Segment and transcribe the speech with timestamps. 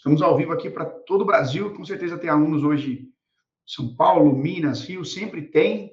[0.00, 3.10] Estamos ao vivo aqui para todo o Brasil, com certeza tem alunos hoje
[3.66, 5.92] São Paulo, Minas, Rio, sempre tem,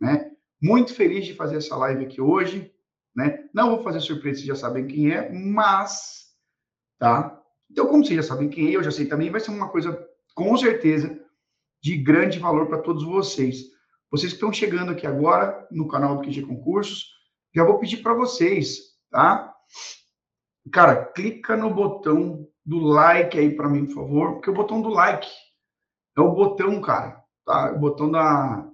[0.00, 0.30] né?
[0.62, 2.72] Muito feliz de fazer essa live aqui hoje,
[3.16, 3.48] né?
[3.52, 6.28] Não vou fazer surpresa, vocês já sabem quem é, mas,
[7.00, 7.36] tá?
[7.68, 10.08] Então, como vocês já sabem quem é, eu já sei também, vai ser uma coisa,
[10.36, 11.20] com certeza,
[11.82, 13.64] de grande valor para todos vocês.
[14.08, 17.08] Vocês que estão chegando aqui agora no canal do QG Concursos,
[17.52, 18.78] já vou pedir para vocês,
[19.10, 19.52] tá?
[20.70, 24.90] Cara, clica no botão do like aí para mim, por favor, porque o botão do
[24.90, 25.26] like
[26.14, 27.72] é o botão, cara, tá?
[27.72, 28.68] O botão da.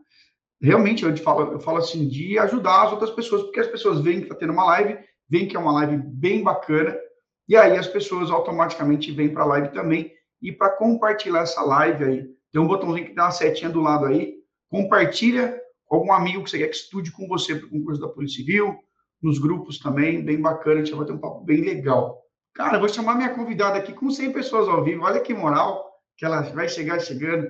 [0.61, 4.23] Realmente, eu falo, eu falo assim, de ajudar as outras pessoas, porque as pessoas veem
[4.23, 4.99] que tá tendo uma live,
[5.29, 6.97] veem que é uma live bem bacana,
[7.49, 10.11] e aí as pessoas automaticamente vêm para a live também.
[10.43, 14.07] E para compartilhar essa live aí, tem um botãozinho que dá uma setinha do lado
[14.07, 14.35] aí.
[14.69, 15.57] Compartilha
[15.87, 18.39] com algum amigo que você quer que estude com você para o concurso da Polícia
[18.39, 18.77] Civil,
[19.23, 22.24] nos grupos também, bem bacana, a gente vai ter um papo bem legal.
[22.55, 26.25] Cara, vou chamar minha convidada aqui com 100 pessoas ao vivo, olha que moral que
[26.25, 27.49] ela vai chegar chegando.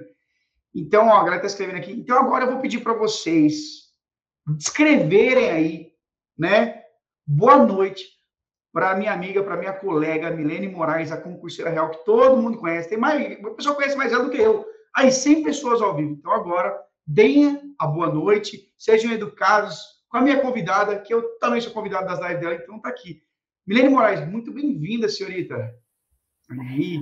[0.75, 1.93] Então, ó, a galera está escrevendo aqui.
[1.93, 3.93] Então, agora eu vou pedir para vocês
[4.59, 5.93] escreverem aí,
[6.39, 6.83] né?
[7.27, 8.15] Boa noite
[8.73, 12.89] para minha amiga, para minha colega Milene Moraes, a concurseira real, que todo mundo conhece.
[12.89, 14.67] Tem mais, a pessoa conhece mais ela do que eu.
[14.97, 16.13] Aí, 100 pessoas ao vivo.
[16.13, 21.61] Então, agora, deem a boa noite, sejam educados, com a minha convidada, que eu também
[21.61, 23.23] sou convidado das lives dela, então está aqui.
[23.67, 25.57] Milene Moraes, muito bem-vinda, senhorita.
[26.51, 27.01] Aí.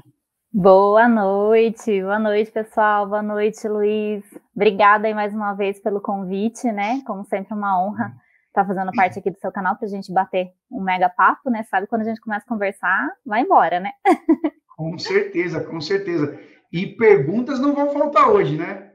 [0.52, 3.08] Boa noite, boa noite, pessoal.
[3.08, 4.22] Boa noite, Luiz.
[4.54, 7.02] Obrigada aí mais uma vez pelo convite, né?
[7.04, 8.14] Como sempre, uma honra
[8.46, 11.50] estar tá fazendo parte aqui do seu canal para a gente bater um mega papo,
[11.50, 11.64] né?
[11.64, 13.90] Sabe quando a gente começa a conversar, vai embora, né?
[14.76, 16.38] com certeza, com certeza.
[16.72, 18.92] E perguntas não vão faltar hoje, né?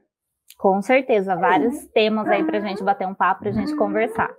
[0.57, 4.33] Com certeza, vários temas aí para a gente bater um papo, para a gente conversar.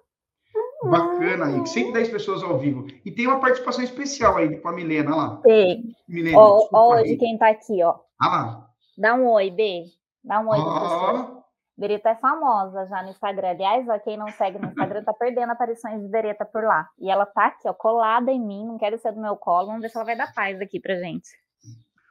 [0.84, 2.86] Bacana aí, 110 pessoas ao vivo.
[3.04, 5.36] E tem uma participação especial aí com a Milena lá.
[5.42, 5.94] Tem.
[6.08, 7.96] Milena, ó, ó de quem tá aqui, ó.
[8.20, 8.70] Ah lá.
[8.96, 9.84] Dá um oi, B.
[10.22, 11.38] Dá um oi, oh.
[11.76, 13.50] Bereta é famosa já no Instagram.
[13.50, 16.88] Aliás, ó, quem não segue no Instagram tá perdendo aparições de Bereta por lá.
[16.98, 19.68] E ela tá aqui, ó, colada em mim, não quero ser do meu colo.
[19.68, 21.28] Vamos ver se ela vai dar paz aqui pra gente.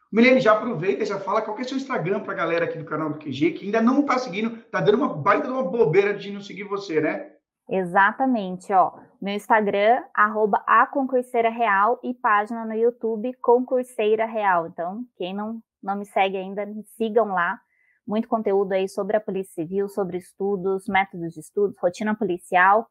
[0.10, 2.78] Milene, já aproveita, já fala qual que é o seu Instagram para a galera aqui
[2.78, 5.64] do canal do QG, que ainda não está seguindo, tá dando uma baita de uma
[5.64, 7.34] bobeira de não seguir você, né?
[7.70, 8.94] Exatamente, ó.
[9.22, 14.68] Meu Instagram, arroba a concurseira real e página no YouTube Concurseira Real.
[14.68, 17.60] Então, quem não, não me segue ainda, me sigam lá.
[18.08, 22.88] Muito conteúdo aí sobre a Polícia Civil, sobre estudos, métodos de estudos, rotina policial.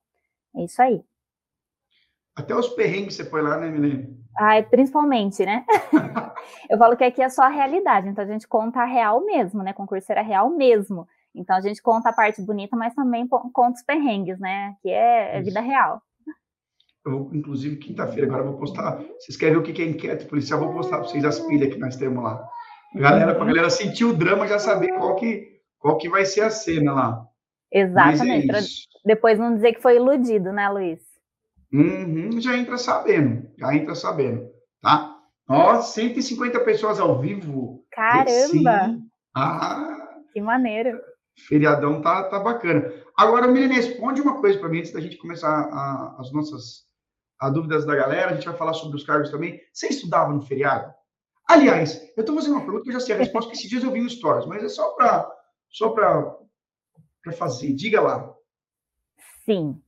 [0.54, 1.03] É isso aí.
[2.37, 4.14] Até os perrengues você põe lá, né, Milene?
[4.37, 5.64] Ah, principalmente, né?
[6.69, 9.62] eu falo que aqui é só a realidade, então a gente conta a real mesmo,
[9.62, 9.72] né?
[9.72, 11.08] Concurseira real mesmo.
[11.37, 14.75] Então a gente conta a parte bonita, mas também conta os perrengues, né?
[14.83, 16.01] Que é, é vida real.
[17.05, 18.99] Eu vou, inclusive, quinta-feira, agora eu vou postar.
[19.19, 20.61] Vocês querem ver o que é enquete policial?
[20.61, 22.49] Eu vou postar para vocês as pilhas que nós temos lá.
[22.95, 26.41] Galera, para a galera sentir o drama, já saber qual que, qual que vai ser
[26.41, 27.27] a cena lá.
[27.71, 28.51] Exatamente.
[28.51, 28.61] É
[29.05, 31.01] depois não dizer que foi iludido, né, Luiz?
[31.73, 34.49] Uhum, já entra sabendo, já entra sabendo,
[34.81, 35.17] tá?
[35.49, 37.85] Ó, 150 pessoas ao vivo.
[37.93, 38.99] Caramba!
[39.35, 40.99] Ah, que maneiro.
[41.39, 42.93] Feriadão tá, tá bacana.
[43.17, 46.87] Agora, Milene, responde uma coisa para mim antes da gente começar a, as nossas
[47.39, 48.31] a dúvidas da galera.
[48.31, 49.61] A gente vai falar sobre os cargos também.
[49.73, 50.93] Você estudava no feriado?
[51.49, 53.85] Aliás, eu estou fazendo uma pergunta que eu já sei a resposta, porque esses dias
[53.85, 55.31] eu vi um stories, mas é só para
[55.69, 56.37] só para
[57.37, 57.73] fazer.
[57.75, 58.35] Diga lá.
[59.45, 59.81] Sim,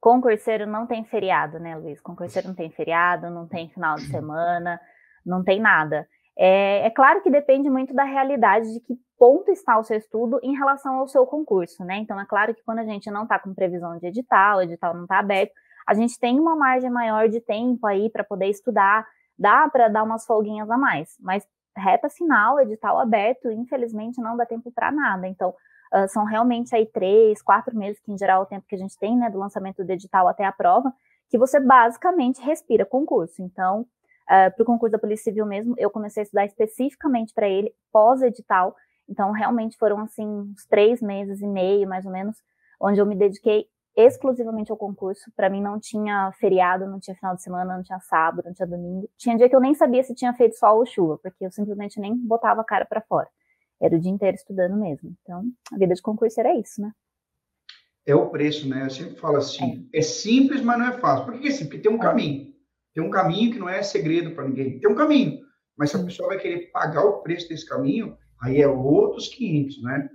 [0.00, 2.00] Concurseiro não tem feriado, né, Luiz?
[2.00, 4.80] Concurseiro não tem feriado, não tem final de semana,
[5.24, 6.06] não tem nada.
[6.38, 10.38] É, é, claro que depende muito da realidade de que ponto está o seu estudo
[10.42, 11.96] em relação ao seu concurso, né?
[11.96, 14.92] Então, é claro que quando a gente não está com previsão de edital, o edital
[14.94, 15.52] não está aberto,
[15.86, 19.06] a gente tem uma margem maior de tempo aí para poder estudar,
[19.38, 24.44] dá para dar umas folguinhas a mais, mas reta final, edital aberto, infelizmente não dá
[24.44, 25.26] tempo para nada.
[25.26, 25.54] Então,
[25.94, 28.78] Uh, são realmente aí três, quatro meses, que em geral é o tempo que a
[28.78, 30.92] gente tem, né, do lançamento do edital até a prova,
[31.30, 33.40] que você basicamente respira concurso.
[33.40, 33.86] Então,
[34.28, 37.48] uh, ah, para o concurso da Polícia Civil mesmo, eu comecei a estudar especificamente para
[37.48, 38.74] ele pós-edital.
[39.08, 42.36] Então, realmente foram, assim, uns três meses e meio, mais ou menos,
[42.80, 45.30] onde eu me dediquei exclusivamente ao concurso.
[45.34, 48.66] Para mim, não tinha feriado, não tinha final de semana, não tinha sábado, não tinha
[48.66, 49.08] domingo.
[49.16, 51.98] Tinha dia que eu nem sabia se tinha feito sol ou chuva, porque eu simplesmente
[52.00, 53.28] nem botava a cara para fora
[53.80, 55.14] era o dia inteiro estudando mesmo.
[55.22, 56.92] Então, a vida de concurso era isso, né?
[58.04, 58.84] É o preço, né?
[58.84, 61.24] Eu sempre falo assim, é, é simples, mas não é fácil.
[61.24, 61.68] Por que é simples?
[61.68, 62.02] Porque tem um é.
[62.02, 62.45] caminho.
[62.96, 64.80] Tem um caminho que não é segredo para ninguém.
[64.80, 65.40] Tem um caminho.
[65.76, 69.82] Mas se a pessoa vai querer pagar o preço desse caminho, aí é outros 500,
[69.82, 70.08] né?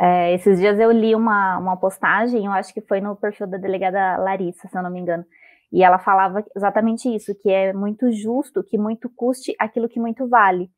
[0.00, 3.56] É, esses dias eu li uma, uma postagem, eu acho que foi no perfil da
[3.56, 5.24] delegada Larissa, se eu não me engano,
[5.72, 10.26] e ela falava exatamente isso, que é muito justo que muito custe aquilo que muito
[10.28, 10.68] vale.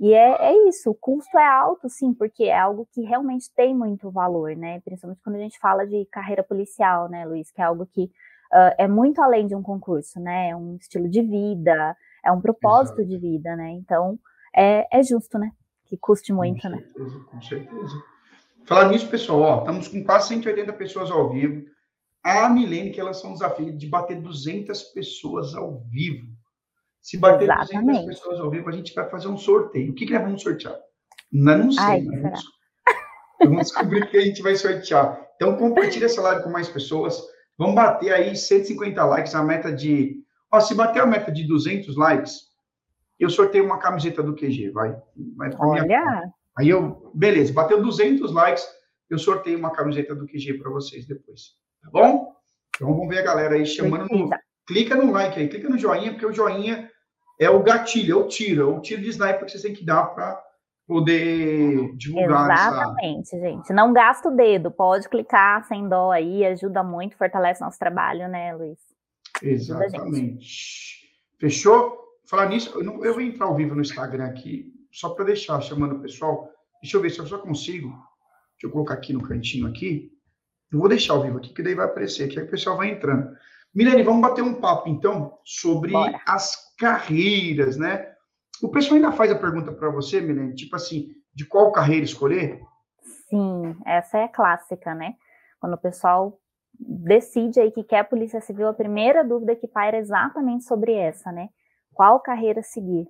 [0.00, 3.72] E é, é isso, o custo é alto, sim, porque é algo que realmente tem
[3.72, 4.80] muito valor, né?
[4.80, 7.52] Principalmente quando a gente fala de carreira policial, né, Luiz?
[7.52, 8.10] Que é algo que
[8.52, 10.50] uh, é muito além de um concurso, né?
[10.50, 13.08] É um estilo de vida, é um propósito Exato.
[13.08, 13.70] de vida, né?
[13.72, 14.18] Então,
[14.54, 15.52] é, é justo, né?
[15.86, 16.78] Que custe muito, com né?
[16.78, 17.24] certeza, né?
[17.30, 18.02] Com certeza.
[18.66, 21.64] Falar nisso, pessoal, ó, estamos com quase 180 pessoas ao vivo.
[22.24, 26.26] A Milene, que elas são um desafio de bater 200 pessoas ao vivo.
[27.00, 28.06] Se bater Exatamente.
[28.06, 29.92] 200 pessoas ao vivo, a gente vai fazer um sorteio.
[29.92, 30.76] O que, que nós vamos sortear?
[31.32, 31.84] Não, não sei.
[31.84, 32.44] Ai, vamos,
[33.38, 35.24] vamos descobrir o que a gente vai sortear.
[35.36, 37.22] Então, compartilhe essa live com mais pessoas.
[37.58, 40.22] Vamos bater aí 150 likes, a meta de...
[40.52, 42.48] Ó, se bater a meta de 200 likes,
[43.18, 44.96] eu sorteio uma camiseta do QG, vai.
[45.36, 45.82] vai Olha!
[45.84, 46.32] Minha...
[46.58, 47.10] Aí eu...
[47.14, 48.66] Beleza, bateu 200 likes,
[49.08, 51.54] eu sorteio uma camiseta do QG para vocês depois.
[51.82, 52.34] Tá bom?
[52.74, 54.06] Então, vamos ver a galera aí chamando...
[54.10, 54.30] No...
[54.66, 56.90] Clica no like aí, clica no joinha, porque o joinha
[57.38, 59.84] é o gatilho, é o tiro, é o tiro de sniper que você tem que
[59.84, 60.42] dar para
[60.86, 62.50] poder divulgar.
[62.50, 63.40] Exatamente, essa...
[63.40, 63.72] gente.
[63.72, 68.54] Não gasta o dedo, pode clicar sem dó aí, ajuda muito, fortalece nosso trabalho, né,
[68.54, 68.78] Luiz?
[69.42, 70.96] Exatamente.
[71.38, 72.04] Fechou?
[72.28, 75.60] Falar nisso, eu, não, eu vou entrar ao vivo no Instagram aqui, só para deixar
[75.60, 76.48] chamando o pessoal.
[76.82, 77.88] Deixa eu ver se eu só consigo.
[77.88, 80.10] Deixa eu colocar aqui no cantinho aqui.
[80.72, 82.90] Eu vou deixar ao vivo aqui, que daí vai aparecer aqui, aí o pessoal vai
[82.90, 83.36] entrando.
[83.74, 86.20] Milene, vamos bater um papo, então, sobre Bora.
[86.26, 88.15] as carreiras, né?
[88.62, 92.60] O pessoal ainda faz a pergunta para você, Milene, tipo assim, de qual carreira escolher?
[93.28, 95.14] Sim, essa é clássica, né?
[95.60, 96.38] Quando o pessoal
[96.78, 100.92] decide aí que quer a Polícia Civil, a primeira dúvida que paira é exatamente sobre
[100.92, 101.48] essa, né?
[101.92, 103.06] Qual carreira seguir?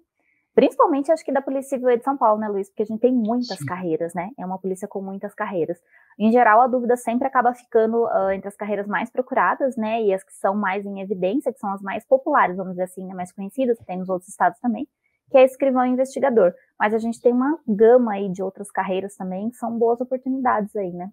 [0.55, 2.71] Principalmente, acho que da Polícia Civil de São Paulo, né, Luiz?
[2.71, 3.67] Porque a gente tem muitas Sim.
[3.67, 4.31] carreiras, né?
[4.39, 5.79] É uma polícia com muitas carreiras.
[6.19, 10.03] Em geral, a dúvida sempre acaba ficando uh, entre as carreiras mais procuradas, né?
[10.03, 13.05] E as que são mais em evidência, que são as mais populares, vamos dizer assim,
[13.05, 14.89] né, mais conhecidas, que tem nos outros estados também,
[15.31, 16.55] que é escrivão e investigador.
[16.79, 20.75] Mas a gente tem uma gama aí de outras carreiras também, que são boas oportunidades
[20.77, 21.11] aí, né?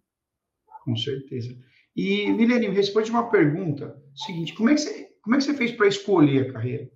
[0.84, 1.56] Com certeza.
[1.96, 3.96] E, Milene, responde uma pergunta.
[4.16, 6.90] Seguinte, como é que você, como é que você fez para escolher a carreira?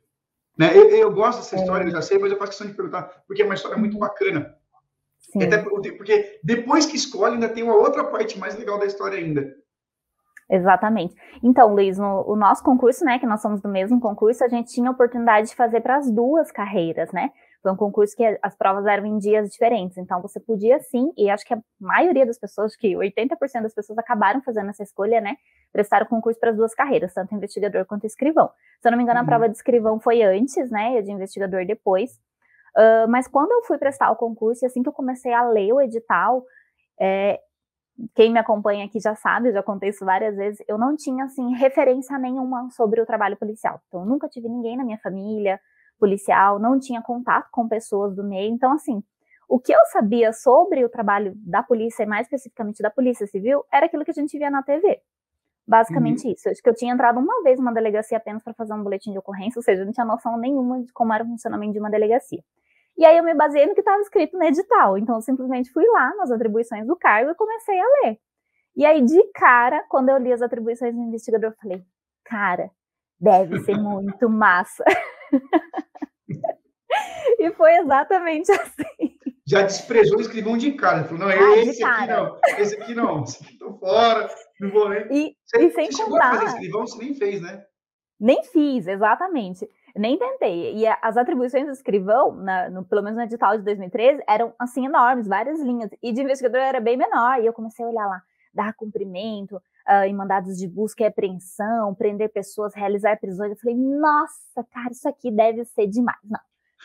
[0.57, 0.75] Né?
[0.75, 3.41] Eu, eu, gosto dessa história, eu já sei, mas eu faço questão de perguntar, porque
[3.41, 4.55] é uma história muito bacana.
[5.19, 5.43] Sim.
[5.43, 9.55] Até porque depois que escolhe, ainda tem uma outra parte mais legal da história ainda.
[10.49, 11.13] Exatamente.
[11.43, 14.71] Então, Luiz, no o nosso concurso, né, que nós somos do mesmo concurso, a gente
[14.71, 17.31] tinha a oportunidade de fazer para as duas carreiras, né?
[17.61, 21.29] Foi um concurso que as provas eram em dias diferentes, então você podia sim, e
[21.29, 25.35] acho que a maioria das pessoas, que 80% das pessoas acabaram fazendo essa escolha, né?
[25.73, 28.49] Prestar o concurso para as duas carreiras, tanto investigador quanto escrivão.
[28.79, 29.25] Se eu não me engano, uhum.
[29.25, 30.93] a prova de escrivão foi antes, né?
[30.93, 32.11] E a de investigador depois.
[32.77, 35.81] Uh, mas quando eu fui prestar o concurso, assim que eu comecei a ler o
[35.81, 36.45] edital,
[36.99, 37.39] é,
[38.15, 41.25] quem me acompanha aqui já sabe, eu já contei isso várias vezes, eu não tinha,
[41.25, 43.81] assim, referência nenhuma sobre o trabalho policial.
[43.87, 45.59] Então, eu nunca tive ninguém na minha família
[45.99, 48.53] policial, não tinha contato com pessoas do meio.
[48.53, 49.03] Então, assim,
[49.49, 53.63] o que eu sabia sobre o trabalho da polícia, e mais especificamente da Polícia Civil,
[53.71, 55.01] era aquilo que a gente via na TV.
[55.65, 56.33] Basicamente uhum.
[56.33, 56.47] isso.
[56.47, 59.11] Eu acho que eu tinha entrado uma vez numa delegacia apenas para fazer um boletim
[59.11, 61.79] de ocorrência, ou seja, eu não tinha noção nenhuma de como era o funcionamento de
[61.79, 62.41] uma delegacia.
[62.97, 64.97] E aí eu me baseei no que estava escrito no edital.
[64.97, 68.17] Então, eu simplesmente fui lá nas atribuições do cargo e comecei a ler.
[68.75, 71.83] E aí, de cara, quando eu li as atribuições do investigador, eu falei,
[72.25, 72.71] cara,
[73.19, 74.83] deve ser muito massa.
[77.39, 79.17] e foi exatamente assim.
[79.47, 81.05] Já desprezou o escrivão de cara.
[81.05, 84.29] Falou, não, ah, esse aqui não, esse aqui não, esse aqui tô fora,
[84.59, 85.07] não vou nem.
[85.09, 86.35] E, você, e sem você contar.
[86.35, 87.63] fazer escrivão, você nem fez, né?
[88.19, 89.67] Nem fiz, exatamente.
[89.97, 90.75] Nem tentei.
[90.75, 94.85] E as atribuições do escrivão, na, no, pelo menos no edital de 2013, eram assim
[94.85, 95.89] enormes, várias linhas.
[96.01, 97.41] E de investigador era bem menor.
[97.41, 98.21] E eu comecei a olhar lá,
[98.53, 103.51] dar cumprimento uh, em mandados de busca e apreensão, prender pessoas, realizar prisões.
[103.51, 106.19] Eu falei, nossa, cara, isso aqui deve ser demais.
[106.23, 106.39] Não.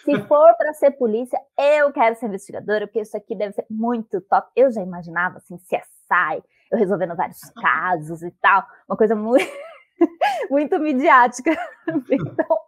[0.04, 4.20] Se for para ser polícia, eu quero ser investigadora, porque isso aqui deve ser muito
[4.22, 4.48] top.
[4.56, 9.50] Eu já imaginava, assim, CSI, eu resolvendo vários casos e tal, uma coisa muito,
[10.50, 11.50] muito midiática.
[12.10, 12.58] Então,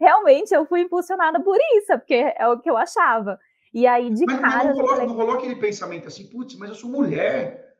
[0.00, 3.38] realmente, eu fui impulsionada por isso, porque é o que eu achava.
[3.72, 4.68] E aí, de mas, cara.
[4.68, 7.74] Mas não, rolou, não rolou aquele pensamento assim, putz, mas eu sou mulher.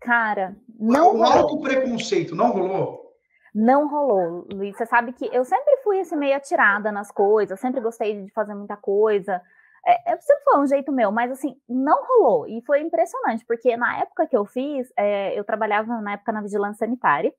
[0.00, 1.16] Cara, não.
[1.16, 3.10] Um alto preconceito, não rolou?
[3.54, 4.76] Não rolou, Luiz.
[4.76, 8.54] Você sabe que eu sempre fui assim, meio atirada nas coisas, sempre gostei de fazer
[8.54, 9.42] muita coisa.
[9.84, 12.46] É, é, sempre foi um jeito meu, mas assim, não rolou.
[12.46, 16.42] E foi impressionante, porque na época que eu fiz, é, eu trabalhava na época na
[16.42, 17.32] vigilância sanitária.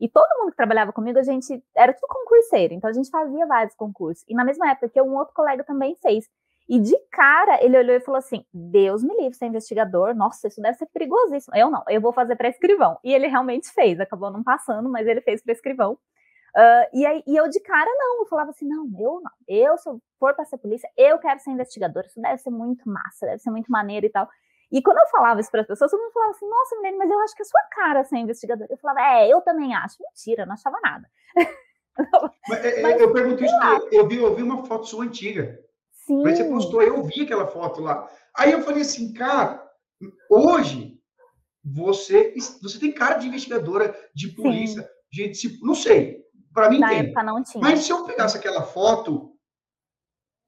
[0.00, 3.46] E todo mundo que trabalhava comigo, a gente era tudo concurseiro, então a gente fazia
[3.46, 4.24] vários concursos.
[4.28, 6.28] E na mesma época que um outro colega também fez.
[6.68, 10.60] E de cara, ele olhou e falou assim: Deus me livre, ser investigador, nossa, isso
[10.60, 11.54] deve ser perigosíssimo.
[11.56, 12.98] Eu não, eu vou fazer para escrivão.
[13.04, 15.98] E ele realmente fez, acabou não passando, mas ele fez para escrivão.
[16.56, 19.76] Uh, e, aí, e eu de cara não, eu falava assim, não, eu não, eu
[19.76, 23.26] se eu for para ser polícia, eu quero ser investigadora, isso deve ser muito massa,
[23.26, 24.28] deve ser muito maneiro e tal.
[24.70, 27.10] E quando eu falava isso para as pessoas, todo mundo falava assim, nossa, menina, mas
[27.10, 28.68] eu acho que é sua cara ser investigadora.
[28.70, 29.96] Eu falava, é, eu também acho.
[30.00, 31.08] Mentira, não achava nada.
[32.48, 33.54] mas, é, mas, eu pergunto isso,
[33.92, 35.58] eu vi, eu vi uma foto sua antiga.
[35.90, 36.22] Sim.
[36.22, 38.08] Mas você postou, eu vi aquela foto lá.
[38.36, 39.64] Aí eu falei assim, cara,
[40.28, 41.00] hoje
[41.64, 44.88] você, você tem cara de investigadora, de polícia, Sim.
[45.12, 46.98] gente, não sei, para mim Na tem.
[46.98, 47.62] época não tinha.
[47.62, 49.34] Mas se eu pegasse aquela foto,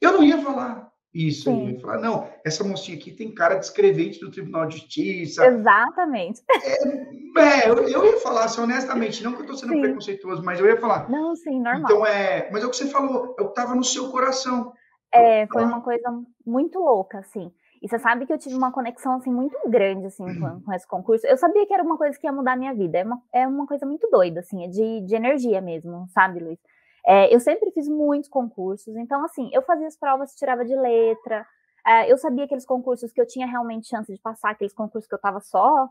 [0.00, 0.86] eu não ia falar
[1.16, 1.50] isso.
[1.50, 5.46] Ia falar, não, essa mocinha aqui tem cara de escrevente do Tribunal de Justiça.
[5.46, 6.42] Exatamente.
[7.37, 9.80] É, é eu, eu, ia falar, assim, honestamente, não que eu estou sendo sim.
[9.82, 11.06] preconceituoso, mas eu ia falar.
[11.11, 11.82] Não, sim, normal.
[11.85, 14.73] Então, é, mas é o que você falou, eu estava no seu coração.
[15.12, 17.52] É, foi uma coisa muito louca, assim.
[17.82, 20.88] E você sabe que eu tive uma conexão, assim, muito grande, assim, com, com esse
[20.88, 21.26] concurso.
[21.26, 22.99] Eu sabia que era uma coisa que ia mudar a minha vida.
[22.99, 26.58] É uma, é uma coisa muito doida, assim, é de, de energia mesmo, sabe, Luiz?
[27.06, 31.46] É, eu sempre fiz muitos concursos, então, assim, eu fazia as provas, tirava de letra.
[31.86, 35.14] É, eu sabia aqueles concursos que eu tinha realmente chance de passar, aqueles concursos que
[35.14, 35.88] eu estava só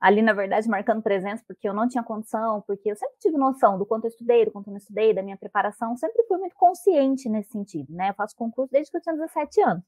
[0.00, 3.78] ali, na verdade, marcando presença, porque eu não tinha condição, porque eu sempre tive noção
[3.78, 6.56] do quanto eu estudei, do quanto eu não estudei, da minha preparação, sempre fui muito
[6.56, 8.10] consciente nesse sentido, né?
[8.10, 9.84] Eu faço concurso desde que eu tinha 17 anos.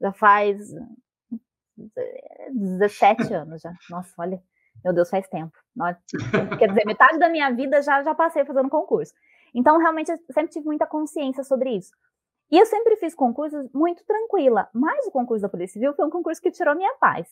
[0.00, 0.70] Já faz
[2.52, 3.72] 17 anos já.
[3.88, 4.42] Nossa, olha,
[4.84, 5.56] meu Deus, faz tempo.
[6.58, 9.14] Quer dizer, metade da minha vida já, já passei fazendo concurso.
[9.54, 11.92] Então, realmente, eu sempre tive muita consciência sobre isso.
[12.50, 16.10] E eu sempre fiz concursos muito tranquila, mas o concurso da Polícia Civil foi um
[16.10, 17.28] concurso que tirou minha paz.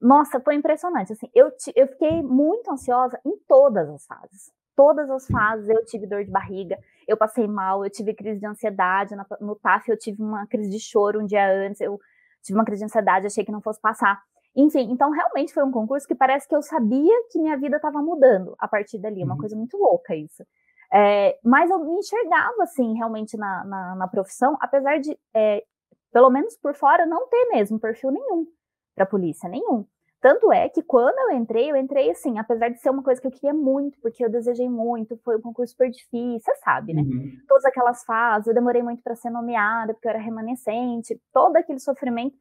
[0.00, 1.12] Nossa, foi impressionante.
[1.12, 4.52] Assim, eu, eu fiquei muito ansiosa em todas as fases.
[4.74, 8.46] Todas as fases eu tive dor de barriga, eu passei mal, eu tive crise de
[8.46, 9.14] ansiedade.
[9.40, 12.00] No TAF eu tive uma crise de choro um dia antes, eu
[12.42, 14.20] tive uma crise de ansiedade, achei que não fosse passar.
[14.56, 18.02] Enfim, então realmente foi um concurso que parece que eu sabia que minha vida estava
[18.02, 19.22] mudando a partir dali.
[19.22, 19.40] Uma uhum.
[19.40, 20.44] coisa muito louca isso.
[20.92, 25.64] É, mas eu me enxergava, assim, realmente na, na, na profissão, apesar de, é,
[26.12, 28.46] pelo menos por fora, não ter mesmo perfil nenhum
[28.94, 29.86] para a polícia, nenhum.
[30.20, 33.26] Tanto é que quando eu entrei, eu entrei assim, apesar de ser uma coisa que
[33.26, 37.02] eu queria muito, porque eu desejei muito, foi um concurso super difícil, você sabe, né?
[37.02, 37.38] Uhum.
[37.48, 41.80] Todas aquelas fases, eu demorei muito para ser nomeada, porque eu era remanescente, todo aquele
[41.80, 42.36] sofrimento.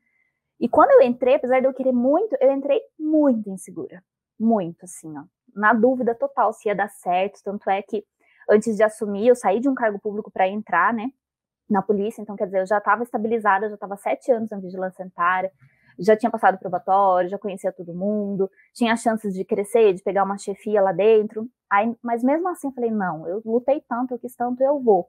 [0.60, 4.04] E quando eu entrei, apesar de eu querer muito, eu entrei muito insegura.
[4.40, 5.24] Muito, assim, ó.
[5.56, 7.42] Na dúvida total se ia dar certo.
[7.44, 8.06] Tanto é que
[8.52, 11.08] antes de assumir, eu saí de um cargo público para entrar, né?
[11.70, 14.98] Na polícia, então quer dizer, eu já estava estabilizada, já estava sete anos na vigilância
[14.98, 15.52] sanitária,
[15.98, 20.38] já tinha passado probatório, já conhecia todo mundo, tinha chances de crescer, de pegar uma
[20.38, 21.48] chefia lá dentro.
[21.72, 25.08] Aí, mas mesmo assim, eu falei: não, eu lutei tanto, eu quis tanto, eu vou.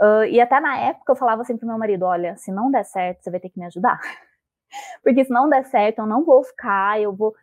[0.00, 2.84] Uh, e até na época eu falava assim pro meu marido: olha, se não der
[2.84, 4.00] certo, você vai ter que me ajudar.
[5.02, 7.34] Porque se não der certo, eu não vou ficar, eu vou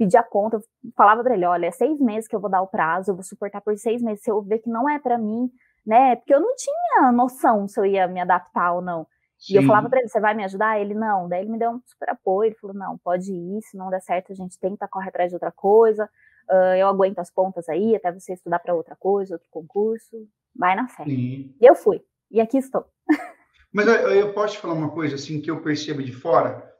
[0.00, 0.56] pedir a conta.
[0.56, 0.62] Eu
[0.96, 3.22] falava para ele: olha, é seis meses que eu vou dar o prazo, eu vou
[3.22, 4.24] suportar por seis meses.
[4.24, 5.50] Se eu ver que não é para mim,
[5.86, 6.16] né?
[6.16, 9.06] Porque eu não tinha noção se eu ia me adaptar ou não.
[9.38, 9.54] Sim.
[9.54, 10.80] E eu falava para ele, você vai me ajudar?
[10.80, 11.28] Ele, não.
[11.28, 14.00] Daí ele me deu um super apoio, ele falou, não, pode ir, se não der
[14.00, 16.04] certo, a gente tenta correr atrás de outra coisa,
[16.50, 20.76] uh, eu aguento as pontas aí, até você estudar para outra coisa, outro concurso, vai
[20.76, 21.04] na fé.
[21.04, 21.54] Sim.
[21.58, 22.84] E eu fui, e aqui estou.
[23.72, 26.70] Mas eu, eu posso te falar uma coisa, assim, que eu percebo de fora?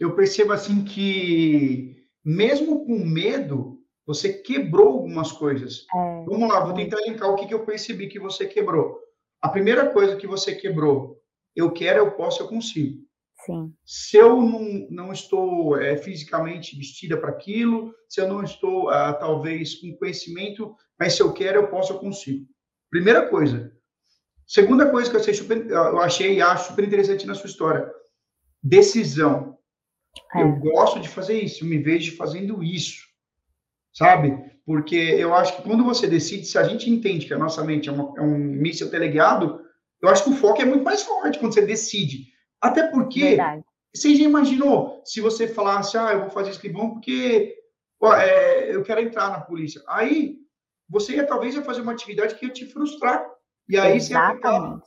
[0.00, 1.97] Eu percebo, assim, que
[2.28, 5.86] mesmo com medo, você quebrou algumas coisas.
[5.94, 8.98] É, Vamos lá, vou tentar elencar o que, que eu percebi que você quebrou.
[9.40, 11.18] A primeira coisa que você quebrou
[11.56, 13.02] eu quero, eu posso, eu consigo.
[13.44, 13.72] Sim.
[13.84, 19.12] Se eu não, não estou é, fisicamente vestida para aquilo, se eu não estou, ah,
[19.14, 22.46] talvez, com conhecimento, mas se eu quero, eu posso, eu consigo.
[22.90, 23.72] Primeira coisa.
[24.46, 27.90] Segunda coisa que eu, achei super, eu achei e acho super interessante na sua história:
[28.62, 29.57] decisão.
[30.34, 30.42] É.
[30.42, 33.06] Eu gosto de fazer isso, eu me vejo fazendo isso,
[33.92, 34.36] sabe?
[34.64, 37.88] Porque eu acho que quando você decide, se a gente entende que a nossa mente
[37.88, 39.60] é, uma, é um míssil teleguiado,
[40.00, 42.26] eu acho que o foco é muito mais forte quando você decide.
[42.60, 43.64] Até porque Verdade.
[43.94, 47.56] você já imaginou se você falasse, ah, eu vou fazer escrivão porque
[48.00, 49.82] ó, é, eu quero entrar na polícia.
[49.88, 50.36] Aí
[50.88, 53.26] você ia talvez ia fazer uma atividade que ia te frustrar.
[53.68, 54.86] E aí Exatamente.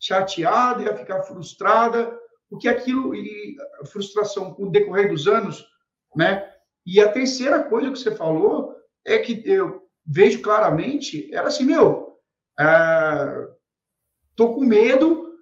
[0.00, 2.18] você ia ficar chateada, ia ficar frustrada,
[2.48, 3.56] porque aquilo, e
[3.90, 5.64] frustração com o decorrer dos anos,
[6.16, 6.50] né?
[6.86, 8.74] E a terceira coisa que você falou
[9.04, 12.16] é que eu vejo claramente, era assim, meu,
[12.58, 13.48] é,
[14.34, 15.34] tô com medo,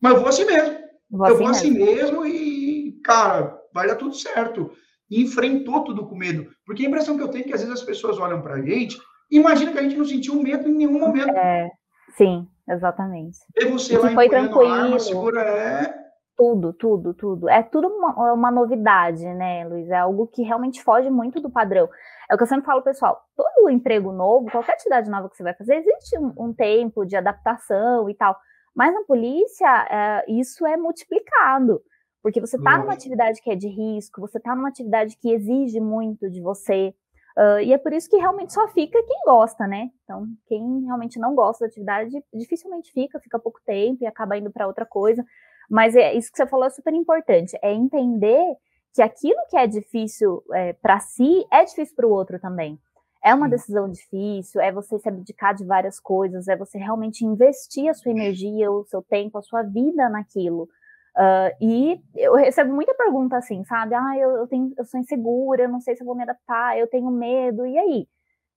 [0.00, 0.78] mas eu vou assim mesmo.
[1.10, 2.22] Vou eu assim vou assim mesmo.
[2.22, 4.70] mesmo e, cara, vai dar tudo certo.
[5.10, 6.50] E enfrentou tudo com medo.
[6.64, 9.00] Porque a impressão que eu tenho é que às vezes as pessoas olham pra gente
[9.30, 11.30] e imaginam que a gente não sentiu medo em nenhum momento.
[11.30, 11.68] É,
[12.16, 13.38] sim, exatamente.
[13.56, 14.72] E você e lá foi tranquilo.
[14.72, 15.99] Arma, segura, é...
[16.40, 17.50] Tudo, tudo, tudo.
[17.50, 19.90] É tudo uma, uma, novidade, né, Luiz?
[19.90, 21.86] É algo que realmente foge muito do padrão.
[22.30, 25.42] É o que eu sempre falo, pessoal, todo emprego novo, qualquer atividade nova que você
[25.42, 28.34] vai fazer, existe um, um tempo de adaptação e tal.
[28.74, 31.82] Mas na polícia, é, isso é multiplicado.
[32.22, 35.78] Porque você está numa atividade que é de risco, você está numa atividade que exige
[35.78, 36.94] muito de você.
[37.36, 39.90] Uh, e é por isso que realmente só fica quem gosta, né?
[40.04, 44.50] Então, quem realmente não gosta da atividade, dificilmente fica, fica pouco tempo e acaba indo
[44.50, 45.22] para outra coisa.
[45.70, 48.56] Mas é isso que você falou é super importante, é entender
[48.92, 52.76] que aquilo que é difícil é, para si é difícil para o outro também.
[53.22, 57.88] É uma decisão difícil, é você se abdicar de várias coisas, é você realmente investir
[57.88, 60.68] a sua energia, o seu tempo, a sua vida naquilo.
[61.16, 63.94] Uh, e eu recebo muita pergunta assim, sabe?
[63.94, 66.78] Ah, eu, eu, tenho, eu sou insegura, eu não sei se eu vou me adaptar,
[66.78, 68.08] eu tenho medo, e aí?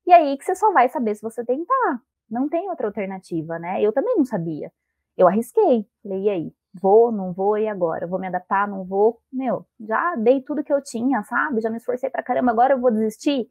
[0.07, 2.01] E aí que você só vai saber se você tentar.
[2.29, 3.81] Não tem outra alternativa, né?
[3.81, 4.71] Eu também não sabia.
[5.17, 5.85] Eu arrisquei.
[6.01, 6.53] Falei, e aí?
[6.73, 8.07] Vou, não vou, e agora?
[8.07, 9.19] Vou me adaptar, não vou?
[9.31, 11.61] Meu, já dei tudo que eu tinha, sabe?
[11.61, 13.47] Já me esforcei pra caramba, agora eu vou desistir?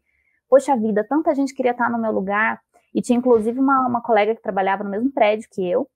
[0.49, 2.61] Poxa vida, tanta gente queria estar no meu lugar.
[2.95, 5.88] E tinha inclusive uma, uma colega que trabalhava no mesmo prédio que eu,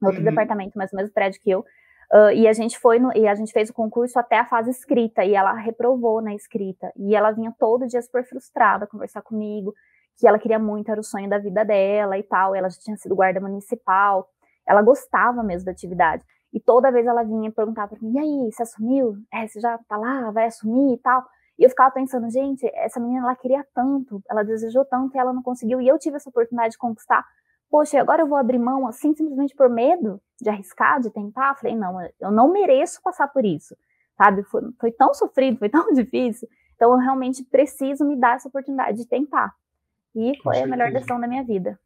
[0.00, 0.28] no outro uhum.
[0.28, 1.64] departamento, mas no mesmo prédio que eu.
[2.12, 4.70] Uh, e a gente foi no, e a gente fez o concurso até a fase
[4.70, 9.74] escrita e ela reprovou na escrita e ela vinha todo dia super frustrada conversar comigo
[10.16, 12.96] que ela queria muito era o sonho da vida dela e tal ela já tinha
[12.96, 14.28] sido guarda municipal
[14.66, 18.52] ela gostava mesmo da atividade e toda vez ela vinha perguntar para mim e aí
[18.52, 21.24] você assumiu é, você já tá lá vai assumir e tal
[21.58, 25.32] e eu ficava pensando gente essa menina ela queria tanto ela desejou tanto e ela
[25.32, 27.24] não conseguiu e eu tive essa oportunidade de conquistar
[27.70, 31.54] poxa, agora eu vou abrir mão assim, simplesmente por medo de arriscar, de tentar?
[31.56, 33.76] Falei, não, eu não mereço passar por isso,
[34.16, 34.42] sabe?
[34.44, 38.98] Foi, foi tão sofrido, foi tão difícil, então eu realmente preciso me dar essa oportunidade
[38.98, 39.52] de tentar.
[40.14, 41.78] E foi a melhor decisão da minha vida.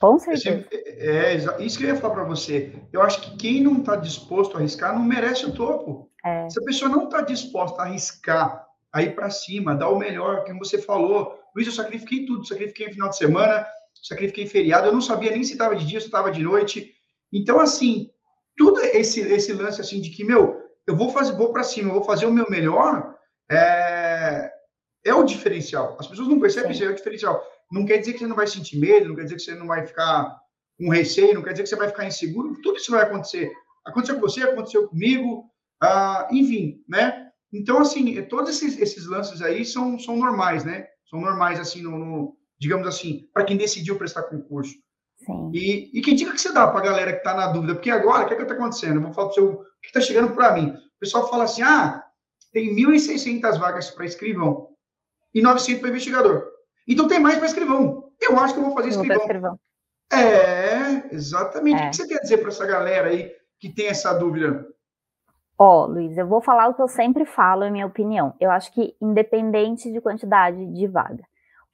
[0.00, 0.66] Com certeza.
[0.72, 2.72] É, é, isso que eu ia falar para você.
[2.92, 6.10] Eu acho que quem não está disposto a arriscar não merece o topo.
[6.24, 6.48] É.
[6.48, 10.44] Se a pessoa não está disposta a arriscar, a ir para cima, dar o melhor,
[10.44, 13.66] como você falou, Luiz, eu sacrifiquei tudo, sacrifiquei final de semana,
[14.02, 16.94] sacrifiquei feriado, eu não sabia nem se estava de dia, se estava de noite.
[17.32, 18.10] Então, assim,
[18.56, 21.94] tudo esse, esse lance assim de que, meu, eu vou fazer, vou para cima, eu
[21.94, 23.14] vou fazer o meu melhor,
[23.50, 24.50] é,
[25.04, 25.96] é o diferencial.
[25.98, 27.44] As pessoas não percebem isso, é o diferencial.
[27.70, 29.66] Não quer dizer que você não vai sentir medo, não quer dizer que você não
[29.66, 30.38] vai ficar
[30.78, 33.52] com receio, não quer dizer que você vai ficar inseguro, tudo isso vai acontecer.
[33.84, 35.44] Aconteceu com você, aconteceu comigo,
[35.82, 37.30] ah, enfim, né?
[37.52, 40.86] Então, assim, todos esses, esses lances aí são, são normais, né?
[41.08, 44.74] São normais, assim, no, no digamos assim, para quem decidiu prestar concurso.
[45.18, 45.50] Sim.
[45.52, 47.74] E, e que dica que você dá para a galera que está na dúvida?
[47.74, 48.96] Porque agora, o que é está acontecendo?
[48.96, 50.70] Eu vou falar para o o que está chegando para mim.
[50.70, 52.02] O pessoal fala assim, ah,
[52.52, 54.68] tem 1.600 vagas para escrivão
[55.34, 56.53] e 900 para investigador.
[56.86, 58.10] Então tem mais para escrivão.
[58.20, 59.16] Eu acho que eu vou fazer escrivão.
[59.16, 59.58] escrivão.
[60.12, 61.82] É, exatamente.
[61.82, 61.86] É.
[61.86, 64.66] O que você quer dizer para essa galera aí que tem essa dúvida?
[65.58, 68.34] Ó, oh, Luiz, eu vou falar o que eu sempre falo, em minha opinião.
[68.40, 71.22] Eu acho que independente de quantidade de vaga,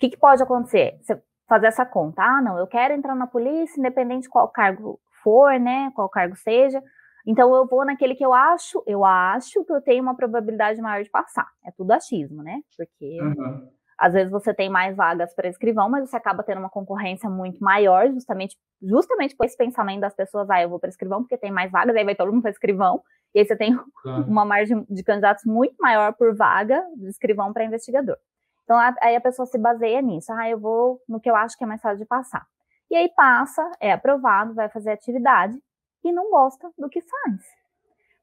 [0.00, 0.98] que, que pode acontecer?
[1.02, 2.22] Você fazer essa conta.
[2.22, 5.92] Ah, não, eu quero entrar na polícia, independente de qual cargo for, né?
[5.94, 6.82] Qual cargo seja.
[7.26, 11.02] Então eu vou naquele que eu acho, eu acho que eu tenho uma probabilidade maior
[11.02, 11.46] de passar.
[11.66, 12.60] É tudo achismo, né?
[12.76, 13.68] Porque uhum.
[14.00, 17.62] Às vezes você tem mais vagas para escrivão, mas você acaba tendo uma concorrência muito
[17.62, 21.52] maior, justamente, justamente por esse pensamento das pessoas, ah, eu vou para escrivão porque tem
[21.52, 23.02] mais vagas, aí vai todo mundo para escrivão,
[23.34, 24.24] e aí você tem uhum.
[24.26, 28.16] uma margem de candidatos muito maior por vaga de escrivão para investigador.
[28.64, 30.32] Então, aí a pessoa se baseia nisso.
[30.32, 32.46] Ah, eu vou no que eu acho que é mais fácil de passar.
[32.90, 35.60] E aí passa, é aprovado, vai fazer atividade
[36.04, 37.59] e não gosta do que faz.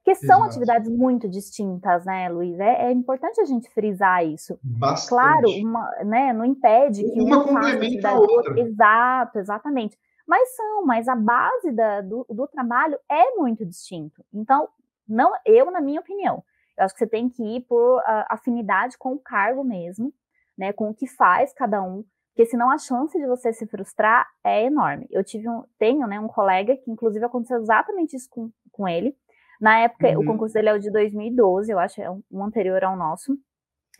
[0.08, 0.52] Porque são Exato.
[0.52, 2.58] atividades muito distintas, né, Luiz?
[2.62, 4.58] É, é, importante a gente frisar isso.
[4.63, 5.10] Bastante.
[5.10, 8.58] Claro, uma, né, não impede que uma complementa a outra.
[8.58, 9.98] Exato, exatamente.
[10.26, 14.24] Mas são, mas a base da, do, do trabalho é muito distinto.
[14.34, 14.70] Então,
[15.06, 16.41] não, eu, na minha opinião,
[16.78, 20.13] eu acho que você tem que ir por uh, afinidade com o cargo mesmo,
[20.58, 24.26] né, com o que faz cada um, porque senão a chance de você se frustrar
[24.41, 25.06] é enorme.
[25.12, 29.13] Eu tive um, tenho, né, um colega que inclusive aconteceu exatamente isso com, com ele.
[29.60, 30.20] Na época, uhum.
[30.20, 33.38] o concurso dele é o de 2012, eu acho, é um, anterior ao nosso.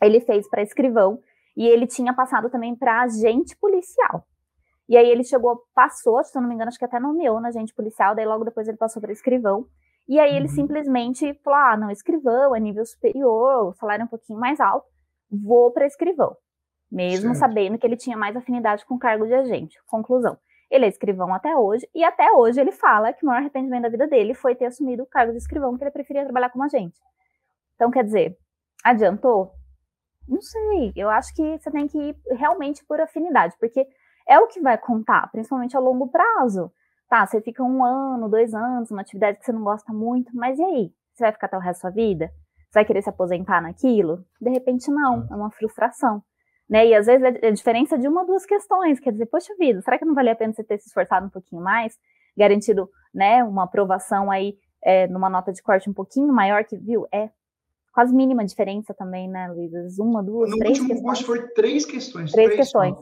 [0.00, 1.20] Ele fez para escrivão
[1.56, 4.24] e ele tinha passado também para agente policial.
[4.88, 7.48] E aí ele chegou, passou, se eu não me engano, acho que até nomeou na
[7.48, 9.66] agente policial, daí logo depois ele passou para escrivão.
[10.08, 10.54] E aí ele uhum.
[10.54, 14.86] simplesmente falou: ah, não, escrivão é nível superior, o salário é um pouquinho mais alto,
[15.30, 16.36] vou para escrivão
[16.90, 17.38] mesmo certo.
[17.38, 19.78] sabendo que ele tinha mais afinidade com o cargo de agente.
[19.86, 20.38] Conclusão.
[20.70, 23.88] Ele é escrivão até hoje, e até hoje ele fala que o maior arrependimento da
[23.88, 27.00] vida dele foi ter assumido o cargo de escrivão, que ele preferia trabalhar como agente.
[27.74, 28.36] Então, quer dizer,
[28.84, 29.52] adiantou?
[30.28, 33.86] Não sei, eu acho que você tem que ir realmente por afinidade, porque
[34.28, 36.70] é o que vai contar, principalmente a longo prazo.
[37.08, 40.58] Tá, você fica um ano, dois anos, uma atividade que você não gosta muito, mas
[40.58, 40.92] e aí?
[41.14, 42.30] Você vai ficar até o resto da sua vida?
[42.68, 44.22] Você vai querer se aposentar naquilo?
[44.38, 46.22] De repente, não, é uma frustração.
[46.68, 46.88] Né?
[46.88, 49.80] E às vezes é a diferença de uma ou duas questões, quer dizer, poxa vida,
[49.80, 51.96] será que não valia a pena você ter se esforçado um pouquinho mais,
[52.36, 57.06] garantido né, uma aprovação aí é, numa nota de corte um pouquinho maior que, viu,
[57.12, 57.30] é
[57.92, 59.98] quase mínima diferença também, né, Luiz?
[59.98, 61.20] Uma, duas, no três último questões.
[61.22, 62.32] foi três questões.
[62.32, 62.96] Três, três questões.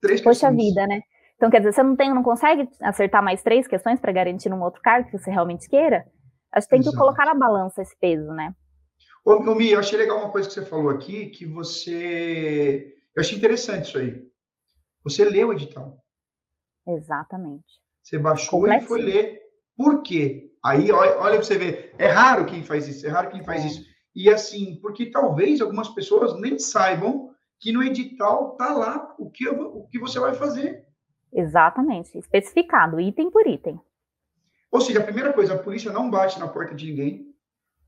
[0.00, 0.56] Três Poxa questões.
[0.56, 1.00] vida, né?
[1.36, 4.62] Então, quer dizer, você não tem, não consegue acertar mais três questões para garantir um
[4.62, 6.04] outro cargo que você realmente queira?
[6.52, 6.94] Acho que tem Exato.
[6.94, 8.54] que colocar na balança esse peso, né?
[9.24, 12.96] Ô, ô Mi, eu achei legal uma coisa que você falou aqui, que você.
[13.14, 14.22] Eu achei interessante isso aí.
[15.04, 16.02] Você leu o edital.
[16.86, 17.80] Exatamente.
[18.02, 19.40] Você baixou e foi ler.
[19.76, 20.50] Por quê?
[20.64, 21.94] Aí, olha, olha para você ver.
[21.98, 23.66] É raro quem faz isso, é raro quem faz é.
[23.66, 23.84] isso.
[24.14, 29.48] E assim, porque talvez algumas pessoas nem saibam que no edital tá lá o que,
[29.48, 30.84] o que você vai fazer.
[31.32, 33.80] Exatamente, especificado, item por item.
[34.70, 37.31] Ou seja, a primeira coisa, a polícia não bate na porta de ninguém,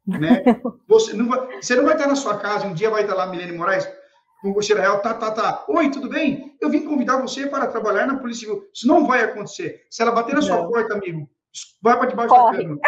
[0.07, 0.43] né?
[0.87, 3.27] você, não vai, você não vai estar na sua casa, um dia vai estar lá
[3.27, 3.89] Milene Moraes,
[4.43, 5.65] com o real, tá, tá, tá.
[5.69, 6.55] Oi, tudo bem?
[6.61, 8.69] Eu vim convidar você para trabalhar na Polícia Civil.
[8.75, 9.87] Isso não vai acontecer.
[9.89, 10.69] Se ela bater na sua não.
[10.69, 11.27] porta, amigo,
[11.81, 12.59] vai para debaixo Corre.
[12.59, 12.79] da cama.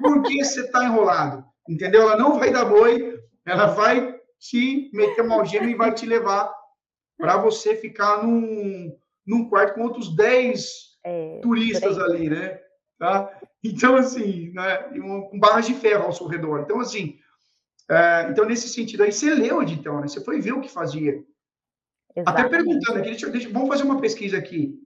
[0.00, 1.44] Por que você está enrolado?
[1.68, 2.02] Entendeu?
[2.02, 6.50] Ela não vai dar boi, ela vai te meter uma algema e vai te levar
[7.18, 8.90] para você ficar num,
[9.26, 10.66] num quarto com outros 10
[11.04, 12.58] é, turistas ali, né?
[13.04, 13.38] Tá?
[13.62, 14.78] Então, assim, né,
[15.30, 16.60] com barras de ferro ao seu redor.
[16.60, 17.18] Então, assim,
[17.90, 20.08] é, então, nesse sentido aí, você leu o edital, né?
[20.08, 21.22] Você foi ver o que fazia.
[22.16, 22.46] Exatamente.
[22.46, 24.80] Até perguntando aqui, deixa, deixa, vamos fazer uma pesquisa aqui.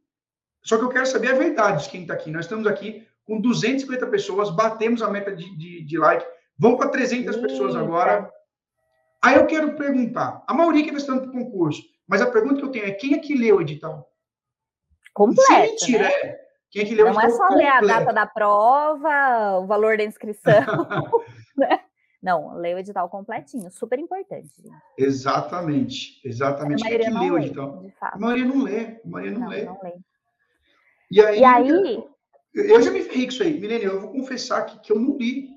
[0.64, 2.28] Só que eu quero saber a verdade de quem está aqui.
[2.33, 6.26] Nós estamos aqui com 250 pessoas, batemos a meta de, de, de like,
[6.59, 7.46] vamos para 300 Eita.
[7.46, 8.28] pessoas agora.
[9.22, 12.57] Aí eu quero perguntar, a maioria que está estudando para o concurso, mas a pergunta
[12.57, 14.11] que eu tenho é, quem é que leu o edital?
[15.14, 16.14] Completo, Se mentira, né?
[16.14, 16.48] é.
[16.70, 17.57] Quem é que leu Não é só completo?
[17.57, 20.52] ler a data da prova, o valor da inscrição,
[21.57, 21.81] né?
[22.22, 24.50] Não, lê o edital completinho, super importante.
[24.61, 24.74] Gente.
[24.98, 26.83] Exatamente, exatamente.
[26.83, 27.85] A maioria Quem é que lê o edital?
[28.00, 29.64] A maioria não lê, a maioria não, não lê.
[29.64, 29.92] Não lê.
[31.11, 32.04] E aí, e aí...
[32.54, 33.59] Eu, já me ferrei com isso aí.
[33.59, 35.48] Milene, eu vou confessar que, que eu não li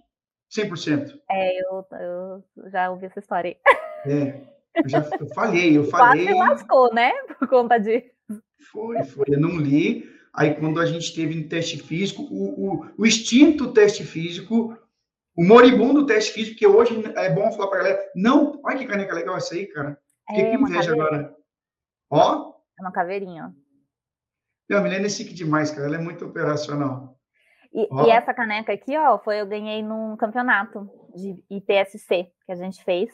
[0.55, 1.19] 100%.
[1.29, 4.11] É, eu, eu já ouvi essa história aí.
[4.11, 4.41] É,
[4.75, 6.25] eu já eu falhei, eu falei.
[6.25, 7.11] Quase lascou, né?
[7.39, 8.11] Por conta de.
[8.71, 9.25] Foi, foi.
[9.27, 10.20] Eu não li.
[10.33, 14.77] Aí, quando a gente teve no teste físico, o, o, o extinto teste físico,
[15.35, 18.85] o moribundo teste físico, que hoje é bom falar para a galera, não, olha que
[18.85, 19.99] caneca legal essa aí, cara.
[20.27, 21.35] Fiquei é, com inveja agora.
[22.09, 22.53] Ó.
[22.79, 23.53] É uma caveirinha.
[24.69, 25.87] Meu, a Milena é chique demais, cara.
[25.87, 27.17] Ela é muito operacional.
[27.73, 32.55] E, e, essa caneca aqui, ó, foi eu ganhei num campeonato de IPSC que a
[32.55, 33.09] gente fez.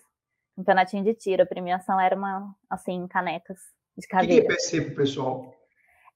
[0.56, 1.44] Campeonatinho de tiro.
[1.44, 3.60] A premiação era uma, assim, canecas
[3.98, 4.44] de caveira.
[4.44, 5.57] O que é IPSC pro pessoal?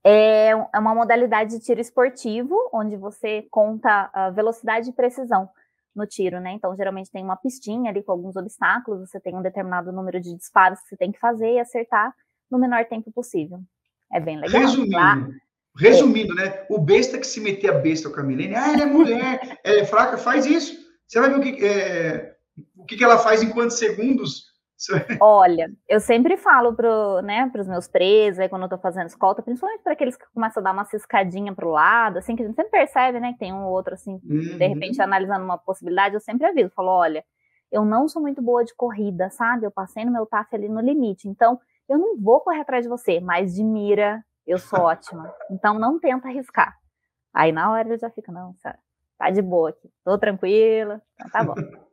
[0.03, 5.49] É, é uma modalidade de tiro esportivo, onde você conta a velocidade e precisão
[5.95, 6.51] no tiro, né?
[6.53, 10.35] Então, geralmente tem uma pistinha ali com alguns obstáculos, você tem um determinado número de
[10.35, 12.13] disparos que você tem que fazer e acertar
[12.49, 13.59] no menor tempo possível.
[14.11, 14.61] É bem legal.
[14.61, 15.29] Resumindo, Lá,
[15.77, 16.45] resumindo, é.
[16.45, 16.65] né?
[16.69, 19.79] O besta que se meter a besta com a Milene, ah, ela é mulher, ela
[19.81, 20.77] é fraca, faz isso.
[21.07, 22.35] Você vai ver o que, é,
[22.75, 24.50] o que ela faz em quantos segundos
[25.19, 29.41] Olha, eu sempre falo para né, os meus presos, aí quando eu tô fazendo escolta,
[29.41, 32.55] principalmente para aqueles que começam a dar uma ciscadinha pro lado, assim, que a gente
[32.55, 34.57] sempre percebe, né, que tem um ou outro, assim, uhum.
[34.57, 37.23] de repente analisando uma possibilidade, eu sempre aviso, falo, olha,
[37.71, 39.65] eu não sou muito boa de corrida, sabe?
[39.65, 42.89] Eu passei no meu TAF ali no limite, então eu não vou correr atrás de
[42.89, 45.33] você, mas de mira eu sou ótima.
[45.49, 46.75] Então não tenta arriscar.
[47.33, 48.53] Aí na hora ele já fica, não,
[49.17, 51.55] tá de boa aqui, tô tranquila, então tá bom.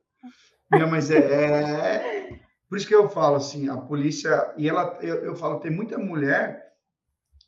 [0.71, 5.17] Não, mas é, é, por isso que eu falo assim, a polícia, e ela, eu,
[5.25, 6.75] eu falo, tem muita mulher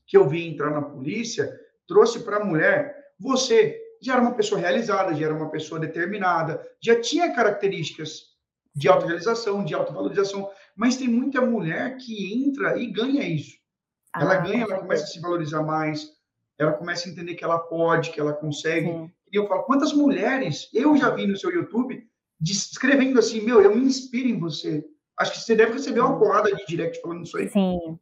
[0.07, 1.51] que eu vi entrar na polícia,
[1.87, 6.67] trouxe para a mulher, você já era uma pessoa realizada, já era uma pessoa determinada,
[6.81, 8.31] já tinha características
[8.75, 13.59] de autorrealização, de autovalorização, mas tem muita mulher que entra e ganha isso.
[14.17, 16.09] Ela ah, ganha, ela começa a se valorizar mais,
[16.59, 18.89] ela começa a entender que ela pode, que ela consegue.
[18.89, 19.11] Sim.
[19.33, 22.09] E eu falo, quantas mulheres eu já vi no seu YouTube
[22.43, 24.85] escrevendo assim, meu, eu me inspiro em você.
[25.21, 27.47] Acho que você deve receber uma porrada de direct falando isso aí.
[27.51, 27.99] Sim,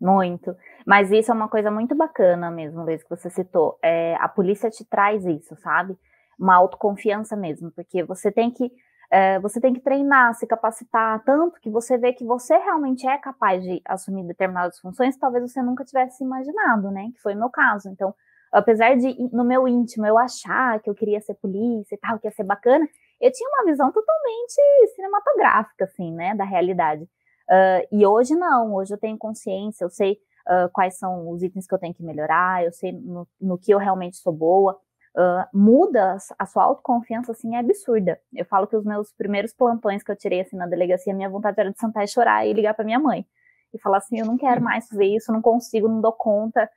[0.00, 0.56] muito.
[0.84, 3.78] Mas isso é uma coisa muito bacana mesmo, Luiz, que você citou.
[3.80, 5.96] É, a polícia te traz isso, sabe?
[6.36, 8.68] Uma autoconfiança mesmo, porque você tem que
[9.08, 13.16] é, você tem que treinar, se capacitar tanto que você vê que você realmente é
[13.16, 17.12] capaz de assumir determinadas funções talvez você nunca tivesse imaginado, né?
[17.14, 17.88] Que foi o meu caso.
[17.88, 18.12] Então,
[18.50, 22.26] apesar de no meu íntimo eu achar que eu queria ser polícia e tal, que
[22.26, 22.88] ia ser bacana,
[23.20, 24.54] eu tinha uma visão totalmente
[24.94, 27.04] cinematográfica, assim, né, da realidade.
[27.48, 31.66] Uh, e hoje não, hoje eu tenho consciência, eu sei uh, quais são os itens
[31.66, 34.78] que eu tenho que melhorar, eu sei no, no, que eu realmente sou boa.
[35.16, 38.20] uh, muda a sua autoconfiança, assim, é absurda.
[38.34, 41.58] Eu falo que os meus primeiros plantões que eu tirei, assim, na delegacia, minha vontade
[41.60, 43.24] era de sentar e chorar e ligar para minha mãe.
[43.72, 46.68] E falar assim, eu não quero mais fazer isso, não consigo, não dou conta.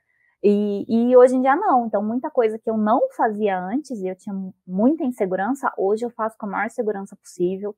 [0.42, 1.86] E, e, hoje em dia não.
[1.86, 4.34] Então, muita coisa que eu não fazia antes, e eu tinha
[4.66, 7.76] muita insegurança, hoje eu faço com a maior segurança possível.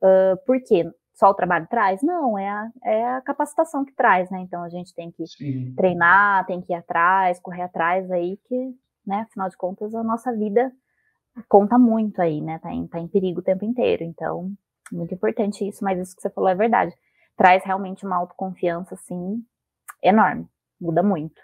[0.00, 0.84] Uh, por quê?
[1.14, 2.02] Só o trabalho traz?
[2.02, 4.40] Não, é a, é a capacitação que traz, né?
[4.40, 5.74] Então a gente tem que Sim.
[5.74, 8.74] treinar, tem que ir atrás, correr atrás aí, que
[9.06, 9.20] né?
[9.20, 10.72] Afinal de contas, a nossa vida
[11.48, 12.58] conta muito aí, né?
[12.58, 14.02] Tá em, tá em perigo o tempo inteiro.
[14.02, 14.52] Então,
[14.90, 16.94] muito importante isso, mas isso que você falou é verdade.
[17.36, 19.42] Traz realmente uma autoconfiança, assim,
[20.02, 20.48] enorme.
[20.80, 21.40] Muda muito.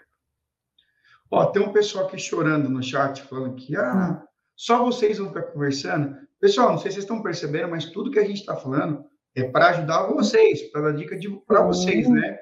[1.33, 4.23] Ó, tem um pessoal aqui chorando no chat, falando que, ah,
[4.55, 6.15] só vocês vão ficar conversando.
[6.39, 9.03] Pessoal, não sei se vocês estão percebendo, mas tudo que a gente está falando
[9.35, 11.17] é para ajudar vocês, para dar dica
[11.47, 12.37] para vocês, né?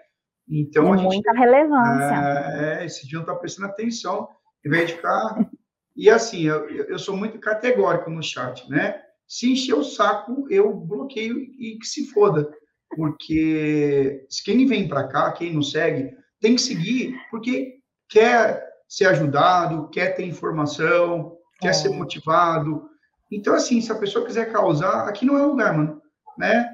[0.46, 2.82] Então, de a gente, muita relevância.
[2.82, 4.28] É, esse dia não está prestando atenção
[4.66, 5.38] em vez de ficar.
[5.94, 9.02] E assim, eu, eu sou muito categórico no chat, né?
[9.28, 12.50] Se encher o saco, eu bloqueio e que se foda.
[12.96, 19.88] Porque quem vem para cá, quem não segue, tem que seguir porque quer ser ajudado,
[19.88, 21.74] quer ter informação, quer é.
[21.74, 22.90] ser motivado.
[23.32, 26.02] Então, assim, se a pessoa quiser causar, aqui não é lugar, mano,
[26.38, 26.70] né?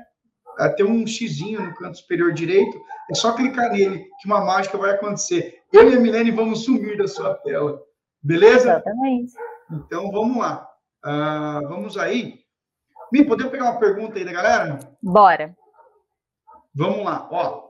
[0.75, 2.75] Tem um xizinho no canto superior direito,
[3.11, 5.59] é só clicar nele que uma mágica vai acontecer.
[5.71, 7.79] Eu e a Milene vamos sumir da sua tela.
[8.23, 8.71] Beleza?
[8.71, 9.33] Exatamente.
[9.71, 10.67] Então vamos lá.
[11.05, 12.39] Uh, vamos aí.
[13.13, 14.79] Me, podemos pegar uma pergunta aí da galera?
[15.03, 15.55] Bora.
[16.73, 17.29] Vamos lá.
[17.31, 17.67] Ó,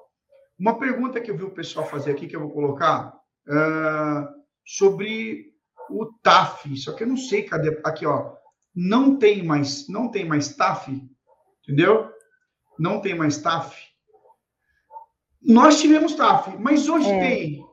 [0.58, 3.14] uma pergunta que eu vi o pessoal fazer aqui, que eu vou colocar,
[3.50, 4.37] uh,
[4.68, 5.54] sobre
[5.90, 6.76] o TAF.
[6.76, 7.80] Só que eu não sei cadê.
[7.86, 8.36] Aqui, ó.
[8.76, 10.92] Não tem mais, não tem mais TAF,
[11.64, 12.12] entendeu?
[12.78, 13.88] Não tem mais TAF.
[15.42, 17.20] Nós tivemos TAF, mas hoje é.
[17.20, 17.66] tem.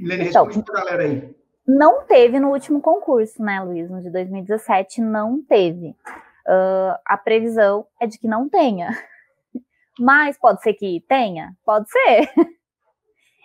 [0.00, 1.36] Milene, então, responde para a galera aí.
[1.64, 3.88] Não teve no último concurso, né, Luiz?
[3.88, 5.90] No de 2017 não teve.
[5.90, 8.90] Uh, a previsão é de que não tenha.
[10.00, 11.56] Mas pode ser que tenha?
[11.64, 12.32] Pode ser.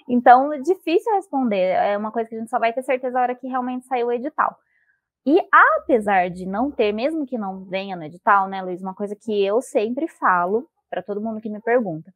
[0.07, 1.73] Então, é difícil responder.
[1.73, 4.07] É uma coisa que a gente só vai ter certeza na hora que realmente saiu
[4.07, 4.55] o edital.
[5.25, 9.13] E apesar de não ter, mesmo que não venha no edital, né, Luiz, uma coisa
[9.13, 12.13] que eu sempre falo para todo mundo que me pergunta.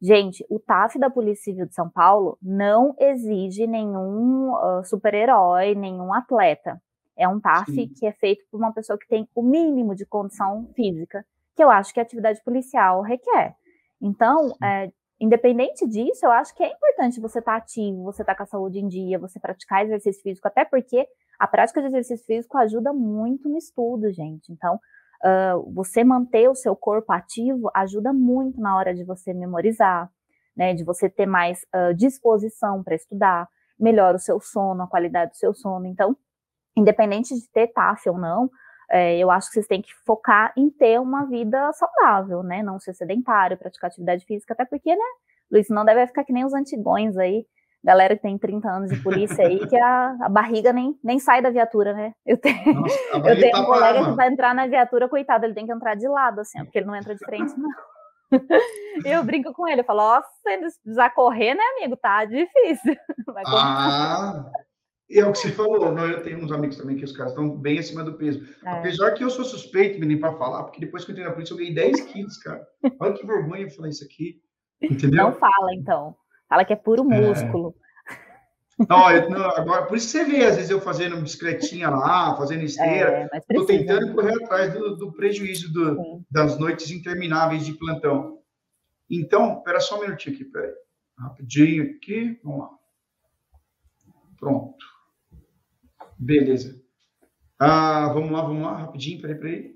[0.00, 6.12] Gente, o TAF da Polícia Civil de São Paulo não exige nenhum uh, super-herói, nenhum
[6.12, 6.80] atleta.
[7.16, 7.88] É um TAF Sim.
[7.88, 11.24] que é feito por uma pessoa que tem o mínimo de condição física,
[11.56, 13.56] que eu acho que a atividade policial requer.
[14.00, 18.34] Então, é, independente disso, eu acho que é importante você estar tá ativo, você estar
[18.34, 21.06] tá com a saúde em dia, você praticar exercício físico, até porque
[21.38, 24.52] a prática de exercício físico ajuda muito no estudo, gente.
[24.52, 30.10] Então, uh, você manter o seu corpo ativo ajuda muito na hora de você memorizar,
[30.56, 33.48] né, de você ter mais uh, disposição para estudar,
[33.78, 35.86] melhora o seu sono, a qualidade do seu sono.
[35.86, 36.16] Então,
[36.76, 38.50] independente de ter TAF ou não,
[38.90, 42.62] é, eu acho que vocês têm que focar em ter uma vida saudável, né?
[42.62, 45.04] Não ser sedentário, praticar atividade física, até porque, né,
[45.50, 47.46] Luiz, não deve ficar que nem os antigões aí,
[47.82, 51.42] galera que tem 30 anos de polícia aí, que a, a barriga nem, nem sai
[51.42, 52.12] da viatura, né?
[52.24, 55.54] Eu tenho, Nossa, eu tenho tá um colega que vai entrar na viatura, coitado, ele
[55.54, 57.70] tem que entrar de lado, assim, porque ele não entra de frente, não.
[59.04, 61.96] eu brinco com ele, eu falo, ó, se precisar correr, né, amigo?
[61.96, 62.96] Tá difícil.
[63.46, 64.50] ah,
[65.10, 67.56] é o que você falou, não, eu tenho uns amigos também que os caras estão
[67.56, 68.42] bem acima do peso.
[68.64, 68.70] É.
[68.70, 71.52] Apesar que eu sou suspeito, menino, para falar, porque depois que eu entrei na polícia
[71.52, 72.66] eu ganhei 10 quilos, cara.
[72.98, 74.40] Olha que vergonha falar isso aqui.
[74.82, 75.24] Entendeu?
[75.24, 76.16] Não fala, então.
[76.48, 77.20] Fala que é puro é.
[77.20, 77.74] músculo.
[77.80, 77.84] É.
[78.88, 82.64] Não, eu, não, agora, por isso você vê, às vezes, eu fazendo bicicletinha lá, fazendo
[82.64, 83.30] esteira.
[83.32, 88.40] Estou é, tentando correr atrás do, do prejuízo do, das noites intermináveis de plantão.
[89.08, 90.72] Então, espera só um minutinho aqui, peraí.
[91.16, 92.70] Rapidinho aqui, vamos lá.
[94.38, 94.93] Pronto.
[96.24, 96.80] Beleza.
[97.58, 99.74] Ah, vamos lá, vamos lá, rapidinho, peraí, peraí.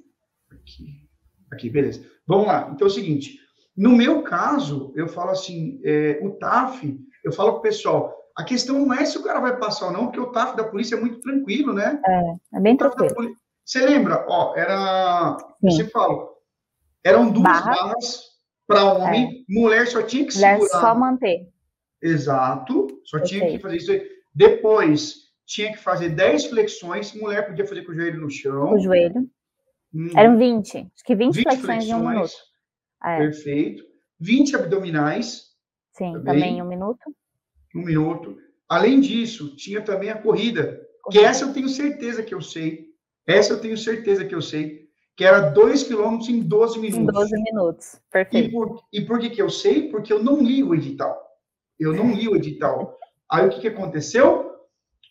[0.51, 1.09] Aqui,
[1.53, 2.05] aqui, beleza.
[2.27, 2.71] Vamos lá.
[2.73, 3.39] Então é o seguinte,
[3.77, 8.45] no meu caso, eu falo assim, é, o TAF, eu falo para o pessoal, a
[8.45, 10.97] questão não é se o cara vai passar ou não, porque o TAF da polícia
[10.97, 12.01] é muito tranquilo, né?
[12.07, 13.15] É, é bem tranquilo.
[13.65, 14.25] Você lembra?
[14.27, 15.71] Ó, era, Sim.
[15.71, 16.27] você fala,
[17.05, 17.73] eram duas Barra.
[17.73, 18.23] barras
[18.67, 19.53] para homem, é.
[19.53, 20.81] mulher só tinha que mulher segurar.
[20.81, 21.49] só manter.
[22.01, 24.03] Exato, só tinha que fazer isso aí.
[24.35, 28.75] Depois, tinha que fazer 10 flexões, mulher podia fazer com o joelho no chão.
[28.75, 29.29] O joelho.
[29.95, 30.11] Hum.
[30.15, 32.33] Eram 20, acho que 20, 20 flexões, flexões em um minuto.
[33.03, 33.17] É.
[33.17, 33.85] Perfeito.
[34.21, 35.47] 20 abdominais.
[35.93, 37.01] Sim, também, também um minuto.
[37.75, 38.37] Um minuto.
[38.69, 42.89] Além disso, tinha também a corrida, que essa eu tenho certeza que eu sei.
[43.27, 44.87] Essa eu tenho certeza que eu sei.
[45.17, 47.03] Que era 2 quilômetros em 12 minutos.
[47.03, 48.49] Em 12 minutos, perfeito.
[48.49, 49.89] E por, e por que, que eu sei?
[49.89, 51.19] Porque eu não li o edital.
[51.81, 52.99] Eu não li o edital.
[53.31, 54.48] Aí o que, que aconteceu?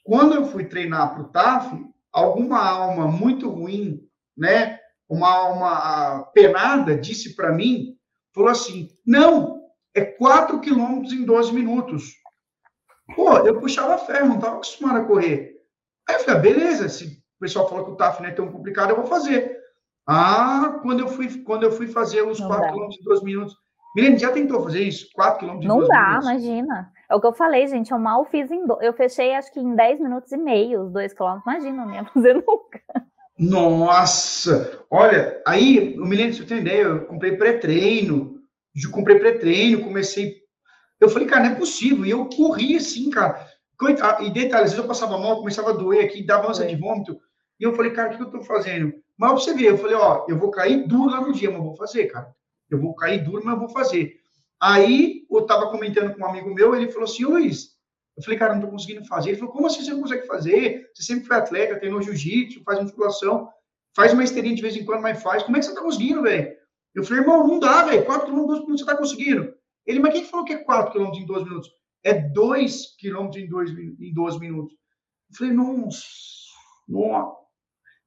[0.08, 4.00] Quando eu fui treinar para o TAF, alguma alma muito ruim,
[4.38, 4.80] né?
[5.10, 7.98] Uma alma penada disse para mim,
[8.34, 9.62] falou assim: não,
[9.94, 12.14] é 4 quilômetros em 12 minutos.
[13.14, 15.58] Pô, eu puxava ferro, não estava acostumado a correr.
[16.08, 18.50] Aí eu falei, ah, beleza, se o pessoal falou que o TAF não é tão
[18.50, 19.58] complicado, eu vou fazer.
[20.08, 23.56] Ah, quando eu fui, quando eu fui fazer os 4 quilômetros em 12 minutos.
[23.94, 25.10] Milene, já tentou fazer isso?
[25.14, 26.30] 4 quilômetros em Não dá, minutos?
[26.30, 26.94] imagina.
[27.10, 28.66] É o que eu falei, gente, eu mal fiz em...
[28.66, 28.82] Do...
[28.82, 31.46] Eu fechei, acho que em 10 minutos e meio, os 2 quilômetros.
[31.46, 32.82] Imagina, não ia fazer nunca.
[33.40, 34.84] Nossa!
[34.90, 38.42] Olha, aí, o Milene, você tem ideia, eu comprei pré-treino,
[38.92, 40.36] comprei pré-treino, comecei...
[41.00, 42.06] Eu falei, cara, não é possível.
[42.06, 43.48] E eu corri assim, cara.
[44.22, 47.20] E detalhe, às vezes eu passava mal, começava a doer aqui, dava ânsia de vômito.
[47.60, 48.94] E eu falei, cara, o que eu tô fazendo?
[49.16, 51.62] Mas pra você ver, eu falei, ó, eu vou cair duro lá no dia, mas
[51.62, 52.36] vou fazer, cara.
[52.70, 54.20] Eu vou cair duro, mas vou fazer.
[54.62, 57.76] Aí, eu tava comentando com um amigo meu, ele falou assim, Luiz,
[58.16, 59.30] eu falei, cara, não tô conseguindo fazer.
[59.30, 60.90] Ele falou, como assim você não consegue fazer?
[60.94, 63.50] Você sempre foi atleta, treinou jiu-jitsu, faz musculação,
[63.96, 65.44] faz uma esteirinha de vez em quando, mas faz.
[65.44, 66.56] Como é que você tá conseguindo, velho?
[66.96, 68.06] Eu falei, irmão, não dá, velho.
[68.06, 69.54] 4 quilômetros em 12 minutos você tá conseguindo.
[69.86, 71.70] Ele, mas quem falou que é 4 quilômetros em 12 minutos?
[72.04, 74.76] É 2 quilômetros em 12 minutos.
[75.30, 76.02] Eu falei, nossa,
[76.88, 77.38] nossa.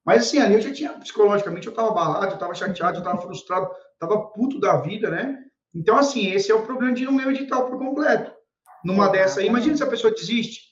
[0.04, 3.20] Mas assim, ali eu já tinha, psicologicamente, eu estava abalado, eu estava chateado, eu estava
[3.20, 5.44] frustrado, estava puto da vida, né?
[5.74, 8.32] Então, assim, esse é o problema de não ler o edital por completo.
[8.84, 10.70] Numa é, dessa aí, imagina se a pessoa desiste.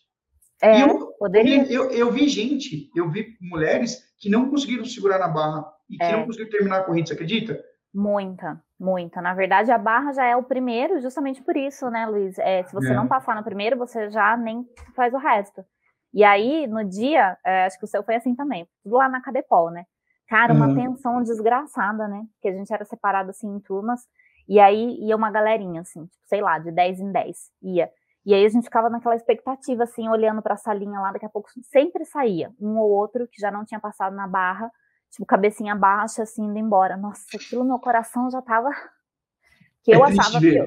[0.61, 1.71] É, eu, poderia.
[1.73, 6.05] Eu, eu, vi gente, eu vi mulheres que não conseguiram segurar na barra e que
[6.05, 6.13] é.
[6.13, 7.63] não conseguiram terminar a corrida, você acredita?
[7.95, 9.23] Muita, muita.
[9.23, 12.39] Na verdade, a barra já é o primeiro, justamente por isso, né, Luiz?
[12.39, 12.95] É, se você é.
[12.95, 15.65] não passar no primeiro, você já nem faz o resto.
[16.13, 19.21] E aí, no dia, é, acho que o seu foi assim também, tudo lá na
[19.21, 19.85] Cadepol, né?
[20.29, 20.75] Cara, uma uhum.
[20.75, 22.25] tensão desgraçada, né?
[22.35, 24.03] Porque a gente era separado assim em turmas,
[24.49, 27.91] e aí ia uma galerinha, assim, tipo, sei lá, de 10 em 10, ia.
[28.25, 31.31] E aí a gente ficava naquela expectativa, assim, olhando para a salinha lá, daqui a
[31.31, 34.71] pouco sempre saía um ou outro que já não tinha passado na barra,
[35.11, 36.97] tipo, cabecinha baixa, assim, indo embora.
[36.97, 38.71] Nossa, aquilo meu coração já tava.
[39.85, 40.57] Que eu é achava que.
[40.57, 40.67] Eu...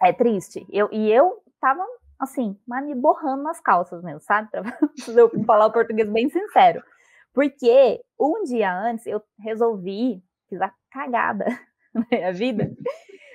[0.00, 0.64] É triste.
[0.70, 1.82] Eu, e eu tava
[2.18, 4.50] assim, mas me borrando nas calças mesmo, sabe?
[4.52, 6.82] Pra eu falar o português bem sincero.
[7.32, 11.46] Porque um dia antes eu resolvi, fiz a cagada
[12.10, 12.70] na minha vida.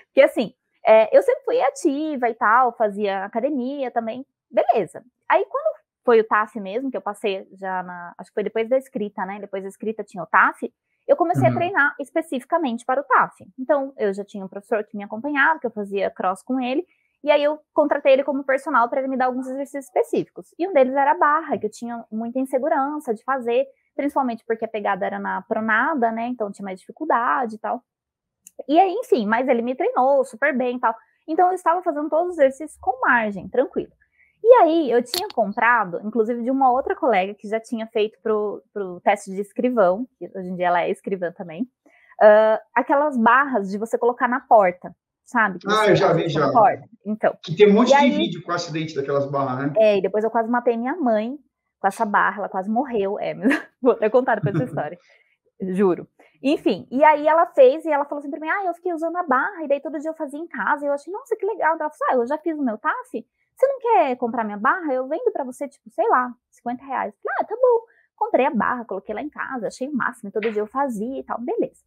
[0.06, 0.54] Porque assim,
[0.86, 5.04] é, eu sempre fui ativa e tal, fazia academia também, beleza.
[5.30, 8.14] Aí quando foi o TAF mesmo, que eu passei já na.
[8.18, 9.40] Acho que foi depois da escrita, né?
[9.40, 10.72] Depois da escrita tinha o TAF.
[11.08, 11.54] Eu comecei uhum.
[11.54, 13.46] a treinar especificamente para o TAF.
[13.60, 16.86] Então, eu já tinha um professor que me acompanhava, que eu fazia cross com ele,
[17.24, 20.54] e aí eu contratei ele como personal para ele me dar alguns exercícios específicos.
[20.58, 24.66] E um deles era a barra, que eu tinha muita insegurança de fazer, principalmente porque
[24.66, 26.28] a pegada era na pronada, né?
[26.28, 27.84] Então tinha mais dificuldade e tal.
[28.68, 30.96] E aí, enfim, mas ele me treinou super bem e tal.
[31.28, 33.92] Então eu estava fazendo todos os exercícios com margem, tranquilo.
[34.44, 38.64] E aí eu tinha comprado, inclusive de uma outra colega que já tinha feito pro,
[38.74, 43.70] pro teste de escrivão, que hoje em dia ela é escrivã também, uh, aquelas barras
[43.70, 44.96] de você colocar na porta
[45.32, 45.60] sabe?
[45.66, 46.52] ah, eu já vi, já.
[46.52, 46.84] Porta.
[47.06, 47.34] Então.
[47.42, 49.74] Que tem um monte de aí, vídeo com o acidente daquelas barras, né?
[49.78, 51.38] É, e depois eu quase matei minha mãe
[51.80, 53.18] com essa barra, ela quase morreu.
[53.18, 53.34] É,
[53.82, 55.00] vou até contar depois essa história.
[55.62, 56.08] Juro.
[56.42, 59.16] Enfim, e aí ela fez e ela falou assim pra mim: ah, eu fiquei usando
[59.16, 60.86] a barra, e daí todo dia eu fazia em casa.
[60.86, 61.78] E eu achei, nossa, que legal.
[61.80, 63.26] Ela falou: ah, eu já fiz o meu TAF.
[63.56, 64.92] Você não quer comprar minha barra?
[64.94, 67.14] Eu vendo para você, tipo, sei lá, 50 reais.
[67.22, 67.86] Falei, ah, tá bom.
[68.16, 71.24] Comprei a barra, coloquei lá em casa, achei o máximo, todo dia eu fazia e
[71.24, 71.84] tal, beleza.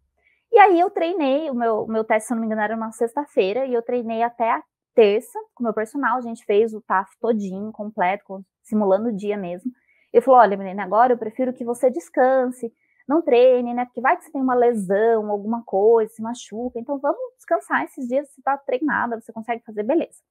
[0.53, 3.67] E aí eu treinei, o meu, meu teste, se não me engano, era uma sexta-feira,
[3.67, 4.63] e eu treinei até a
[4.95, 9.37] terça com o meu personal, a gente fez o TAF todinho, completo, simulando o dia
[9.37, 9.71] mesmo.
[10.13, 12.73] Ele falou, olha, menina, agora eu prefiro que você descanse,
[13.07, 16.99] não treine, né, porque vai que você tem uma lesão, alguma coisa, se machuca, então
[16.99, 20.23] vamos descansar esses dias, você tá treinada, você consegue fazer, beleza.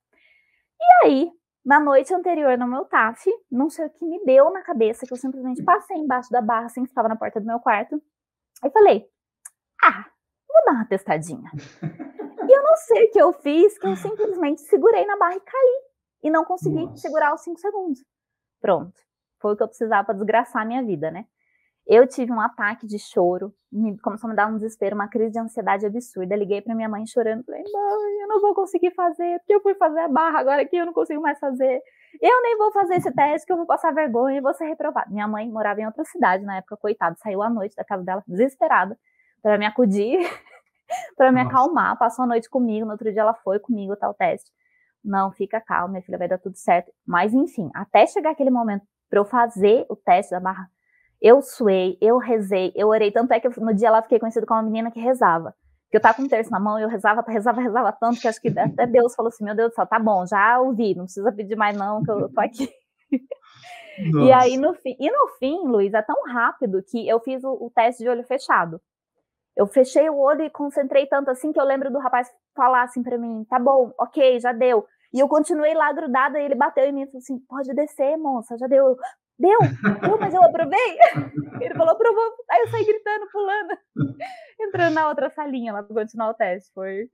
[0.79, 1.31] E aí,
[1.63, 5.13] na noite anterior no meu TAF, não sei o que me deu na cabeça, que
[5.13, 8.01] eu simplesmente passei embaixo da barra, assim, que estava na porta do meu quarto,
[8.65, 9.07] e falei,
[9.83, 10.05] ah,
[10.47, 11.49] vou dar uma testadinha.
[12.47, 15.41] e eu não sei o que eu fiz, que eu simplesmente segurei na barra e
[15.41, 15.83] caí.
[16.23, 16.97] E não consegui Nossa.
[16.97, 18.03] segurar os cinco segundos.
[18.61, 18.93] Pronto.
[19.41, 21.25] Foi o que eu precisava para desgraçar a minha vida, né?
[21.85, 25.33] Eu tive um ataque de choro, me, começou a me dar um desespero, uma crise
[25.33, 26.35] de ansiedade absurda.
[26.35, 29.75] Liguei para minha mãe chorando, falei: "Mãe, eu não vou conseguir fazer, porque eu fui
[29.75, 31.81] fazer a barra agora aqui eu não consigo mais fazer.
[32.21, 35.09] Eu nem vou fazer esse teste, que eu vou passar vergonha e vou ser reprovada".
[35.09, 38.23] Minha mãe morava em outra cidade na época, coitada, saiu à noite da casa dela
[38.25, 38.97] desesperada
[39.41, 40.19] para me acudir,
[41.17, 41.97] para me acalmar.
[41.97, 44.49] Passou a noite comigo, no outro dia ela foi comigo, tal teste.
[45.03, 46.93] Não, fica calma, minha filha, vai dar tudo certo.
[47.05, 50.69] Mas enfim, até chegar aquele momento para eu fazer o teste da barra,
[51.23, 53.09] eu suei, eu rezei, eu orei.
[53.09, 55.55] Tanto é que no dia lá fiquei conhecida como uma menina que rezava.
[55.89, 58.41] Que eu tava com um terço na mão, eu rezava, rezava, rezava tanto que acho
[58.41, 61.31] que até Deus falou assim: Meu Deus do céu, tá bom, já ouvi, não precisa
[61.31, 62.69] pedir mais não, que eu tô aqui.
[63.09, 63.23] Nossa.
[64.25, 67.51] E aí, no fim, e no fim, Luiz, é tão rápido que eu fiz o,
[67.51, 68.81] o, teste de olho fechado.
[69.55, 73.03] Eu fechei o olho e concentrei tanto assim que eu lembro do rapaz falar assim
[73.03, 74.83] para mim: tá bom, ok, já deu.
[75.13, 78.17] E eu continuei lá grudada e ele bateu em mim e falou assim: pode descer,
[78.17, 78.97] moça, já deu.
[79.39, 79.59] Deu,
[80.01, 80.97] deu, mas eu aprovei.
[81.61, 82.31] Ele falou, aprovou.
[82.51, 83.77] Aí eu saí gritando, pulando,
[84.59, 86.71] entrando na outra salinha lá para continuar o teste.
[86.73, 87.07] Foi,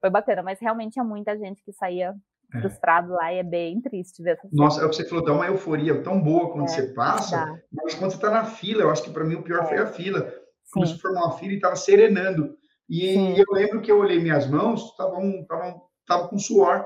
[0.00, 2.14] foi bacana, mas realmente tinha muita gente que saía
[2.54, 2.60] é.
[2.60, 5.32] frustrado lá e é bem triste ver essa Nossa, é o que você falou, dá
[5.32, 8.90] uma euforia tão boa quando é, você passa, mas quando você está na fila, eu
[8.90, 9.66] acho que para mim o pior é.
[9.66, 10.32] foi a fila.
[10.72, 12.56] Começou a formar uma fila e estava serenando.
[12.88, 13.36] E Sim.
[13.36, 16.84] eu lembro que eu olhei minhas mãos, tava, um, tava, tava com suor.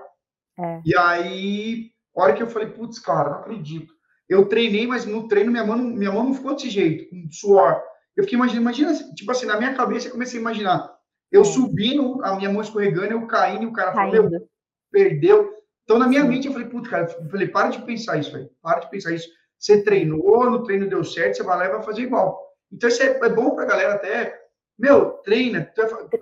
[0.59, 0.81] É.
[0.85, 3.93] E aí, a hora que eu falei, putz, cara, não acredito.
[4.31, 7.83] Eu treinei, mas no treino minha mão, minha mão não ficou desse jeito, com suor.
[8.17, 11.01] Eu fiquei imaginando, imagina, tipo assim, na minha cabeça eu comecei a imaginar
[11.31, 14.49] eu subindo, a minha mão escorregando, eu caindo, e o cara falou, meu,
[14.91, 15.55] perdeu.
[15.85, 18.51] Então, na minha mente, eu falei, puta, cara, eu falei, para de pensar isso, velho.
[18.61, 19.29] Para de pensar isso.
[19.59, 22.41] Você treinou, no treino deu certo, você vai lá e vai fazer igual.
[22.73, 24.41] Então, isso é, é bom pra galera até.
[24.79, 25.71] Meu, treina.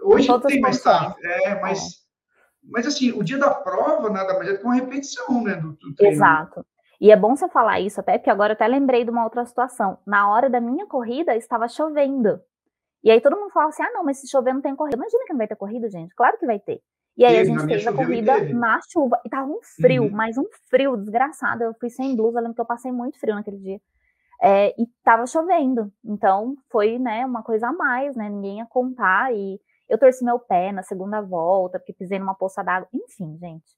[0.03, 1.15] Hoje tem mais tarde.
[1.25, 1.85] É, mas, é.
[2.65, 5.55] mas assim, o dia da prova, nada mais é que uma repetição, né?
[5.55, 6.17] Do, do treino.
[6.17, 6.67] Exato.
[7.01, 9.44] E é bom você falar isso até, porque agora eu até lembrei de uma outra
[9.44, 9.99] situação.
[10.07, 12.40] Na hora da minha corrida, estava chovendo.
[13.05, 14.96] E aí todo mundo falava assim: ah, não, mas se chover não tem corrida.
[14.96, 16.14] Imagina que não vai ter corrida, gente.
[16.14, 16.80] Claro que vai ter.
[17.16, 19.20] E aí a gente fez a corrida na chuva.
[19.24, 20.11] E tava um frio, uhum.
[20.11, 21.64] mas um frio desgraçado.
[21.64, 23.80] Eu fui sem blusa, lembro que eu passei muito frio naquele dia.
[24.40, 25.92] É, e tava chovendo.
[26.05, 28.28] Então foi, né, uma coisa a mais, né?
[28.28, 29.32] Ninguém ia contar.
[29.34, 32.88] E eu torci meu pé na segunda volta, porque pisei numa poça d'água.
[32.92, 33.78] Enfim, gente.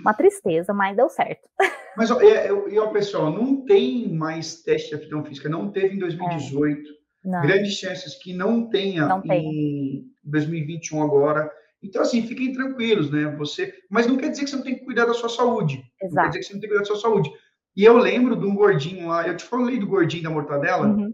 [0.00, 1.48] Uma tristeza, mas deu certo.
[1.96, 5.48] Mas, e, e ó, pessoal, não tem mais teste de aptidão física.
[5.48, 6.90] Não teve em 2018.
[7.26, 7.42] É.
[7.42, 11.50] Grandes chances que não tenha não em 2021 agora.
[11.82, 13.34] Então, assim, fiquem tranquilos, né?
[13.36, 15.82] Você, mas não quer dizer que você não tem que cuidar da sua saúde.
[16.00, 16.14] Exato.
[16.14, 17.30] Não quer dizer que você não tem que cuidar da sua saúde.
[17.76, 20.86] E eu lembro de um gordinho lá, eu te falei do gordinho da mortadela?
[20.86, 21.12] Uhum.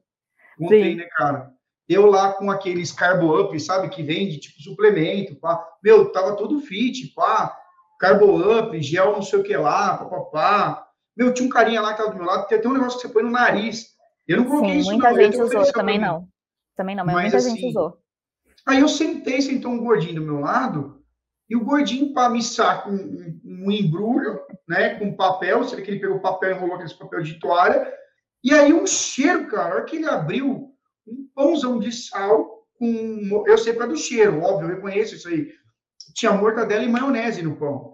[0.61, 0.95] Ontem, Sim.
[0.97, 1.51] né, cara?
[1.87, 5.63] Eu lá com aqueles carbo up, sabe, que vende tipo suplemento, pá.
[5.83, 7.55] Meu, tava todo fit, pá.
[8.05, 10.87] Carbo up, gel não sei o que lá, papapá.
[11.17, 13.07] Meu, tinha um carinha lá que tava do meu lado, tem até um negócio que
[13.07, 13.95] você põe no nariz.
[14.29, 15.17] Eu não coloquei Sim, isso muita não.
[15.17, 16.29] gente usou, também não.
[16.77, 17.99] Também não, mas, mas muita assim, gente usou.
[18.67, 21.03] Aí eu sentei, sentou um gordinho do meu lado,
[21.49, 24.39] e o gordinho, para me sacar um, um, embrulho,
[24.69, 27.91] né, com papel, vê que ele pegou papel e enrolou aquele papel de toalha,
[28.43, 30.71] e aí um cheiro, cara, a hora que ele abriu,
[31.07, 35.53] um pãozão de sal, com, eu sei para do cheiro, óbvio, eu reconheço isso aí,
[36.15, 37.94] tinha mortadela e maionese no pão.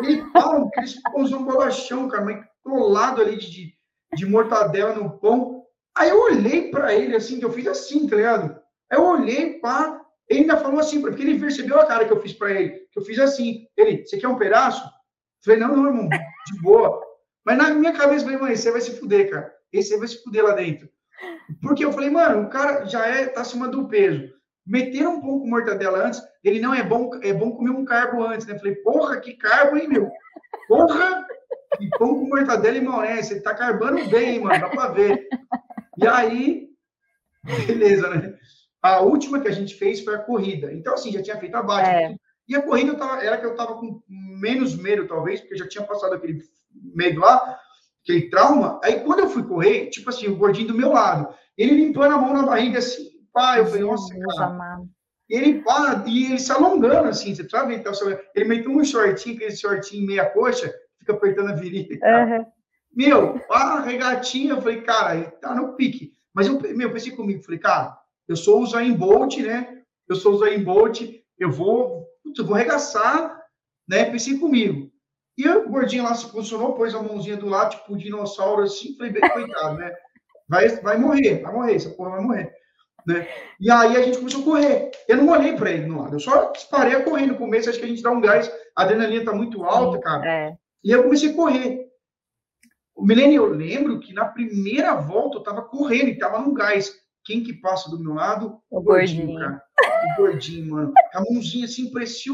[0.00, 3.74] Ele, pão, aquele pãozão bolachão, cara, mas colado ali de,
[4.14, 5.64] de mortadela no pão,
[5.96, 8.60] aí eu olhei para ele, assim, que eu fiz assim, tá ligado?
[8.90, 12.20] Aí eu olhei, pá, ele ainda falou assim, porque ele percebeu a cara que eu
[12.20, 13.66] fiz para ele, que eu fiz assim.
[13.76, 14.84] Ele, você quer um pedaço?
[14.84, 14.90] Eu
[15.44, 17.02] falei, não, não, irmão, de boa.
[17.44, 19.52] Mas na minha cabeça, eu falei, mãe, você vai se fuder, cara.
[19.72, 20.88] Esse vai se fuder lá dentro.
[21.62, 24.30] Porque eu falei, mano, o cara já é, tá acima do peso.
[24.68, 28.46] Meteram um pouco mortadela antes, ele não é bom, é bom comer um carbo antes,
[28.46, 28.52] né?
[28.54, 30.10] Eu falei, porra, que carbo, hein, meu?
[30.68, 31.26] Porra!
[31.80, 35.26] E pão com mortadela e maionese, ele tá carbando bem, mano, dá pra ver.
[35.96, 36.68] E aí,
[37.66, 38.34] beleza, né?
[38.82, 40.70] A última que a gente fez foi a corrida.
[40.72, 41.90] Então, assim, já tinha feito a base.
[41.90, 42.14] É.
[42.46, 45.84] E a corrida tava, era que eu estava com menos medo, talvez, porque já tinha
[45.84, 46.42] passado aquele
[46.94, 47.58] medo lá,
[48.02, 48.80] aquele trauma.
[48.84, 52.18] Aí, quando eu fui correr, tipo assim, o gordinho do meu lado, ele limpando a
[52.18, 53.07] mão na barriga, assim,
[53.38, 54.82] pá, eu falei, nossa, cara.
[55.30, 57.76] E ele pá, e ele se alongando, assim, você sabe?
[57.76, 57.92] Então,
[58.34, 62.00] ele meteu um shortinho, aquele shortinho meia coxa, fica apertando a virilha.
[62.02, 62.46] Uhum.
[62.92, 66.12] Meu, pá, regatinha, eu falei, cara, ele tá no pique.
[66.34, 69.82] Mas eu, meu, pensei comigo, falei, cara, eu sou o Zayn Bolt, né?
[70.08, 71.02] Eu sou o Zayn Bolt,
[71.38, 73.40] eu vou, eu vou arregaçar,
[73.88, 74.06] né?
[74.06, 74.90] Pensei comigo.
[75.36, 78.96] E o gordinho lá se posicionou, pôs a mãozinha do lado, tipo, um dinossauro assim,
[78.96, 79.92] falei, bem, coitado, né?
[80.48, 82.58] Vai, vai morrer, vai morrer, essa porra vai morrer.
[83.08, 83.26] Né?
[83.58, 84.90] E aí a gente começou a correr.
[85.08, 87.78] Eu não olhei para ele no lado, eu só parei a correr no começo, acho
[87.78, 90.30] que a gente dá um gás, a adrenalina tá muito alta, cara.
[90.30, 90.56] É.
[90.84, 91.88] E eu comecei a correr.
[92.94, 96.92] O Milênio, eu lembro que na primeira volta eu tava correndo e tava num gás.
[97.24, 98.60] Quem que passa do meu lado?
[98.70, 99.62] O, gordinho, gordinho, cara.
[100.12, 100.92] O gordinho, mano.
[101.14, 102.32] A mãozinha assim, parecia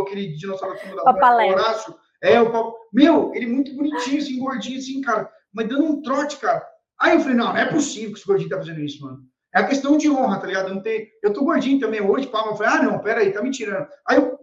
[0.00, 1.94] aquele dinossauro da Bola, Horácio.
[2.22, 2.74] É, o pau...
[2.90, 5.30] Meu, ele muito bonitinho, assim, gordinho, assim, cara.
[5.52, 6.66] Mas dando um trote, cara.
[6.98, 9.22] Aí eu falei, não, não é possível que esse gordinho tá fazendo isso, mano.
[9.56, 10.74] É a questão de honra, tá ligado?
[10.74, 10.82] Não.
[11.22, 12.44] Eu tô gordinho também hoje, pá.
[12.44, 13.88] Eu falei, ah, não, pera aí, tá me tirando.
[14.06, 14.38] Aí eu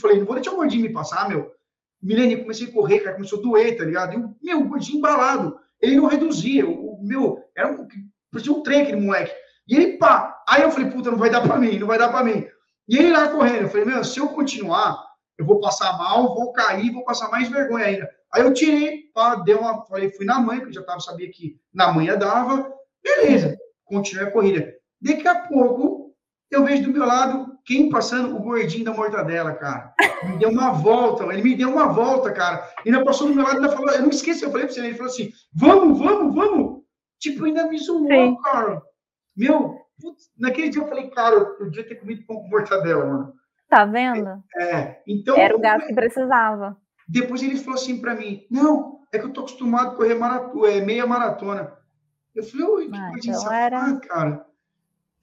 [0.00, 1.52] falei, não vou deixar o gordinho me passar, meu.
[2.02, 4.14] Milene, comecei a correr, cara, começou a doer, tá ligado?
[4.14, 5.60] E o meu, gordinho embalado.
[5.82, 6.66] Ele não reduzia.
[6.66, 7.86] O, meu, era um,
[8.32, 9.34] Parecia um trem aquele moleque.
[9.68, 10.42] E ele, pá.
[10.48, 12.46] Aí eu falei, puta, não vai dar pra mim, não vai dar pra mim.
[12.88, 13.64] E ele lá correndo.
[13.64, 14.98] Eu falei, meu, se eu continuar,
[15.36, 18.10] eu vou passar mal, vou cair, vou passar mais vergonha ainda.
[18.32, 21.30] Aí eu tirei, pá, deu uma, falei, fui na manhã, que eu já tava, sabia
[21.30, 24.74] que na manhã dava, beleza, continuei a corrida.
[25.00, 26.14] Daqui a pouco,
[26.50, 28.36] eu vejo do meu lado, quem passando?
[28.36, 29.92] O gordinho da mortadela, cara.
[30.24, 32.68] Me deu uma volta, ele me deu uma volta, cara.
[32.84, 34.80] E ainda passou do meu lado, ainda falou, eu não esqueci, eu falei pra você,
[34.80, 36.82] ele falou assim, vamos, vamos, vamos.
[37.18, 38.36] Tipo, ainda me zoou, Sim.
[38.42, 38.82] cara.
[39.36, 43.34] Meu, putz, naquele dia eu falei, cara, eu devia ter comido pão com mortadela, mano.
[43.68, 44.42] Tá vendo?
[44.56, 45.36] É, então...
[45.36, 46.76] Era o gato que precisava.
[47.08, 50.70] Depois ele falou assim para mim, não, é que eu tô acostumado a correr maratona,
[50.70, 51.72] é, meia maratona.
[52.34, 53.96] Eu falei, oi, que ah, coisa então era...
[54.00, 54.46] cara.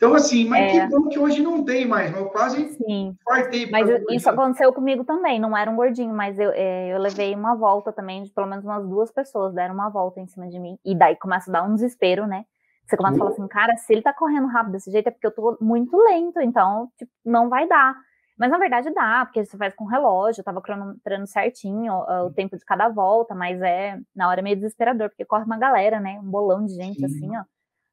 [0.01, 0.79] Então, assim, mas é.
[0.79, 3.15] que bom que hoje não tem mais, mas eu quase Sim.
[3.23, 3.69] fartei.
[3.69, 7.35] Mas eu, isso aconteceu comigo também, não era um gordinho, mas eu, é, eu levei
[7.35, 10.57] uma volta também, de pelo menos umas duas pessoas deram uma volta em cima de
[10.57, 12.45] mim, e daí começa a dar um desespero, né?
[12.87, 15.27] Você começa a falar assim, cara, se ele tá correndo rápido desse jeito é porque
[15.27, 17.95] eu tô muito lento, então, tipo, não vai dar.
[18.41, 22.33] Mas na verdade dá, porque você faz com relógio, eu tava cronometrando certinho o, o
[22.33, 25.99] tempo de cada volta, mas é, na hora é meio desesperador, porque corre uma galera,
[25.99, 26.19] né?
[26.19, 27.05] Um bolão de gente Sim.
[27.05, 27.43] assim, ó.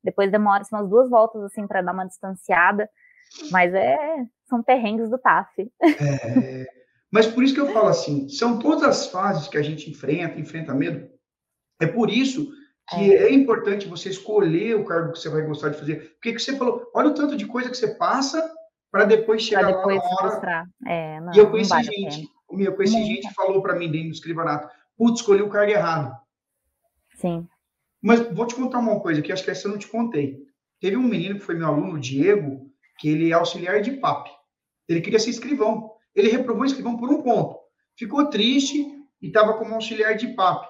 [0.03, 2.89] Depois demora assim, umas duas voltas assim para dar uma distanciada,
[3.51, 3.99] mas é
[4.47, 5.71] são perrengues do TAF.
[5.83, 6.67] É,
[7.13, 10.41] mas por isso que eu falo assim, são todas as fases que a gente enfrenta,
[10.41, 11.11] enfrenta medo.
[11.79, 12.51] É por isso
[12.89, 16.13] que é, é importante você escolher o cargo que você vai gostar de fazer.
[16.15, 18.51] Porque que você falou, olha o tanto de coisa que você passa
[18.91, 20.69] para depois chegar pra depois lá na hora.
[20.87, 22.29] É, não, e eu conheci vale gente,
[22.59, 26.17] eu conheci gente que falou para mim dentro do escrivanato, putz, escolhi o cargo errado.
[27.17, 27.47] Sim.
[28.01, 30.47] Mas vou te contar uma coisa que acho que essa eu não te contei.
[30.81, 34.29] Teve um menino que foi meu aluno, o Diego, que ele é auxiliar de PAP.
[34.89, 35.93] Ele queria ser escrivão.
[36.15, 37.59] Ele reprovou escrivão por um ponto.
[37.97, 38.87] Ficou triste
[39.21, 40.67] e estava como auxiliar de PAP.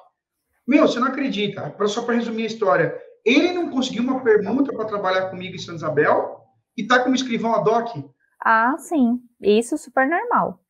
[0.67, 1.75] Meu, você não acredita.
[1.87, 2.99] Só para resumir a história.
[3.25, 6.38] Ele não conseguiu uma permuta para trabalhar comigo em Santa Isabel
[6.79, 8.05] e está como escrivão ad hoc.
[8.45, 9.21] Ah, sim.
[9.41, 10.61] Isso é super normal.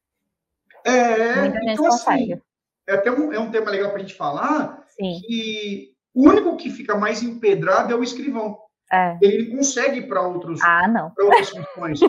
[0.84, 2.40] É, então assim,
[2.88, 5.20] é até um, é um tema legal para a gente falar sim.
[5.20, 8.58] que o único que fica mais empedrado é o escrivão.
[8.90, 9.18] É.
[9.20, 11.12] Ele consegue para outros ah, não.
[11.18, 12.00] outras funções.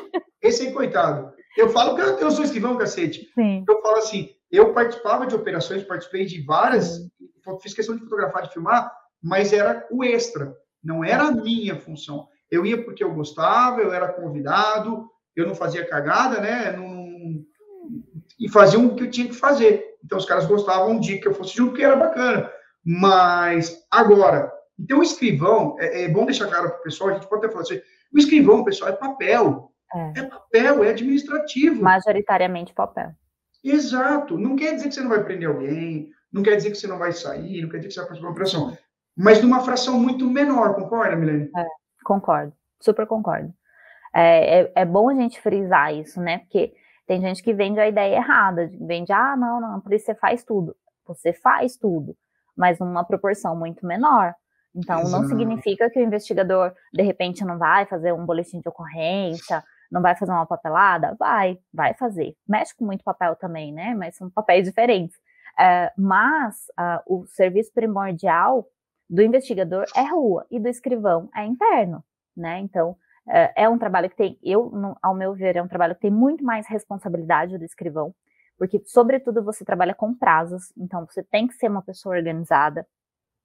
[0.42, 1.34] Esse aí, coitado.
[1.58, 3.30] Eu falo que eu sou escrivão, cacete.
[3.36, 3.66] Sim.
[3.68, 7.02] Eu falo assim, eu participava de operações, participei de várias,
[7.62, 8.90] fiz questão de fotografar, de filmar,
[9.22, 12.30] mas era o extra, não era a minha função.
[12.52, 16.72] Eu ia porque eu gostava, eu era convidado, eu não fazia cagada, né?
[16.72, 17.00] Não,
[18.40, 19.98] e fazia o que eu tinha que fazer.
[20.04, 22.50] Então os caras gostavam de que eu fosse junto, que era bacana.
[22.84, 27.28] Mas, agora, então o escrivão, é, é bom deixar claro para o pessoal, a gente
[27.28, 27.82] pode até falar assim,
[28.14, 29.72] o escrivão, pessoal, é papel.
[29.94, 30.20] É.
[30.20, 31.82] é papel, é administrativo.
[31.82, 33.12] Majoritariamente papel.
[33.64, 34.38] Exato.
[34.38, 36.98] Não quer dizer que você não vai prender alguém, não quer dizer que você não
[36.98, 38.78] vai sair, não quer dizer que você vai fazer uma operação.
[39.18, 41.50] Mas numa fração muito menor, concorda, Milene?
[41.56, 41.66] É,
[42.10, 43.54] concordo, super concordo.
[44.14, 46.40] É, é, é, bom a gente frisar isso, né?
[46.40, 46.74] Porque
[47.08, 50.44] tem gente que vende a ideia errada, vende, ah, não, não, por isso você faz
[50.44, 50.76] tudo.
[51.06, 52.16] Você faz tudo
[52.60, 54.36] mas numa proporção muito menor.
[54.76, 55.12] Então, Exato.
[55.12, 60.02] não significa que o investigador, de repente, não vai fazer um boletim de ocorrência, não
[60.02, 61.16] vai fazer uma papelada?
[61.18, 62.36] Vai, vai fazer.
[62.46, 63.96] Mexe com muito papel também, né?
[63.96, 65.16] Mas são papéis diferentes.
[65.58, 68.66] É, mas uh, o serviço primordial
[69.10, 72.04] do investigador é rua e do escrivão é interno,
[72.36, 72.60] né?
[72.60, 72.96] Então,
[73.28, 76.12] é, é um trabalho que tem, eu, ao meu ver, é um trabalho que tem
[76.12, 78.14] muito mais responsabilidade do escrivão
[78.60, 82.86] porque, sobretudo, você trabalha com prazos, então você tem que ser uma pessoa organizada,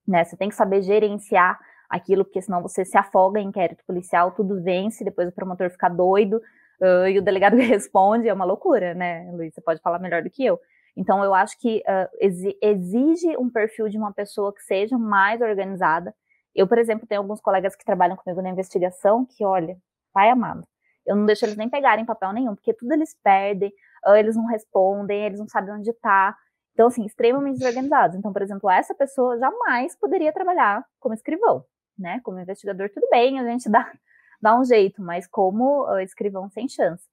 [0.07, 0.25] né?
[0.25, 1.57] Você tem que saber gerenciar
[1.89, 5.89] aquilo, porque senão você se afoga em inquérito policial, tudo vence, depois o promotor fica
[5.89, 6.43] doido
[6.83, 9.55] uh, e o delegado responde, é uma loucura, né, Luiz?
[9.55, 10.59] Você pode falar melhor do que eu.
[10.97, 16.15] Então, eu acho que uh, exige um perfil de uma pessoa que seja mais organizada.
[16.55, 19.77] Eu, por exemplo, tenho alguns colegas que trabalham comigo na investigação que, olha,
[20.13, 20.65] pai amado,
[21.07, 23.73] eu não deixo eles nem pegarem papel nenhum, porque tudo eles perdem,
[24.17, 26.37] eles não respondem, eles não sabem onde está.
[26.73, 28.17] Então, assim, extremamente desorganizados.
[28.17, 31.65] Então, por exemplo, essa pessoa jamais poderia trabalhar como escrivão,
[31.99, 32.21] né?
[32.25, 33.93] Como investigador, tudo bem, a gente dá,
[34.41, 37.05] dá um jeito, mas como uh, escrivão, sem chance.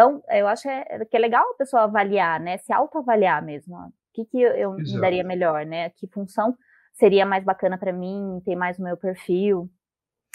[0.00, 2.56] Então, eu acho é, que é legal a pessoa avaliar, né?
[2.56, 3.76] Se autoavaliar mesmo.
[3.76, 3.86] Ó.
[3.86, 4.94] O que, que eu Exato.
[4.94, 5.90] me daria melhor, né?
[5.90, 6.56] Que função
[6.94, 9.68] seria mais bacana para mim, ter mais o meu perfil.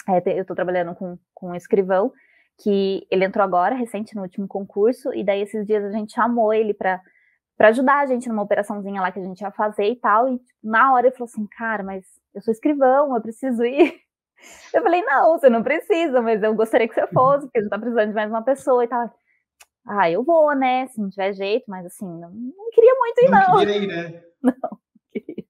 [0.08, 2.12] É, eu estou trabalhando com, com um escrivão,
[2.62, 6.54] que ele entrou agora, recente, no último concurso, e daí esses dias a gente chamou
[6.54, 7.00] ele para
[7.56, 10.38] para ajudar a gente numa operaçãozinha lá que a gente ia fazer e tal, e
[10.62, 12.04] na hora ele falou assim, cara, mas
[12.34, 13.94] eu sou escrivão, eu preciso ir.
[14.74, 17.70] Eu falei, não, você não precisa, mas eu gostaria que você fosse, porque a gente
[17.70, 19.10] tá precisando de mais uma pessoa e tal.
[19.86, 23.30] Ah, eu vou, né, se não tiver jeito, mas assim, não, não queria muito ir,
[23.30, 23.48] não.
[23.52, 24.22] Não queria ir, né?
[24.42, 24.78] Não,
[25.10, 25.44] queria.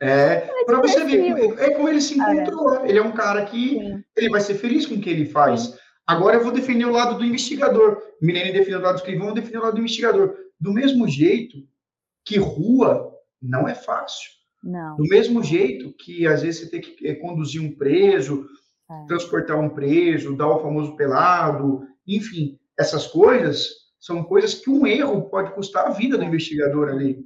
[0.00, 2.36] É, para você ver, é como ele se ah, é.
[2.36, 2.74] encontrou.
[2.74, 2.88] É.
[2.88, 4.04] Ele é um cara que Sim.
[4.16, 5.60] ele vai ser feliz com o que ele faz.
[5.62, 5.74] Sim.
[6.06, 8.02] Agora eu vou defender o lado do investigador.
[8.20, 10.34] Milene defendeu o lado do escrivão, eu vou defender o lado do investigador.
[10.58, 11.58] Do mesmo jeito
[12.24, 14.30] que rua não é fácil.
[14.62, 14.96] Não.
[14.96, 18.46] Do mesmo jeito que às vezes você tem que eh, conduzir um preso,
[18.90, 19.06] é.
[19.06, 25.28] transportar um preso, dar o famoso pelado, enfim, essas coisas são coisas que um erro
[25.28, 27.18] pode custar a vida do investigador ali.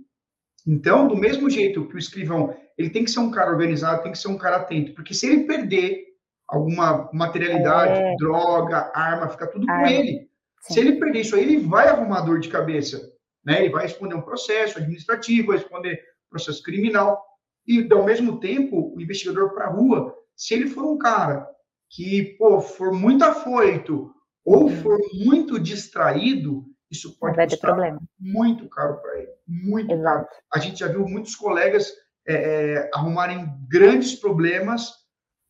[0.66, 4.12] Então, do mesmo jeito que o escrivão, ele tem que ser um cara organizado, tem
[4.12, 6.04] que ser um cara atento, porque se ele perder
[6.48, 8.16] alguma materialidade, é.
[8.16, 10.28] droga, arma, fica tudo com ele.
[10.60, 10.74] Sim.
[10.74, 13.00] Se ele perder isso aí, ele vai arrumar dor de cabeça,
[13.44, 13.60] né?
[13.60, 17.22] Ele vai responder um processo administrativo, vai responder processo criminal.
[17.66, 21.46] E, ao mesmo tempo, o investigador para a rua, se ele for um cara
[21.90, 24.10] que, pô, for muito afoito
[24.44, 24.76] ou uhum.
[24.82, 28.00] for muito distraído, isso pode vai custar problema.
[28.18, 30.26] muito caro para ele, muito Exato.
[30.26, 30.42] caro.
[30.52, 31.92] A gente já viu muitos colegas
[32.26, 34.92] é, é, arrumarem grandes problemas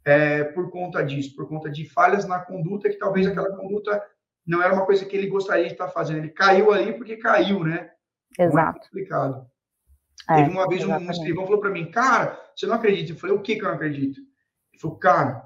[0.05, 3.57] é, por conta disso, por conta de falhas na conduta, que talvez aquela uhum.
[3.57, 4.03] conduta
[4.47, 6.19] não era uma coisa que ele gostaria de estar fazendo.
[6.19, 7.91] Ele caiu ali porque caiu, né?
[8.39, 8.73] Exato.
[8.73, 9.47] Muito complicado.
[10.29, 11.09] É, Teve uma vez exatamente.
[11.09, 13.13] um escrivão falou para mim, cara, você não acredita?
[13.13, 14.21] Eu falei, o que que eu não acredito?
[14.21, 15.44] Ele falou, cara,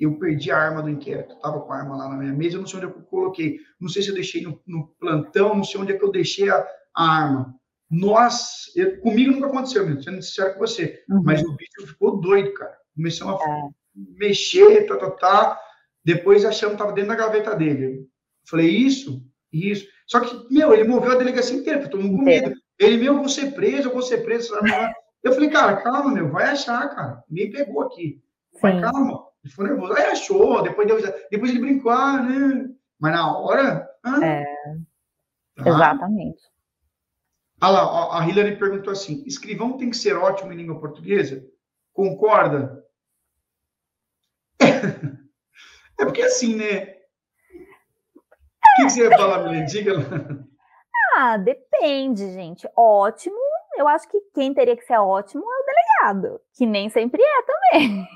[0.00, 1.38] eu perdi a arma do inquérito.
[1.40, 3.58] Tava com a arma lá na minha mesa, eu não sei onde eu coloquei.
[3.78, 6.48] Não sei se eu deixei no, no plantão, não sei onde é que eu deixei
[6.48, 7.54] a, a arma.
[7.90, 11.02] Nós, eu, comigo nunca aconteceu, meu, sendo sincero com você.
[11.08, 11.22] Uhum.
[11.24, 12.76] Mas o bicho ficou doido, cara.
[12.94, 13.68] Começou a é.
[13.94, 15.60] mexer, tá, tá, tá.
[16.04, 17.84] Depois achamos que tava dentro da gaveta dele.
[17.84, 18.06] Eu
[18.48, 19.22] falei, isso,
[19.52, 19.86] isso.
[20.06, 22.54] Só que, meu, ele moveu a delegacia inteira, todo mundo com medo.
[22.78, 24.54] Ele, meu, eu vou ser preso, eu vou ser preso.
[25.22, 27.22] Eu falei, cara, calma, meu, vai achar, cara.
[27.28, 28.22] Ninguém pegou aqui.
[28.60, 29.29] Vai, calma.
[29.42, 29.92] Ele ficou nervoso.
[29.94, 32.68] Aí achou, depois, deu, depois ele brincou, ah, né?
[32.98, 33.88] Mas na hora.
[34.04, 34.44] Ah, é,
[35.56, 35.68] tá.
[35.68, 36.42] Exatamente.
[37.60, 41.44] Ah lá, a Hillary perguntou assim: escrivão tem que ser ótimo em língua portuguesa?
[41.92, 42.84] Concorda?
[45.98, 46.96] É porque assim, né?
[47.54, 49.66] O que, que você ia falar, Milene?
[49.66, 50.04] Diga lá.
[51.14, 52.66] Ah, depende, gente.
[52.74, 53.36] Ótimo,
[53.76, 57.42] eu acho que quem teria que ser ótimo é o delegado, que nem sempre é
[57.42, 58.08] também.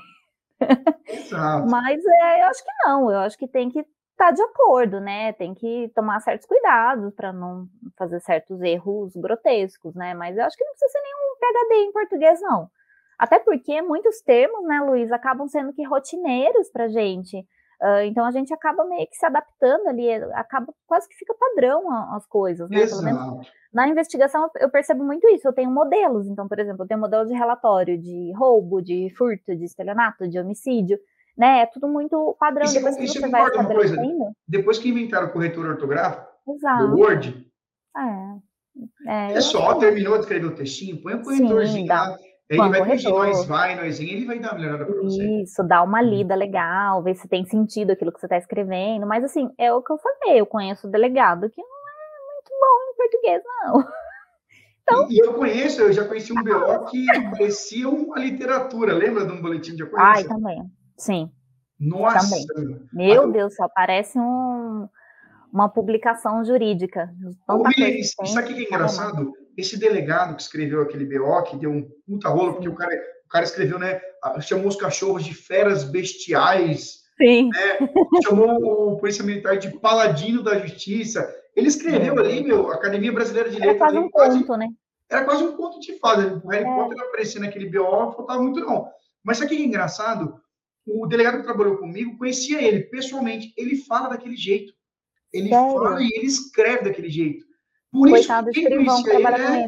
[1.07, 1.67] Exato.
[1.69, 4.99] Mas é, eu acho que não, eu acho que tem que estar tá de acordo,
[4.99, 5.33] né?
[5.33, 10.13] Tem que tomar certos cuidados para não fazer certos erros grotescos, né?
[10.13, 12.69] Mas eu acho que não precisa ser nenhum PhD em português, não.
[13.17, 17.45] Até porque muitos termos, né, Luiz, acabam sendo que rotineiros para gente.
[17.81, 21.91] Uh, então a gente acaba meio que se adaptando ali, acaba quase que fica padrão
[22.13, 22.77] as coisas, né?
[22.77, 23.03] Exato.
[23.03, 25.45] Pelo menos na investigação eu percebo muito isso.
[25.45, 29.53] Eu tenho modelos, então, por exemplo, eu tenho modelo de relatório de roubo, de furto,
[29.53, 30.97] de estelionato, de homicídio,
[31.37, 31.59] né?
[31.59, 32.65] É tudo muito padrão.
[32.65, 34.31] E depois que você vai estabelecendo.
[34.47, 36.87] Depois que inventaram o corretor ortográfico Exato.
[36.87, 37.51] do Word,
[37.97, 42.17] é, é, é só terminou de escrever o textinho, põe o corretorzinho Sim, lá.
[42.47, 45.41] Ele vai corrigir nós vai, nós ele vai dar uma melhorada para você.
[45.41, 46.09] Isso, dá uma uhum.
[46.09, 49.07] lida legal, ver se tem sentido aquilo que você está escrevendo.
[49.07, 53.41] Mas assim, é o que eu falei, eu conheço o delegado que bom em português,
[53.45, 53.85] não.
[54.87, 59.31] Então, e, eu conheço, eu já conheci um BO que parecia uma literatura, lembra de
[59.31, 60.13] um boletim de ocorrência?
[60.13, 60.61] Ai, também,
[60.95, 61.31] sim.
[61.79, 62.37] Nossa!
[62.53, 62.79] Também.
[62.93, 64.87] Meu Deus, só parece um,
[65.51, 67.11] uma publicação jurídica.
[67.49, 71.71] Ô, William, isso aqui que é engraçado, esse delegado que escreveu aquele BO, que deu
[71.71, 72.93] um puta rolo, porque o cara,
[73.25, 74.01] o cara escreveu, né,
[74.41, 77.49] chamou os cachorros de feras bestiais, Sim.
[77.49, 77.89] Né?
[78.23, 81.33] Chamou o polícia militar de paladino da justiça.
[81.55, 83.75] Ele escreveu ali, meu, Academia Brasileira de Letras.
[83.75, 84.67] Era quase um quase, conto, né?
[85.09, 86.41] Era quase um conto de fada.
[86.43, 86.75] O Harry é.
[86.75, 88.89] Potter aparecia naquele BO, não faltava muito não.
[89.23, 90.35] Mas sabe o que é engraçado?
[90.85, 93.53] O delegado que trabalhou comigo conhecia ele pessoalmente.
[93.57, 94.73] Ele fala daquele jeito.
[95.33, 95.73] Ele Sério?
[95.73, 97.45] fala e ele escreve daquele jeito.
[97.95, 99.67] Por Coitado, isso, quem conhecia ele, é...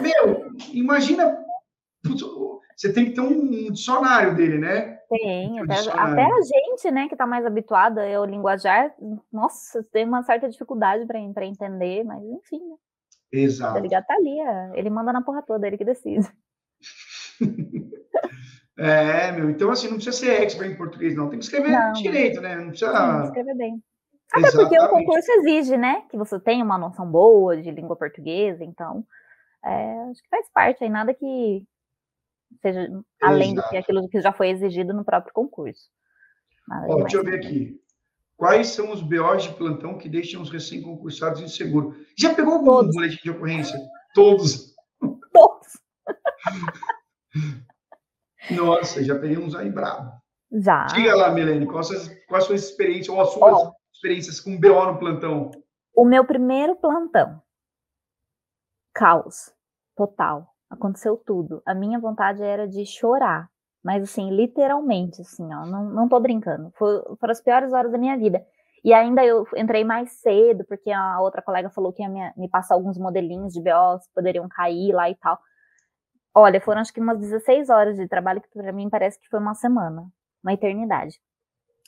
[0.00, 1.38] Meu, imagina...
[2.76, 4.98] Você tem que ter um dicionário dele, né?
[5.08, 8.94] Tem, até, até, a gente, né, que está mais habituada ao linguajar,
[9.30, 12.76] nossa, tem uma certa dificuldade para entender, mas enfim, né?
[13.30, 13.78] Exato.
[13.78, 16.26] Ele tá ali, é, ele manda na porra toda, ele que decide.
[18.78, 21.92] é, meu, então assim, não precisa ser expert em português, não, tem que escrever não,
[21.92, 22.56] direito, né?
[22.56, 22.92] Não precisa.
[22.92, 23.82] Sim, escrever bem.
[24.32, 24.68] Até Exatamente.
[24.70, 29.04] porque o concurso exige, né, que você tenha uma noção boa de língua portuguesa, então,
[29.62, 31.66] é, acho que faz parte aí, nada que
[32.62, 32.88] seja
[33.22, 33.68] além Exato.
[33.68, 35.90] do que aquilo que já foi exigido no próprio concurso.
[36.88, 37.78] Ó, deixa eu ver aqui.
[38.36, 41.94] Quais são os BOs de plantão que deixam os recém-concursados inseguros?
[42.18, 42.94] Já pegou algum Todos.
[42.94, 43.78] boletim de ocorrência?
[44.14, 44.74] Todos.
[45.32, 45.68] Todos.
[48.50, 50.10] Nossa, já peguei uns aí bravo.
[50.50, 50.86] Já.
[50.86, 51.82] Diga lá, Milene, qual,
[52.26, 53.72] qual a sua experiência ou as suas oh,
[54.02, 55.50] experiências com BO no plantão?
[55.94, 57.40] O meu primeiro plantão.
[58.92, 59.54] Caos.
[59.96, 61.62] Total aconteceu tudo.
[61.66, 63.48] A minha vontade era de chorar,
[63.84, 66.72] mas assim, literalmente, assim, ó, não, não tô brincando.
[66.76, 68.44] Foram as piores horas da minha vida.
[68.82, 72.48] E ainda eu entrei mais cedo, porque a outra colega falou que ia me, me
[72.48, 75.38] passar alguns modelinhos de BOs que poderiam cair lá e tal.
[76.34, 79.38] Olha, foram acho que umas 16 horas de trabalho, que para mim parece que foi
[79.38, 80.06] uma semana,
[80.42, 81.20] uma eternidade.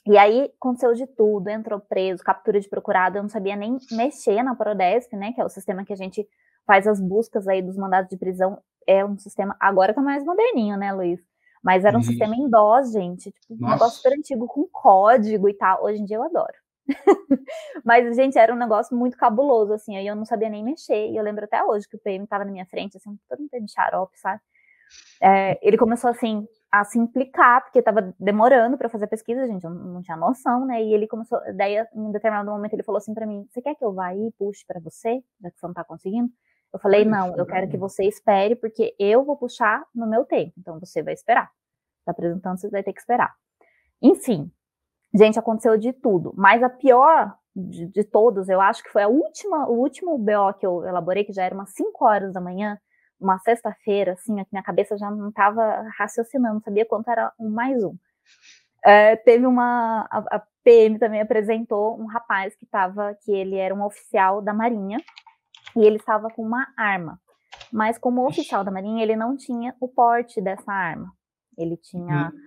[0.06, 4.42] E aí aconteceu de tudo, entrou preso, captura de procurado, eu não sabia nem mexer
[4.42, 6.28] na Prodesp, né, que é o sistema que a gente
[6.66, 10.76] faz as buscas aí dos mandados de prisão, é um sistema, agora tá mais moderninho,
[10.76, 11.20] né, Luiz?
[11.62, 12.10] Mas era um Isso.
[12.10, 16.04] sistema em DOS, gente, tipo, um negócio super antigo, com código e tal, hoje em
[16.04, 16.52] dia eu adoro.
[17.82, 21.16] Mas, gente, era um negócio muito cabuloso, assim, aí eu não sabia nem mexer, e
[21.16, 23.72] eu lembro até hoje que o PM tava na minha frente, assim, todo mundo de
[23.72, 24.40] xarope, sabe?
[25.22, 29.70] É, ele começou, assim, a se implicar, porque estava demorando para fazer pesquisa, gente, eu
[29.70, 30.82] não tinha noção, né?
[30.82, 33.84] E ele começou, daí em determinado momento ele falou assim para mim: "Você quer que
[33.84, 36.28] eu vá aí e puxe para você, já que você não está conseguindo?"
[36.72, 40.52] Eu falei: "Não, eu quero que você espere, porque eu vou puxar no meu tempo.
[40.58, 41.48] Então você vai esperar.
[42.04, 43.32] Tá apresentando, você vai ter que esperar."
[44.02, 44.50] Enfim,
[45.14, 49.08] gente, aconteceu de tudo, mas a pior de, de todos, eu acho que foi a
[49.08, 52.76] última, o último BO que eu elaborei, que já era umas 5 horas da manhã,
[53.20, 57.96] uma sexta-feira, assim, minha cabeça já não estava raciocinando, sabia quanto era um mais um.
[58.84, 60.06] É, teve uma.
[60.10, 64.54] A, a, PM também apresentou um rapaz que estava, que ele era um oficial da
[64.54, 64.98] Marinha,
[65.76, 67.20] e ele estava com uma arma.
[67.72, 71.12] Mas como oficial da Marinha, ele não tinha o porte dessa arma.
[71.56, 72.40] Ele tinha uhum.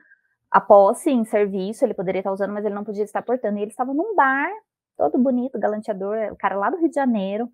[0.51, 3.57] a posse em serviço, ele poderia estar usando, mas ele não podia estar portando.
[3.57, 4.49] E ele estava num bar,
[4.97, 7.49] todo bonito, galanteador, o cara lá do Rio de Janeiro.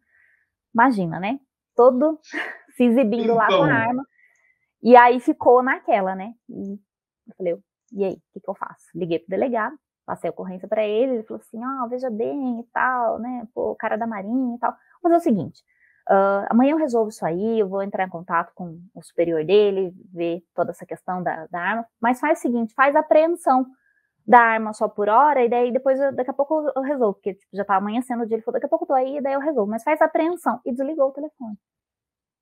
[0.74, 1.40] Imagina, né?
[1.76, 2.20] Todo
[2.76, 3.36] se exibindo então.
[3.36, 3.78] lá com a então.
[3.78, 4.08] arma.
[4.82, 6.34] E aí ficou naquela, né?
[6.50, 6.74] E
[7.28, 7.58] eu falei,
[7.94, 8.86] e aí, o que, que eu faço?
[8.94, 12.60] Liguei pro delegado, passei a ocorrência para ele, ele falou assim, ó, oh, veja bem
[12.60, 13.48] e tal, né?
[13.54, 14.76] Pô, cara da marinha e tal.
[15.02, 15.62] Mas é o seguinte,
[16.10, 19.94] uh, amanhã eu resolvo isso aí, eu vou entrar em contato com o superior dele,
[20.12, 23.66] ver toda essa questão da, da arma, mas faz o seguinte, faz a apreensão
[24.26, 27.50] da arma só por hora, e daí depois, daqui a pouco eu resolvo, porque tipo,
[27.54, 29.34] já tá amanhecendo o dia, ele falou, daqui a pouco eu tô aí, e daí
[29.34, 31.58] eu resolvo, mas faz apreensão, e desligou o telefone.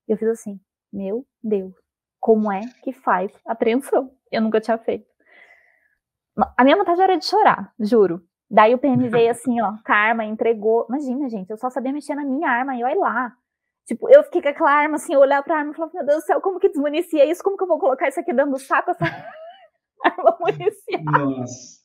[0.08, 0.60] Eu fiz assim,
[0.94, 1.74] meu Deus,
[2.20, 4.12] como é que faz apreensão?
[4.32, 5.10] Eu nunca tinha feito.
[6.58, 8.24] A minha vontade era de chorar, juro.
[8.50, 10.86] Daí o PM veio assim, ó, com a arma, entregou.
[10.90, 13.34] Imagina, gente, eu só sabia mexer na minha arma e olha lá.
[13.86, 16.26] Tipo, eu fiquei com aquela arma assim, olhar pra arma e falar, meu Deus do
[16.26, 17.44] céu, como que desmunicia isso?
[17.44, 19.06] Como que eu vou colocar isso aqui dentro do saco, essa
[20.18, 21.04] arma municiada?
[21.04, 21.82] Nossa.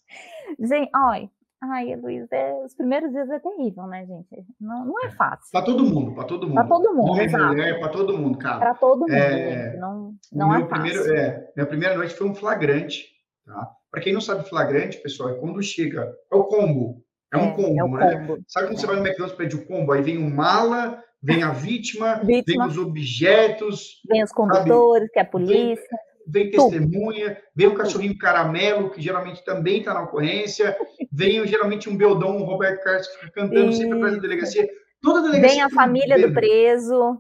[0.59, 1.31] Gente, olha,
[1.63, 4.47] Ai, Luiz, é, os primeiros dias é terrível, né, gente?
[4.61, 5.51] Não, não é fácil.
[5.51, 6.55] Para todo mundo, para todo mundo.
[6.55, 7.47] Para todo mundo, Homem, exato.
[7.47, 8.59] mulher, para todo mundo, cara.
[8.59, 9.81] Para todo mundo, é, gente.
[9.81, 11.17] Não, não é primeiro, fácil.
[11.17, 13.07] É, minha primeira noite foi um flagrante,
[13.45, 13.71] tá?
[13.91, 17.03] Para quem não sabe flagrante, pessoal, é quando chega, é o combo.
[17.33, 18.27] É um é, combo, é né?
[18.27, 18.45] Combo.
[18.47, 19.93] Sabe quando você vai no McDonald's e pede o combo?
[19.93, 22.65] Aí vem o mala, vem a vítima, vítima.
[22.65, 24.03] vem os objetos.
[24.07, 25.13] Vem os condutores, sabe?
[25.13, 25.99] que é a polícia vem
[26.33, 30.77] testemunha, vem um cachorrinho caramelo, que geralmente também está na ocorrência,
[31.13, 33.79] vem geralmente um beldão, um Roberto Carlos, que fica cantando Isso.
[33.79, 34.69] sempre atrás da delegacia.
[35.01, 35.55] Toda a delegacia.
[35.55, 37.19] Vem a família do preso.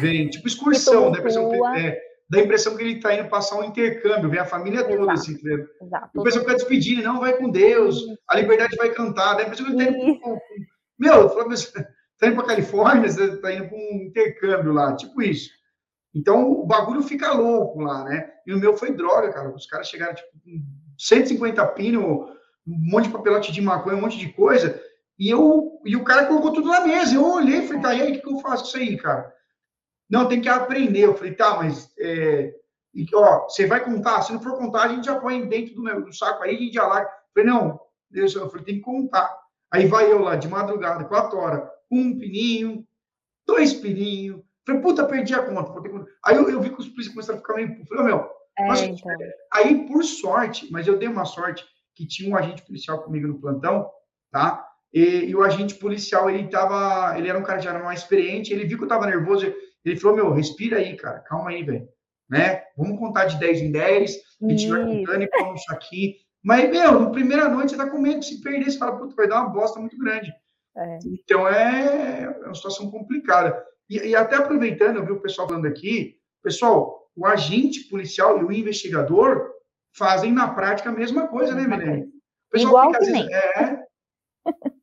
[0.00, 1.18] Vem, tipo excursão, que,
[1.78, 1.98] é,
[2.28, 4.96] dá a impressão que ele está indo passar um intercâmbio, vem a família Exato.
[4.96, 6.10] toda assim, tá Exato.
[6.14, 9.66] O pessoal fica despedindo, não, vai com Deus, a liberdade vai cantar, dá a impressão
[9.66, 10.38] que ele está indo.
[10.98, 11.84] Meu, está
[12.26, 15.50] indo para Califórnia, você está indo para um intercâmbio lá, tipo isso.
[16.16, 18.32] Então o bagulho fica louco lá, né?
[18.46, 19.54] E o meu foi droga, cara.
[19.54, 20.62] Os caras chegaram tipo com
[20.98, 22.30] 150 pino,
[22.66, 24.82] um monte de papelote de maconha, um monte de coisa.
[25.18, 27.14] E eu e o cara colocou tudo na mesa.
[27.14, 29.30] Eu olhei e falei, tá, e aí, o que, eu faço com isso aí, cara?
[30.08, 31.00] Não, tem que aprender.
[31.00, 32.54] Eu falei, tá, mas é,
[32.94, 34.22] e, ó, você vai contar?
[34.22, 36.72] Se não for contar, a gente já põe dentro do, do saco aí, a gente
[36.72, 37.10] já larga.
[37.10, 39.38] Eu falei, não, eu falei, tem que contar.
[39.70, 42.86] Aí vai eu lá de madrugada, quatro horas, um pininho,
[43.46, 45.72] dois pininhos, Falei, puta, perdi a conta.
[46.24, 47.86] Aí eu, eu vi que os polícias começaram a ficar meio.
[47.86, 48.28] Falei, meu.
[48.58, 49.12] É, nossa, então.
[49.52, 51.64] Aí, por sorte, mas eu dei uma sorte
[51.94, 53.88] que tinha um agente policial comigo no plantão,
[54.30, 54.66] tá?
[54.92, 57.16] E, e o agente policial, ele tava.
[57.16, 59.54] Ele era um cara já mais experiente, ele viu que eu tava nervoso.
[59.84, 61.88] Ele falou, meu, respira aí, cara, calma aí, velho.
[62.28, 62.64] Né?
[62.76, 66.16] Vamos contar de 10 em 10, a gente vai contando e põe isso aqui.
[66.42, 69.14] Mas, meu, na primeira noite você tá com medo de se perder, você fala, puta,
[69.14, 70.32] vai dar uma bosta muito grande.
[70.76, 70.98] É.
[71.06, 73.64] Então é, é uma situação complicada.
[73.88, 78.44] E, e até aproveitando, eu vi o pessoal falando aqui, pessoal, o agente policial e
[78.44, 79.50] o investigador
[79.92, 82.12] fazem na prática a mesma coisa, né, Milene?
[82.54, 83.86] Igual fica, vezes, é,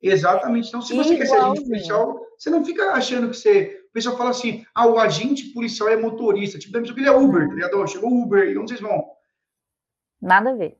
[0.00, 0.68] Exatamente.
[0.68, 3.84] Então, se você quer ser agente policial, você não fica achando que você.
[3.88, 6.58] O pessoal fala assim: ah, o agente policial é motorista.
[6.58, 7.86] Tipo, que ele é Uber, tá ligado?
[7.86, 9.04] Chegou Uber, e onde vocês vão?
[10.20, 10.78] Nada a ver.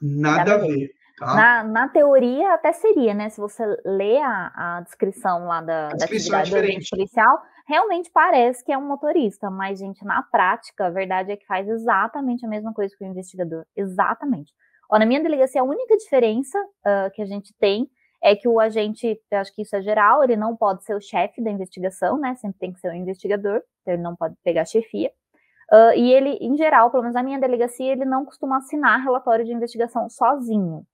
[0.00, 0.76] Nada, Nada a ver.
[0.76, 0.97] ver.
[1.18, 1.34] Tá.
[1.34, 3.28] Na, na, teoria até seria, né?
[3.28, 8.64] Se você lê a, a descrição lá da, da é atividade é policial, realmente parece
[8.64, 12.48] que é um motorista, mas, gente, na prática, a verdade é que faz exatamente a
[12.48, 13.64] mesma coisa que o investigador.
[13.76, 14.52] Exatamente.
[14.90, 17.90] Ó, na minha delegacia, a única diferença uh, que a gente tem
[18.22, 21.00] é que o agente, eu acho que isso é geral, ele não pode ser o
[21.00, 22.34] chefe da investigação, né?
[22.36, 25.10] Sempre tem que ser o investigador, então ele não pode pegar chefia.
[25.70, 29.44] Uh, e ele, em geral, pelo menos na minha delegacia, ele não costuma assinar relatório
[29.44, 30.86] de investigação sozinho.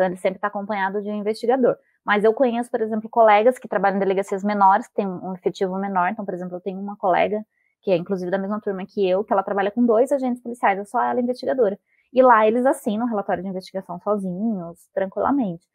[0.00, 1.76] Então, ele sempre está acompanhado de um investigador.
[2.02, 5.78] Mas eu conheço, por exemplo, colegas que trabalham em delegacias menores, que têm um efetivo
[5.78, 6.08] menor.
[6.08, 7.44] Então, por exemplo, eu tenho uma colega,
[7.82, 10.78] que é inclusive da mesma turma que eu, que ela trabalha com dois agentes policiais,
[10.78, 11.78] é só ela investigadora.
[12.14, 15.66] E lá eles assinam o relatório de investigação sozinhos, tranquilamente.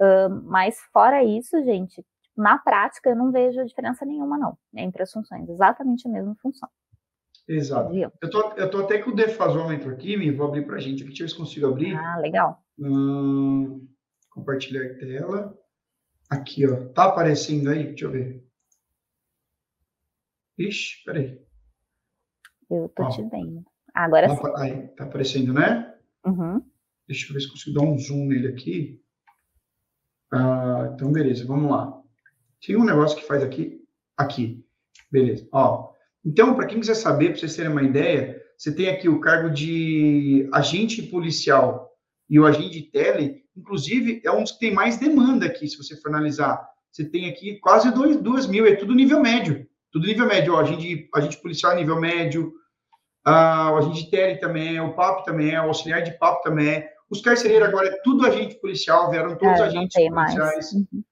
[0.00, 2.02] Uh, mas fora isso, gente,
[2.34, 5.46] na prática eu não vejo diferença nenhuma, não, entre as funções.
[5.50, 6.70] Exatamente a mesma função.
[7.46, 7.94] Exato.
[7.94, 11.02] Eu tô, eu tô até com o defasômetro aqui, me vou abrir para a gente
[11.02, 11.94] aqui, deixa eu ver se consigo abrir.
[11.94, 12.64] Ah, legal.
[12.78, 13.86] Hum,
[14.30, 15.56] compartilhar tela.
[16.30, 16.88] Aqui, ó.
[16.88, 17.84] Tá aparecendo aí?
[17.88, 18.44] Deixa eu ver.
[20.58, 21.40] Ixi, peraí.
[22.70, 23.08] Eu tô ó.
[23.10, 23.64] te vendo.
[23.92, 24.52] Agora tá, sim.
[24.56, 25.94] Aí, tá aparecendo, né?
[26.24, 26.64] Uhum.
[27.06, 29.00] Deixa eu ver se consigo dar um zoom nele aqui.
[30.32, 32.02] Ah, então, beleza, vamos lá.
[32.64, 33.84] Tem um negócio que faz aqui.
[34.16, 34.66] Aqui.
[35.10, 35.46] Beleza.
[35.52, 35.93] Ó,
[36.24, 39.50] então, para quem quiser saber, para vocês terem uma ideia, você tem aqui o cargo
[39.50, 41.90] de agente policial
[42.30, 45.76] e o agente de tele, inclusive, é um dos que tem mais demanda aqui, se
[45.76, 46.66] você for analisar.
[46.90, 49.66] Você tem aqui quase 2 mil, é tudo nível médio.
[49.92, 52.54] Tudo nível médio, ó, agente, agente policial é nível médio,
[53.26, 56.42] uh, o agente de tele também é, o PAP também é, o auxiliar de PAP
[56.42, 56.94] também é.
[57.10, 60.72] Os carcereiros agora é tudo agente policial, vieram todos é, agentes policiais.
[60.72, 61.04] Uhum.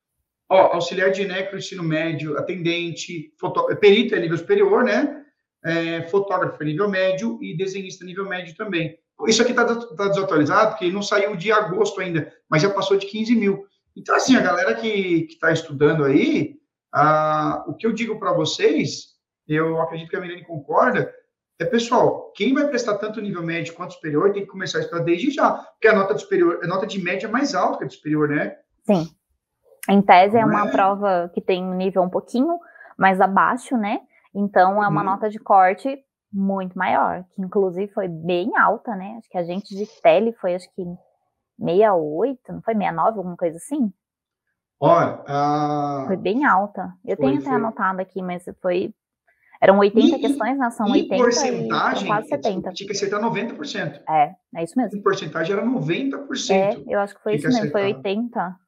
[0.53, 3.75] Ó, auxiliar de necro, ensino médio, atendente, foto...
[3.77, 5.25] perito é nível superior, né?
[5.65, 8.99] É, fotógrafo é nível médio e desenhista nível médio também.
[9.27, 13.07] Isso aqui está tá desatualizado, porque não saiu de agosto ainda, mas já passou de
[13.07, 13.65] 15 mil.
[13.97, 16.57] Então, assim, a galera que está estudando aí,
[16.93, 19.13] ah, o que eu digo para vocês,
[19.49, 21.11] eu acredito que a Milene concorda,
[21.59, 25.03] é, pessoal, quem vai prestar tanto nível médio quanto superior tem que começar a estudar
[25.03, 27.85] desde já, porque a nota de superior, a nota de média é mais alta que
[27.85, 28.57] a de superior, né?
[28.85, 29.09] Sim.
[29.89, 30.71] Em tese é uma é?
[30.71, 32.59] prova que tem um nível um pouquinho
[32.97, 34.01] mais abaixo, né?
[34.35, 35.07] Então é uma uhum.
[35.07, 35.99] nota de corte
[36.33, 39.17] muito maior, que inclusive foi bem alta, né?
[39.19, 40.85] Acho que a gente de tele foi acho que
[41.59, 43.93] 68, não foi 69, alguma coisa assim?
[44.81, 46.05] Olha, a...
[46.07, 46.93] foi bem alta.
[47.05, 47.55] Eu foi, tenho até foi.
[47.55, 48.95] anotado aqui, mas foi
[49.61, 50.71] eram 80 e, questões, né?
[50.71, 52.73] São 80 porcentagem, e quase 70.
[52.73, 54.01] Tinha que acertar 90%.
[54.09, 54.99] É, é isso mesmo.
[54.99, 56.51] Em porcentagem era 90%.
[56.51, 58.62] É, eu acho que foi isso mesmo, foi 80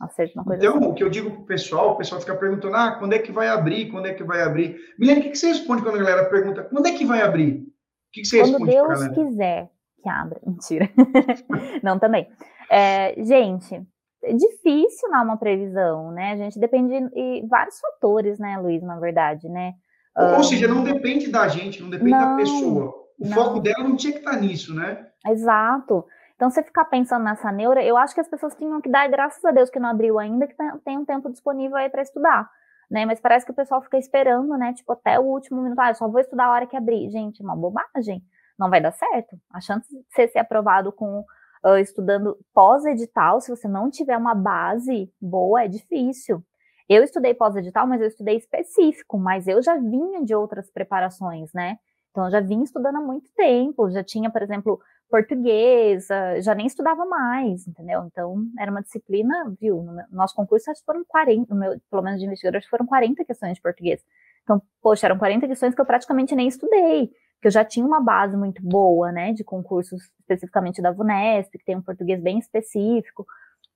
[0.00, 0.86] acerte uma coisa Então, assim.
[0.86, 3.32] o que eu digo para o pessoal, o pessoal fica perguntando, ah, quando é que
[3.32, 4.76] vai abrir, quando é que vai abrir?
[4.98, 7.62] Milene, o que, que você responde quando a galera pergunta, quando é que vai abrir?
[7.62, 9.70] O que, que você quando responde Deus quiser
[10.02, 10.40] que abra.
[10.46, 10.88] Mentira.
[11.82, 12.28] Não, também.
[12.70, 13.74] É, gente,
[14.22, 16.32] é difícil dar uma previsão, né?
[16.32, 19.74] A gente depende de vários fatores, né, Luiz, na verdade, né?
[20.16, 22.94] Ou, um, seja, não depende da gente, não depende não, da pessoa.
[23.18, 23.32] O não.
[23.32, 25.06] foco dela não tinha que estar nisso, né?
[25.26, 26.04] Exato.
[26.38, 29.44] Então, você ficar pensando nessa neura, eu acho que as pessoas tinham que dar graças
[29.44, 32.48] a Deus que não abriu ainda, que tem um tempo disponível aí para estudar,
[32.88, 33.04] né?
[33.04, 34.72] Mas parece que o pessoal fica esperando, né?
[34.72, 37.10] Tipo, até o último minuto, ah, eu só vou estudar a hora que abrir.
[37.10, 38.22] Gente, é uma bobagem.
[38.56, 39.36] Não vai dar certo.
[39.52, 41.24] A chance de você ser aprovado com
[41.64, 46.40] uh, estudando pós-edital, se você não tiver uma base boa, é difícil.
[46.88, 51.78] Eu estudei pós-edital, mas eu estudei específico, mas eu já vinha de outras preparações, né?
[52.12, 56.06] Então, eu já vinha estudando há muito tempo, já tinha, por exemplo, português,
[56.40, 58.04] já nem estudava mais, entendeu?
[58.06, 59.82] Então, era uma disciplina, viu?
[59.82, 62.70] No nosso concurso, acho que foram 40, no meu, pelo menos de investigador, acho que
[62.70, 64.04] foram 40 questões de português.
[64.42, 68.00] Então, poxa, eram 40 questões que eu praticamente nem estudei, que eu já tinha uma
[68.00, 73.26] base muito boa, né, de concursos especificamente da VUNESP, que tem um português bem específico.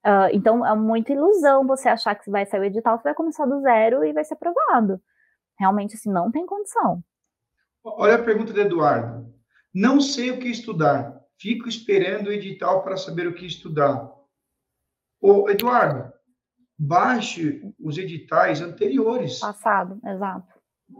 [0.05, 3.45] Uh, então, é muita ilusão você achar que vai sair o edital, você vai começar
[3.45, 5.01] do zero e vai ser aprovado.
[5.57, 7.03] Realmente, assim, não tem condição.
[7.83, 9.33] Olha a pergunta do Eduardo.
[9.73, 11.22] Não sei o que estudar.
[11.39, 14.11] Fico esperando o edital para saber o que estudar.
[15.21, 16.11] Ô, Eduardo,
[16.77, 19.39] baixe os editais anteriores.
[19.39, 20.53] Passado, exato.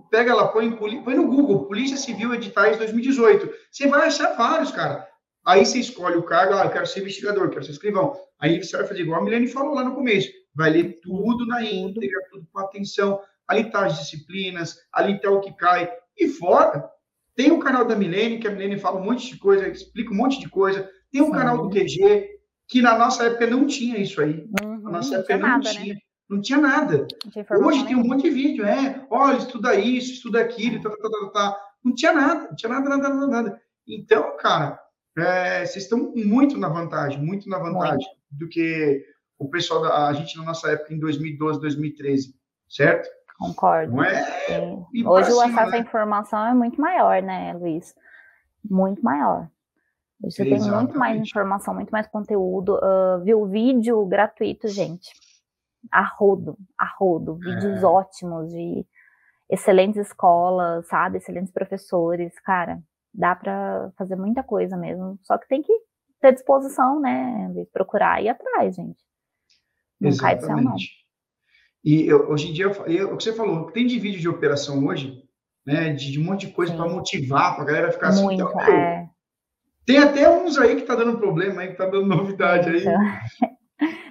[0.09, 3.49] Pega lá, põe, põe no Google, Polícia Civil Editais 2018.
[3.71, 5.07] Você vai achar vários, cara.
[5.45, 8.17] Aí você escolhe o cargo, ah, eu quero ser investigador, quero ser escrivão.
[8.39, 10.29] Aí você vai fazer igual a Milene falou lá no começo.
[10.55, 13.21] Vai ler tudo na íntegra, tudo com atenção.
[13.47, 15.91] Ali tá as disciplinas, ali tá o que cai.
[16.17, 16.89] E fora,
[17.35, 20.17] tem o canal da Milene, que a Milene fala um monte de coisa, explica um
[20.17, 20.89] monte de coisa.
[21.11, 22.29] Tem o um canal do QG,
[22.67, 24.45] que na nossa época não tinha isso aí.
[24.61, 25.93] Uhum, na nossa época não, nada, tinha.
[25.93, 25.99] Né?
[26.29, 27.07] Não tinha nada.
[27.63, 31.09] Hoje tem um monte de vídeo, é, olha, estuda isso, estuda aquilo, tá, tá, tá,
[31.09, 31.59] tá, tá.
[31.83, 33.61] Não tinha nada, não tinha nada, nada, nada, nada.
[33.87, 34.79] Então, cara,
[35.17, 38.17] é, vocês estão muito na vantagem, muito na vantagem muito.
[38.31, 39.05] do que
[39.37, 42.33] o pessoal da a gente na nossa época em 2012, 2013,
[42.69, 43.07] certo?
[43.43, 44.01] Concordo.
[44.03, 44.77] É...
[45.05, 45.77] Hoje o acesso né?
[45.77, 47.93] à informação é muito maior, né, Luiz?
[48.63, 49.49] Muito maior.
[50.21, 50.63] Você Exatamente.
[50.63, 52.75] tem muito mais informação, muito mais conteúdo.
[52.75, 55.11] Uh, viu vídeo gratuito, gente.
[55.91, 57.35] A rodo, a rodo.
[57.35, 57.85] Vídeos é.
[57.85, 58.85] ótimos de
[59.49, 61.17] excelentes escolas, sabe?
[61.17, 62.81] Excelentes professores, cara,
[63.13, 65.19] dá para fazer muita coisa mesmo.
[65.23, 65.73] Só que tem que
[66.21, 67.53] ter disposição, né?
[67.73, 69.03] Procurar ir atrás, gente.
[69.99, 70.21] Não Exatamente.
[70.21, 71.02] cai do céu, não.
[71.83, 74.85] E eu, hoje em dia, eu, o que você falou, tem de vídeo de operação
[74.85, 75.21] hoje,
[75.65, 75.91] né?
[75.91, 78.23] De, de um monte de coisa para motivar, para a galera ficar assim.
[78.23, 79.09] Muito, então, é.
[79.85, 82.85] Tem até uns aí que tá dando problema aí, que tá dando novidade aí.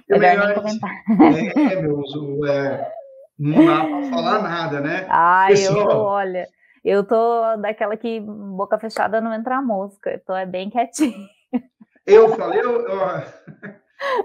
[0.03, 0.91] Então, melhor comentar.
[1.09, 2.03] É, meu,
[2.47, 2.91] é,
[3.39, 5.07] não dá para falar nada, né?
[5.09, 6.47] Ah, Pessoal, eu, olha,
[6.85, 11.27] eu tô daquela que boca fechada não entra mosca, eu tô é bem quietinho.
[12.05, 12.99] Eu falei, eu, eu,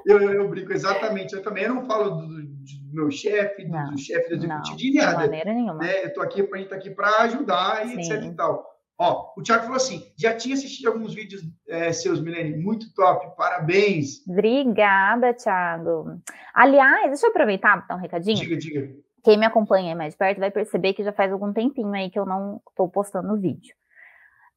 [0.06, 4.28] eu, eu, brinco exatamente, eu também não falo do, do meu chefe, do, do chefe
[4.28, 5.18] do executivo, de nada.
[5.18, 5.78] De maneira nenhuma.
[5.78, 6.04] Né?
[6.04, 8.12] Eu tô aqui, a gente tá aqui para ajudar e Sim.
[8.12, 8.78] etc e tal.
[9.00, 13.36] Ó, o Thiago falou assim: já tinha assistido alguns vídeos é, seus, Milene, muito top,
[13.36, 14.26] parabéns.
[14.26, 16.20] Obrigada, Thiago.
[16.52, 18.36] Aliás, deixa eu aproveitar dar um recadinho.
[18.36, 18.90] Diga, diga.
[19.22, 22.18] Quem me acompanha mais de perto vai perceber que já faz algum tempinho aí que
[22.18, 23.74] eu não estou postando vídeo.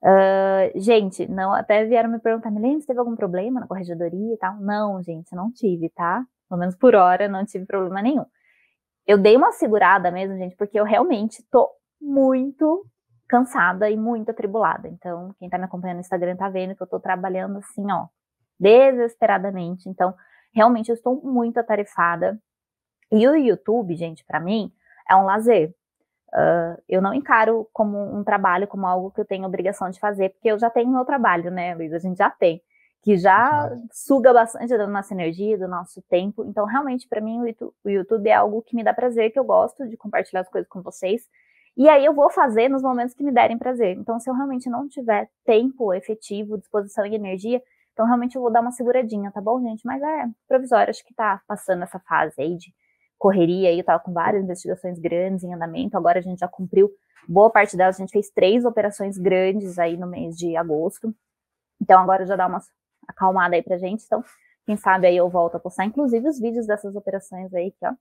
[0.04, 4.38] Uh, gente, não, até vieram me perguntar, Milene, você teve algum problema na corregedoria e
[4.38, 4.56] tal?
[4.60, 6.26] Não, gente, não tive, tá?
[6.50, 8.26] Pelo menos por hora, não tive problema nenhum.
[9.06, 11.70] Eu dei uma segurada mesmo, gente, porque eu realmente tô
[12.02, 12.86] muito
[13.28, 14.88] cansada e muito atribulada.
[14.88, 18.08] Então, quem tá me acompanhando no Instagram tá vendo que eu tô trabalhando assim, ó,
[18.60, 19.88] desesperadamente.
[19.88, 20.14] Então,
[20.54, 22.40] realmente eu estou muito atarefada.
[23.12, 24.72] E o YouTube, gente, para mim,
[25.10, 25.74] é um lazer.
[26.34, 30.30] Uh, eu não encaro como um trabalho, como algo que eu tenho obrigação de fazer,
[30.30, 31.94] porque eu já tenho meu trabalho, né, Luiz?
[31.94, 32.62] A gente já tem,
[33.04, 36.46] que já suga bastante da nossa energia, do nosso tempo.
[36.46, 37.42] Então, realmente, para mim,
[37.84, 40.70] o YouTube é algo que me dá prazer, que eu gosto de compartilhar as coisas
[40.70, 41.24] com vocês.
[41.76, 43.98] E aí eu vou fazer nos momentos que me derem prazer.
[43.98, 47.62] Então, se eu realmente não tiver tempo efetivo, disposição e energia,
[47.94, 49.86] então realmente eu vou dar uma seguradinha, tá bom, gente?
[49.86, 52.74] Mas é provisório, acho que tá passando essa fase aí de
[53.22, 56.92] correria aí, eu tava com várias investigações grandes em andamento, agora a gente já cumpriu
[57.30, 61.14] boa parte delas, a gente fez três operações grandes aí no mês de agosto.
[61.80, 62.60] Então agora já dá uma
[63.08, 64.24] acalmada aí pra gente, então
[64.66, 67.94] quem sabe aí eu volto a postar, inclusive os vídeos dessas operações aí, que ó,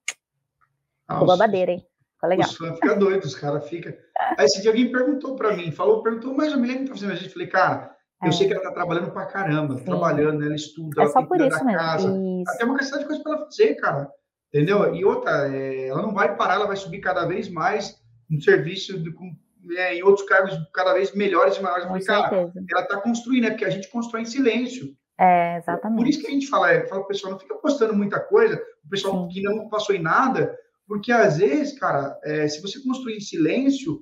[1.13, 1.87] ficou babadeira, hein?
[2.15, 2.49] Ficou legal.
[2.49, 3.93] Os fãs ficam doidos, os caras ficam.
[4.39, 7.17] Aí esse dia alguém perguntou para mim, falou, perguntou, mas a mulher tá fazendo a
[7.17, 7.29] gente?
[7.35, 8.33] Falei, cara, eu é.
[8.33, 9.85] sei que ela tá trabalhando pra caramba, Sim.
[9.85, 11.79] trabalhando, ela estuda, é ela só por isso mesmo.
[11.79, 12.09] casa.
[12.09, 12.57] Isso.
[12.57, 14.11] Tem uma questão de coisa para ela fazer, cara.
[14.53, 14.95] Entendeu?
[14.95, 19.01] E outra, é, ela não vai parar, ela vai subir cada vez mais no serviço
[19.01, 19.33] de, com,
[19.77, 21.87] é, em outros cargos cada vez melhores e maiores.
[21.87, 24.95] Com cara, ela está construindo, é porque a gente constrói em silêncio.
[25.19, 25.99] É, exatamente.
[25.99, 28.89] Por isso que a gente fala, é, fala, pessoal, não fica postando muita coisa, o
[28.89, 29.29] pessoal Sim.
[29.29, 30.57] que não passou em nada,
[30.89, 34.01] porque às vezes, cara, é, se você construir em silêncio,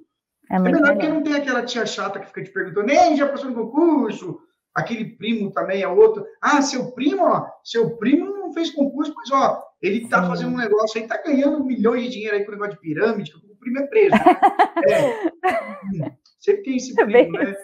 [0.50, 3.28] é, é melhor que não tem aquela tia chata que fica te perguntando, nem já
[3.28, 4.40] passou no concurso,
[4.74, 6.24] aquele primo também é outro.
[6.40, 10.56] Ah, seu primo, ó, seu primo não fez concurso, mas ó, ele está fazendo um
[10.56, 13.56] negócio aí, está ganhando milhões de dinheiro aí com o negócio de pirâmide, que o
[13.56, 14.10] primo é preso.
[14.10, 16.06] Né?
[16.06, 16.12] é.
[16.40, 17.56] Sempre tem esse primo, né?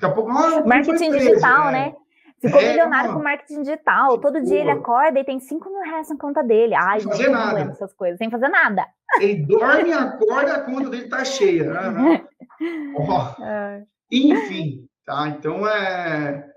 [0.00, 1.86] Daqui a pouco, ah, Marketing preso, digital, né?
[1.86, 1.94] né?
[2.40, 4.18] Ficou é, milionário com marketing digital.
[4.18, 6.74] Todo dia ele acorda e tem 5 mil reais na conta dele.
[6.74, 7.60] Ai, sem fazer nada.
[7.62, 8.86] essas coisas, sem fazer nada.
[9.20, 11.68] Ele dorme, acorda, a conta dele tá cheia.
[12.58, 12.94] Né?
[12.96, 13.84] oh.
[14.10, 15.28] Enfim, tá?
[15.28, 16.47] Então é.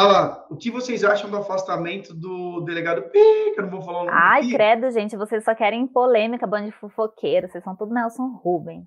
[0.00, 3.18] Ah, o que vocês acham do afastamento do delegado P?
[3.52, 4.16] Que eu não vou falar o nome.
[4.16, 4.52] Ai, aqui.
[4.52, 7.48] credo, gente, vocês só querem polêmica, bando de fofoqueiro.
[7.48, 8.86] Vocês são tudo Nelson Rubens.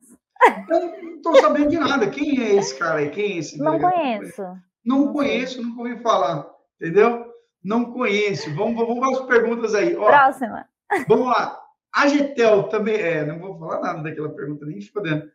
[0.70, 2.10] Eu não estou sabendo de nada.
[2.10, 3.10] Quem é esse cara aí?
[3.10, 4.42] Quem é esse Não conheço.
[4.86, 6.50] Não, conheço, nunca ouvi falar,
[6.80, 7.26] entendeu?
[7.62, 8.56] Não conheço.
[8.56, 9.94] Vamos, vamos para as perguntas aí.
[9.98, 10.66] Ó, Próxima.
[11.10, 11.60] Vamos lá.
[11.94, 12.96] A Getel também.
[12.96, 15.30] É, não vou falar nada daquela pergunta, nem fodendo.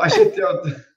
[0.00, 0.48] A Getel.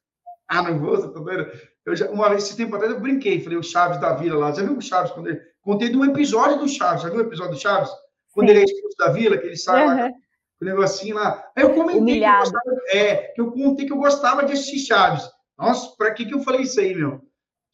[0.49, 1.74] ah, não vou, você tá doido?
[1.85, 4.51] Eu já, uma vez, esse tempo atrás, eu brinquei, falei o Chaves da Vila lá.
[4.51, 5.11] Já viu o Chaves?
[5.11, 7.03] Quando ele, contei de um episódio do Chaves.
[7.03, 7.91] Já viu o episódio do Chaves?
[8.33, 8.53] Quando Sim.
[8.53, 9.95] ele é expulso da Vila, que ele sai uhum.
[9.95, 10.09] lá
[10.57, 11.51] com o negocinho lá.
[11.55, 12.49] Aí eu comentei Humilhado.
[12.49, 15.29] que eu, gostava, é, que eu contei que eu gostava de assistir Chaves.
[15.57, 17.21] Nossa, para que, que eu falei isso aí, meu?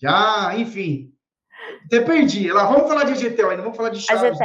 [0.01, 1.13] Já, enfim.
[1.85, 2.51] Até perdi.
[2.51, 4.37] Lá, vamos falar de Egetel ainda, vamos falar de Chaves.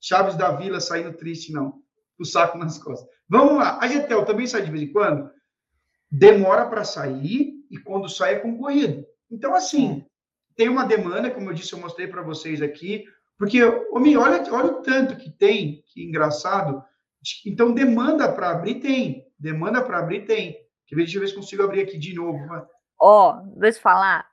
[0.00, 1.74] Chaves da Vila saindo triste, não.
[2.18, 3.08] O saco nas costas.
[3.28, 3.78] Vamos lá.
[3.80, 5.30] A Getel também sai de vez em quando?
[6.10, 9.04] Demora para sair e quando sai é concorrido.
[9.30, 10.04] Então, assim,
[10.56, 13.04] tem uma demanda, como eu disse, eu mostrei para vocês aqui,
[13.38, 16.82] porque, homem, olha, olha o tanto que tem, que engraçado.
[17.46, 19.24] Então, demanda para abrir tem.
[19.38, 20.56] Demanda para abrir tem.
[20.90, 22.38] Deixa eu ver se consigo abrir aqui de novo.
[23.00, 24.28] Ó, oh, deixa eu falar.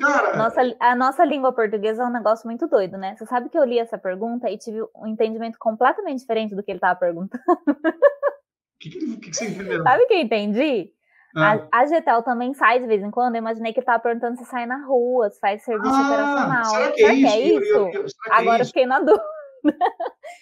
[0.00, 3.16] Cara, nossa, a nossa língua portuguesa é um negócio muito doido, né?
[3.16, 6.70] Você sabe que eu li essa pergunta e tive um entendimento completamente diferente do que
[6.70, 7.42] ele estava perguntando.
[7.48, 9.82] O que, que, que, você entendeu?
[9.82, 10.92] Sabe o que eu entendi?
[11.36, 11.66] Ah.
[11.70, 13.34] A, a Getel também sai de vez em quando.
[13.34, 16.64] Eu imaginei que ele estava perguntando se sai na rua, se faz serviço ah, operacional.
[16.64, 17.26] Será que é será isso?
[17.26, 17.74] Que é isso?
[17.74, 18.70] Eu, que Agora é isso?
[18.70, 19.28] fiquei na dúvida.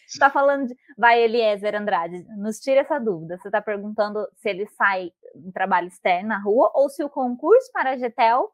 [0.07, 0.77] está falando de.
[0.97, 3.39] Vai, Eliezer Andrade, nos tira essa dúvida.
[3.39, 7.71] Você está perguntando se ele sai em trabalho externo na rua ou se o concurso
[7.73, 8.51] para a GETEL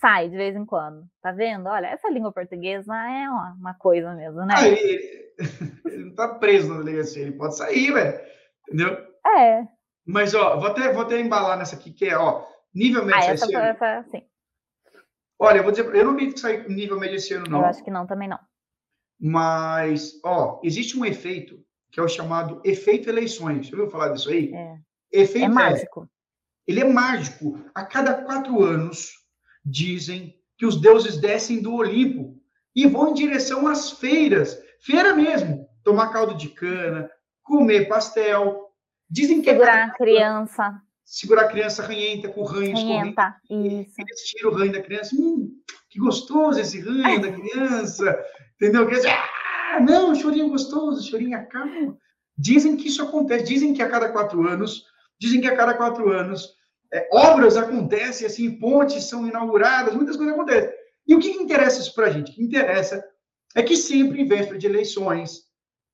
[0.00, 1.04] sai de vez em quando.
[1.22, 1.68] Tá vendo?
[1.68, 4.54] Olha, essa língua portuguesa é uma, uma coisa mesmo, né?
[4.56, 8.20] Ah, ele, ele, não tá preso na delegacia, ele pode sair, velho.
[8.68, 8.96] Entendeu?
[9.26, 9.66] É.
[10.06, 13.32] Mas, ó, vou até, vou até embalar nessa aqui, que é, ó, nível médio ah,
[13.32, 14.22] essa, essa, sim.
[15.38, 17.60] Olha, eu vou dizer, eu não vi que sair nível médio esse ano, não.
[17.60, 18.38] Eu acho que não, também não.
[19.18, 23.66] Mas, ó, existe um efeito que é o chamado efeito eleições.
[23.66, 24.54] Você ouviu falar disso aí?
[24.54, 24.76] É.
[25.10, 26.04] Efeito é mágico.
[26.04, 27.58] É, ele é mágico.
[27.74, 29.12] A cada quatro anos,
[29.66, 32.40] dizem que os deuses descem do Olimpo
[32.74, 37.10] e vão em direção às feiras, feira mesmo, tomar caldo de cana,
[37.42, 38.65] comer pastel.
[39.08, 43.94] Dizem que é segurar a criança, segurar a criança ranhenta com ranho ranhenta, isso.
[43.98, 45.14] Eles tiram o ranho da criança.
[45.14, 45.52] Hum,
[45.88, 48.18] que gostoso esse ranho da criança.
[48.56, 48.88] Entendeu?
[49.08, 51.96] Ah, não, chorinho gostoso, chorinho acalma.
[52.36, 53.44] Dizem que isso acontece.
[53.44, 54.84] Dizem que a cada quatro anos,
[55.18, 56.54] dizem que a cada quatro anos,
[56.92, 60.70] é, obras acontecem, assim, pontes são inauguradas, muitas coisas acontecem.
[61.06, 62.32] E o que interessa isso para a gente?
[62.32, 63.04] O que interessa
[63.54, 65.44] é que sempre, em véspera de eleições,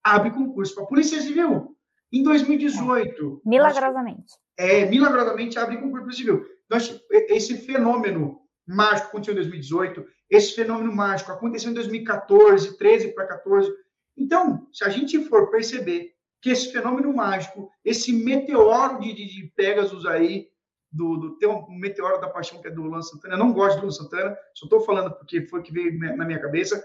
[0.02, 1.71] abre concurso para a Polícia Civil.
[2.12, 3.42] Em 2018.
[3.44, 4.34] Milagrosamente.
[4.58, 6.46] É, milagrosamente abre para a Polícia Civil.
[6.66, 6.78] Então,
[7.10, 13.70] esse fenômeno mágico aconteceu em 2018, esse fenômeno mágico aconteceu em 2014, 13 para 14.
[14.16, 19.52] Então, se a gente for perceber que esse fenômeno mágico, esse meteoro de, de, de
[19.54, 20.48] Pegasus aí,
[20.90, 23.34] do, do tem um meteoro da paixão que é do Luan Santana.
[23.34, 26.40] Eu não gosto do Luan Santana, só estou falando porque foi que veio na minha
[26.40, 26.84] cabeça,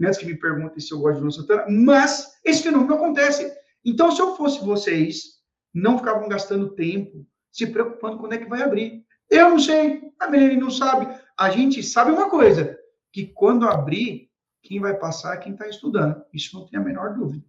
[0.00, 3.52] antes que me perguntem se eu gosto do Luan Santana, mas esse fenômeno acontece.
[3.84, 5.40] Então, se eu fosse vocês,
[5.72, 9.04] não ficavam gastando tempo se preocupando quando é que vai abrir.
[9.30, 11.06] Eu não sei, a Melanie não sabe.
[11.36, 12.78] A gente sabe uma coisa,
[13.12, 14.30] que quando abrir,
[14.62, 16.24] quem vai passar é quem está estudando.
[16.32, 17.44] Isso não tem a menor dúvida.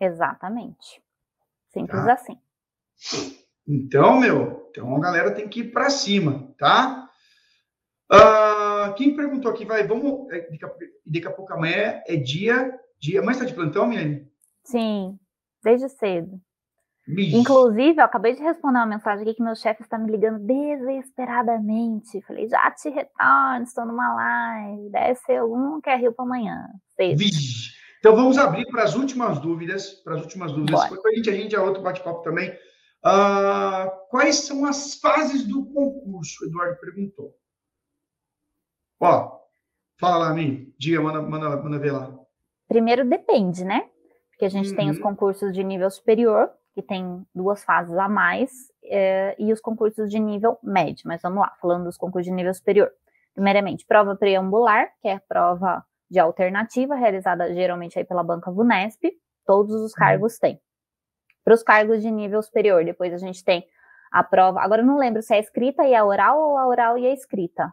[0.00, 1.02] Exatamente.
[1.68, 2.12] Simples tá?
[2.12, 2.38] assim.
[3.66, 7.10] Então, meu, então a galera tem que ir para cima, tá?
[8.12, 10.30] Uh, quem perguntou aqui, vai, vamos.
[10.32, 10.74] É, daqui a,
[11.06, 12.78] daqui a pouco amanhã é dia.
[12.98, 14.30] dia amanhã está de plantão, Milene?
[14.64, 15.18] Sim,
[15.66, 16.40] desde cedo.
[17.08, 22.20] Inclusive, eu acabei de responder uma mensagem aqui que meu chefe está me ligando desesperadamente.
[22.22, 24.90] Falei, já te retorno, estou numa live.
[24.90, 26.68] Deve ser algum que é Rio para amanhã.
[27.98, 29.92] Então vamos abrir para as últimas dúvidas.
[30.02, 30.80] Para as últimas dúvidas.
[30.80, 32.50] A gente, a gente já outro bate-papo também.
[33.04, 36.44] Uh, quais são as fases do concurso?
[36.44, 37.34] Eduardo perguntou.
[39.00, 39.38] Ó,
[40.00, 40.74] fala lá, mim.
[40.76, 42.12] Diga, manda, manda, manda ver lá.
[42.68, 43.88] Primeiro depende, né?
[44.36, 44.76] Porque a gente uhum.
[44.76, 45.02] tem os uhum.
[45.02, 48.50] concursos de nível superior, que tem duas fases a mais,
[48.84, 51.04] é, e os concursos de nível médio.
[51.06, 52.90] Mas vamos lá, falando dos concursos de nível superior.
[53.34, 59.10] Primeiramente, prova preambular, que é a prova de alternativa, realizada geralmente aí pela banca VUNESP.
[59.46, 59.98] Todos os uhum.
[59.98, 60.40] cargos uhum.
[60.40, 60.60] têm
[61.42, 62.84] para os cargos de nível superior.
[62.84, 63.64] Depois a gente tem
[64.12, 64.60] a prova.
[64.60, 67.06] Agora eu não lembro se é a escrita e a oral ou a oral e
[67.06, 67.72] a escrita.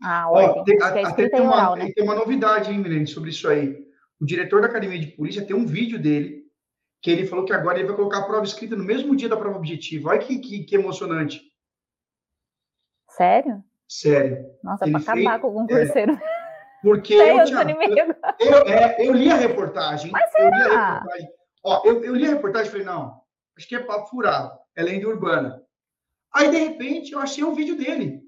[0.00, 0.60] A ordem.
[0.60, 1.92] Oh, tem, a, é escrita tem, e oral, uma, né?
[1.92, 3.87] tem uma novidade, hein, Milene, sobre isso aí.
[4.20, 6.46] O diretor da Academia de Polícia tem um vídeo dele
[7.00, 9.36] que ele falou que agora ele vai colocar a prova escrita no mesmo dia da
[9.36, 10.10] prova objetiva.
[10.10, 11.40] Olha que, que, que emocionante.
[13.10, 13.62] Sério?
[13.88, 14.44] Sério.
[14.62, 16.12] Nossa, para acabar com o concurseiro.
[16.12, 16.20] É,
[16.82, 20.10] porque eu, eu, eu, eu, é, eu, li a reportagem.
[20.10, 20.46] Mas será?
[20.46, 21.28] Eu li a reportagem.
[21.64, 23.20] Ó, eu, eu li a reportagem e falei, não,
[23.56, 25.62] acho que é papo furado, é lenda urbana.
[26.32, 28.22] Aí, de repente, eu achei um vídeo dele.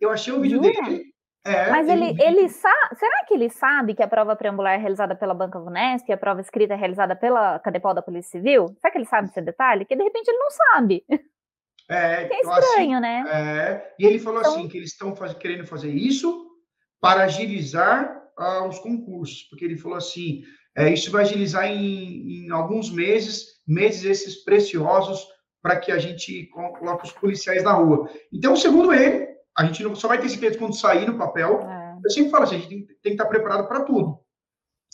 [0.00, 0.82] Eu achei um vídeo Jura?
[0.84, 1.05] dele.
[1.46, 2.96] É, Mas ele, um ele sabe.
[2.98, 6.16] Será que ele sabe que a prova preambular é realizada pela Banca Vunesp e a
[6.16, 8.66] prova escrita é realizada pela Cadepol da Polícia Civil?
[8.80, 9.84] Será que ele sabe esse detalhe?
[9.84, 11.04] Que de repente ele não sabe.
[11.88, 13.24] É, que é estranho, assim, né?
[13.28, 14.54] É, e ele falou então...
[14.54, 16.50] assim: que eles estão faz, querendo fazer isso
[17.00, 20.42] para agilizar ah, os concursos, porque ele falou assim:
[20.76, 25.26] é, isso vai agilizar em, em, alguns meses, meses esses preciosos
[25.62, 28.08] para que a gente coloque os policiais na rua.
[28.32, 31.60] Então, segundo ele, a gente não, só vai ter certeza quando sair no papel.
[31.62, 31.98] É.
[32.04, 34.20] Eu sempre falo assim, a gente tem, tem que estar preparado para tudo.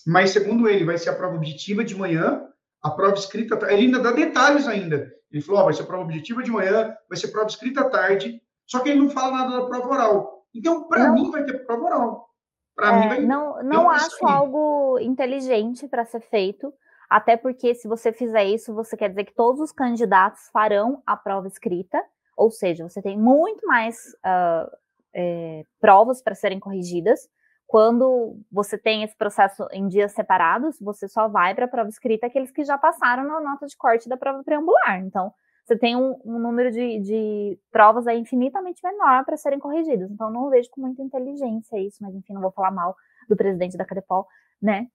[0.06, 2.46] Mas, segundo ele, vai ser a prova objetiva de manhã,
[2.82, 5.12] a prova escrita, ele ainda dá detalhes ainda.
[5.30, 8.40] Ele falou, oh, vai ser prova objetiva de manhã, vai ser prova escrita à tarde,
[8.66, 10.46] só que ele não fala nada da prova oral.
[10.54, 12.28] Então, para mim, vai ter prova oral.
[12.74, 16.72] Para é, mim, vai, não, não acho algo inteligente para ser feito,
[17.08, 21.16] até porque se você fizer isso, você quer dizer que todos os candidatos farão a
[21.16, 22.02] prova escrita,
[22.36, 24.76] ou seja, você tem muito mais uh,
[25.14, 27.28] é, provas para serem corrigidas.
[27.66, 32.26] Quando você tem esse processo em dias separados, você só vai para a prova escrita
[32.26, 35.00] aqueles que já passaram na nota de corte da prova preambular.
[35.00, 35.32] Então,
[35.64, 40.10] você tem um, um número de, de, provas aí infinitamente menor para serem corrigidas.
[40.10, 42.94] Então, não vejo com muita inteligência isso, mas enfim, não vou falar mal
[43.28, 44.26] do presidente da Cadepol,
[44.60, 44.88] né?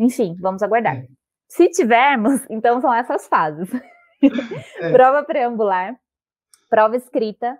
[0.00, 0.96] enfim, vamos aguardar.
[0.96, 1.06] É.
[1.46, 3.70] Se tivermos, então são essas fases.
[4.22, 4.92] É.
[4.92, 5.98] prova preambular,
[6.70, 7.58] prova escrita,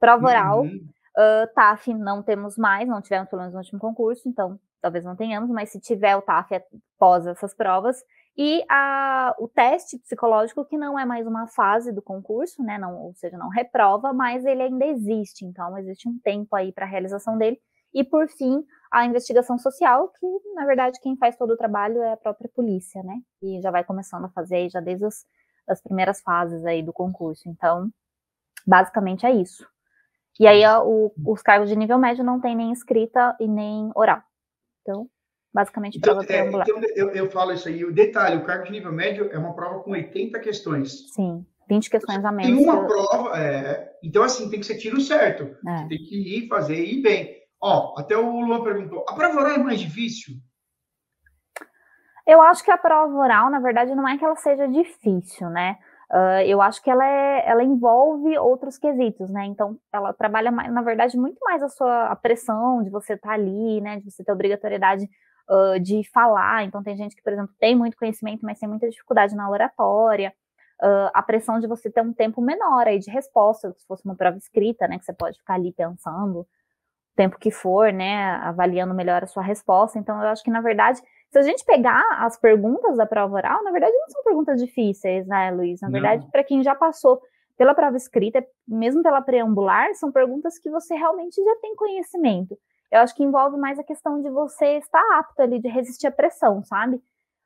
[0.00, 0.88] prova oral, uhum.
[1.16, 5.14] uh, TAF não temos mais, não tivemos pelo menos no último concurso, então talvez não
[5.14, 6.54] tenhamos, mas se tiver o TAF
[6.96, 8.02] após essas provas,
[8.38, 12.96] e a, o teste psicológico, que não é mais uma fase do concurso, né, não,
[12.98, 16.88] ou seja, não reprova, mas ele ainda existe, então existe um tempo aí para a
[16.88, 17.58] realização dele,
[17.94, 18.62] e por fim,
[18.92, 23.02] a investigação social, que na verdade quem faz todo o trabalho é a própria polícia,
[23.02, 23.14] né?
[23.42, 25.24] E já vai começando a fazer já desde as,
[25.66, 27.48] as primeiras fases aí do concurso.
[27.48, 27.90] Então,
[28.66, 29.66] basicamente é isso.
[30.38, 34.20] E aí o, os cargos de nível médio não tem nem escrita e nem oral.
[34.82, 35.08] Então,
[35.52, 37.84] basicamente então, é, então eu, eu, falo isso aí.
[37.84, 41.12] O detalhe, o cargo de nível médio é uma prova com 80 questões.
[41.12, 42.58] Sim, 20 questões a menos.
[42.58, 45.44] Tem uma prova, é, então assim, tem que ser tiro certo.
[45.66, 45.88] É.
[45.88, 47.36] Tem que ir fazer e ir bem.
[47.60, 50.34] Ó, até o Luan perguntou: a prova oral é mais difícil?
[52.26, 55.78] Eu acho que a prova oral, na verdade, não é que ela seja difícil, né?
[56.12, 59.44] Uh, eu acho que ela, é, ela envolve outros quesitos, né?
[59.46, 63.30] Então, ela trabalha, mais, na verdade, muito mais a sua a pressão de você estar
[63.30, 63.98] tá ali, né?
[63.98, 65.08] De você ter obrigatoriedade
[65.50, 66.64] uh, de falar.
[66.64, 70.32] Então, tem gente que, por exemplo, tem muito conhecimento, mas tem muita dificuldade na oratória.
[70.80, 74.14] Uh, a pressão de você ter um tempo menor aí de resposta, se fosse uma
[74.14, 74.98] prova escrita, né?
[74.98, 76.46] Que você pode ficar ali pensando
[77.16, 79.98] tempo que for, né, avaliando melhor a sua resposta.
[79.98, 83.64] Então, eu acho que, na verdade, se a gente pegar as perguntas da prova oral,
[83.64, 85.80] na verdade, não são perguntas difíceis, né, Luiz?
[85.80, 87.20] Na verdade, para quem já passou
[87.56, 92.56] pela prova escrita, mesmo pela preambular, são perguntas que você realmente já tem conhecimento.
[92.92, 96.10] Eu acho que envolve mais a questão de você estar apto ali, de resistir à
[96.10, 97.00] pressão, sabe?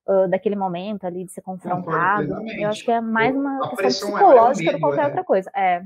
[0.07, 2.43] Uh, daquele momento ali, de ser confrontado.
[2.59, 5.07] Eu acho que é mais uma questão é psicológica do que qualquer é.
[5.07, 5.51] outra coisa.
[5.55, 5.83] É.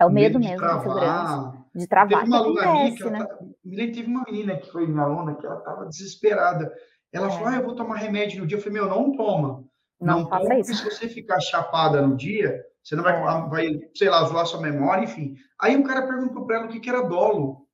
[0.00, 1.64] É o medo, medo mesmo de travar.
[1.74, 2.18] De travar.
[2.20, 3.24] Teve uma aluna acontece, que né?
[3.24, 6.72] Tá, teve uma menina que foi minha aluna que ela estava desesperada.
[7.12, 7.30] Ela é.
[7.30, 8.58] falou: ah, eu vou tomar remédio no dia.
[8.58, 9.64] Eu falei: meu, não toma.
[10.00, 10.74] Não, não faça toma, isso.
[10.74, 13.48] se você ficar chapada no dia, você não vai, é.
[13.48, 15.36] vai, sei lá, zoar sua memória, enfim.
[15.60, 17.64] Aí um cara perguntou para ela o que, que era dolo.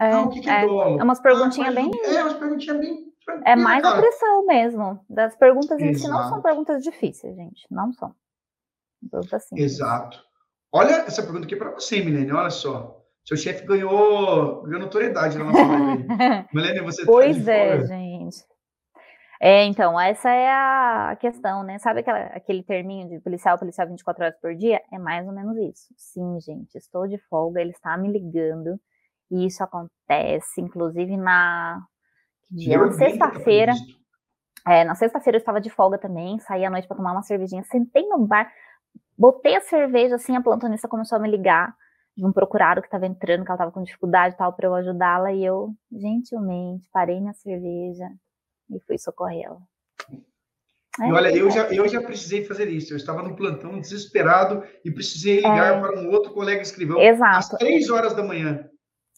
[0.00, 1.00] É, ah, o que, que é, é dolo?
[1.00, 1.90] É umas perguntinhas ah, bem.
[2.04, 3.08] É, umas perguntinhas bem.
[3.44, 4.00] É mais cara.
[4.00, 5.00] pressão mesmo.
[5.08, 7.66] Das perguntas em si não são perguntas difíceis, gente.
[7.70, 8.14] Não são.
[9.10, 9.72] Perguntas simples.
[9.72, 10.27] Exato.
[10.72, 12.96] Olha essa pergunta aqui para você, Milene, olha só.
[13.24, 16.06] Seu chefe ganhou, ganhou notoriedade na nossa live.
[16.52, 17.86] Milene, você tá Pois tá é, fora.
[17.86, 18.36] gente.
[19.40, 21.78] É, então, essa é a questão, né?
[21.78, 24.80] Sabe aquela, aquele terminho de policial, policial 24 horas por dia?
[24.92, 25.86] É mais ou menos isso.
[25.96, 28.78] Sim, gente, estou de folga, ele está me ligando.
[29.30, 31.80] E isso acontece, inclusive, na.
[32.48, 32.78] Que dia?
[32.78, 33.72] Na sexta-feira.
[34.66, 37.62] É, na sexta-feira eu estava de folga também, saí à noite para tomar uma cervejinha,
[37.64, 38.50] sentei no bar.
[39.18, 41.74] Botei a cerveja, assim, a plantonista começou a me ligar
[42.16, 44.74] de um procurado que estava entrando, que ela estava com dificuldade e tal, para eu
[44.74, 48.08] ajudá-la, e eu, gentilmente, parei minha cerveja
[48.70, 49.58] e fui socorrer ela.
[51.00, 52.92] É, e olha, eu já, eu já precisei fazer isso.
[52.92, 57.36] Eu estava no plantão desesperado e precisei ligar é, para um outro colega escrivão exato.
[57.36, 58.68] às três horas da manhã.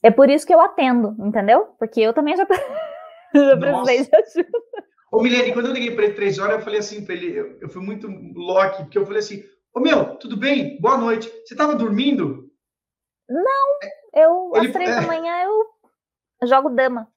[0.02, 1.74] É por isso que eu atendo, entendeu?
[1.78, 2.46] Porque eu também já,
[3.34, 4.58] já precisei de ajuda.
[5.12, 7.58] Ô, Milene, quando eu liguei para ele três horas, eu falei assim para ele, eu,
[7.62, 10.80] eu fui muito Loki, porque eu falei assim, Ô meu, tudo bem?
[10.80, 11.28] Boa noite.
[11.28, 12.50] Você estava dormindo?
[13.28, 13.78] Não,
[14.12, 17.08] eu ele, às três é, da manhã eu jogo dama.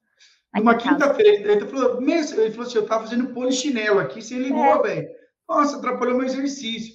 [0.54, 4.82] Numa quinta-feira, ele falou, ele falou assim, eu estava fazendo polichinelo aqui, você ligou, é.
[4.82, 5.08] velho.
[5.48, 6.94] Nossa, atrapalhou meu exercício.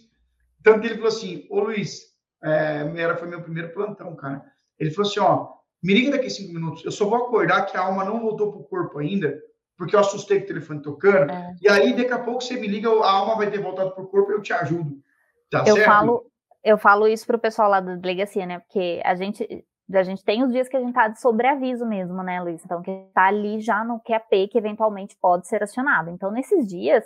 [0.63, 2.05] Tanto que ele falou assim, ô Luiz,
[2.41, 4.45] é, era, foi meu primeiro plantão, cara.
[4.79, 5.49] Ele falou assim, ó,
[5.83, 8.63] me liga daqui cinco minutos, eu só vou acordar que a alma não voltou pro
[8.63, 9.37] corpo ainda,
[9.77, 11.55] porque eu assustei com o telefone tocando, é.
[11.61, 14.31] e aí daqui a pouco você me liga, a alma vai ter voltado pro corpo
[14.31, 15.01] e eu te ajudo.
[15.49, 15.85] Tá eu certo?
[15.85, 16.31] falo,
[16.63, 18.59] eu falo isso pro pessoal lá da delegacia, né?
[18.59, 22.21] Porque a gente a gente tem os dias que a gente tá de sobreaviso mesmo,
[22.21, 22.63] né, Luiz?
[22.63, 26.11] Então, que tá ali já no QAP que eventualmente pode ser acionado.
[26.11, 27.03] Então, nesses dias,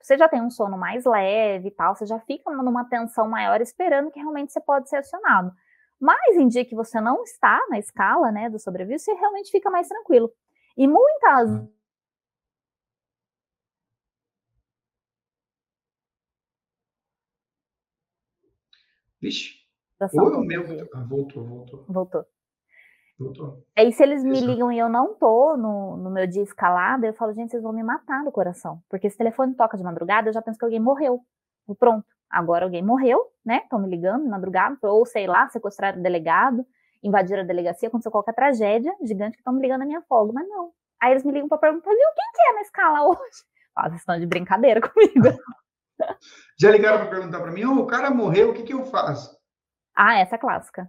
[0.00, 3.60] você já tem um sono mais leve e tal, você já fica numa tensão maior
[3.60, 5.52] esperando que realmente você pode ser acionado.
[6.00, 9.70] Mas em dia que você não está na escala, né, do sobreaviso, você realmente fica
[9.70, 10.30] mais tranquilo.
[10.76, 11.62] E muitas
[19.24, 19.54] Vixe.
[20.12, 20.62] Ou é o meu.
[20.92, 21.84] Ah, voltou, voltou.
[21.88, 22.26] Voltou.
[23.18, 23.64] Voltou.
[23.74, 27.14] Aí, se eles me ligam e eu não tô no, no meu dia escalado, eu
[27.14, 28.82] falo, gente, vocês vão me matar do coração.
[28.86, 31.20] Porque se o telefone toca de madrugada, eu já penso que alguém morreu.
[31.66, 32.04] E pronto.
[32.28, 33.62] Agora alguém morreu, né?
[33.62, 36.66] Estão me ligando de madrugada, ou sei lá, sequestraram o delegado,
[37.02, 40.34] invadiram a delegacia, aconteceu qualquer tragédia gigante que estão me ligando na minha folga.
[40.34, 40.72] Mas não.
[41.00, 43.44] Aí eles me ligam para perguntar, viu, quem que é na escala hoje?
[43.74, 45.38] Ah, vocês estão de brincadeira comigo.
[46.60, 49.36] Já ligaram para perguntar para mim, oh, o cara morreu, o que, que eu faço?
[49.96, 50.88] Ah, essa é clássica.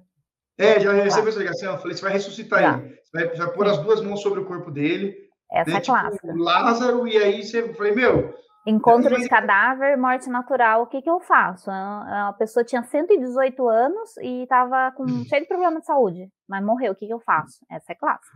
[0.57, 1.73] É, já recebeu essa ligação.
[1.73, 2.77] Eu falei, você vai ressuscitar já.
[2.77, 2.95] ele.
[3.03, 5.15] Você vai, vai pôr as duas mãos sobre o corpo dele
[5.51, 5.77] Essa né?
[5.77, 6.33] é tipo, clássica.
[6.35, 8.33] Lázaro, e aí você falei, meu.
[8.65, 11.69] Encontro de cadáver, morte natural, o que, que eu faço?
[11.69, 16.93] A pessoa tinha 118 anos e estava com cheio de problema de saúde, mas morreu,
[16.93, 17.59] o que, que eu faço?
[17.69, 18.35] Essa é clássica.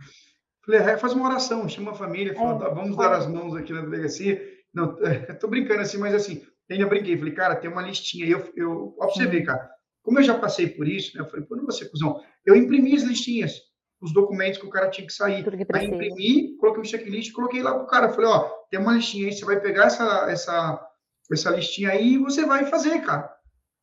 [0.64, 3.72] Falei, é, faz uma oração, chama a família, fala, é, vamos dar as mãos aqui
[3.72, 4.40] na delegacia.
[4.72, 4.94] Não,
[5.40, 8.94] tô brincando assim, mas assim, ainda brinquei, falei, cara, tem uma listinha aí, eu, eu,
[8.98, 9.70] ó, pra você ver, cara,
[10.02, 12.54] como eu já passei por isso, né, eu falei, pô, não vou ser cuzão, eu
[12.56, 13.54] imprimi as listinhas,
[14.00, 15.44] os documentos que o cara tinha que sair.
[15.44, 19.26] Que aí imprimi, coloquei um checklist, coloquei lá pro cara, falei, ó, tem uma listinha
[19.26, 20.88] aí, você vai pegar essa, essa,
[21.30, 23.30] essa listinha aí e você vai fazer, cara.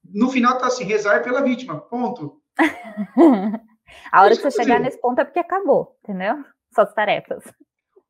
[0.03, 2.41] No final tá assim, rezar pela vítima, ponto.
[4.11, 6.43] A hora que você chegar nesse ponto é porque acabou, entendeu?
[6.73, 7.43] Suas tarefas.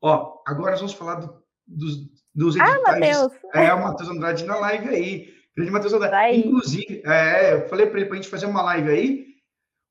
[0.02, 2.82] Ó, agora nós vamos falar do, dos, dos editais.
[2.86, 3.32] Ah, Matheus!
[3.54, 5.34] É, o Matheus Andrade na live aí.
[5.56, 6.12] Grande Matheus Andrade.
[6.12, 6.36] Vai.
[6.36, 9.26] Inclusive, é, eu falei para ele para a gente fazer uma live aí.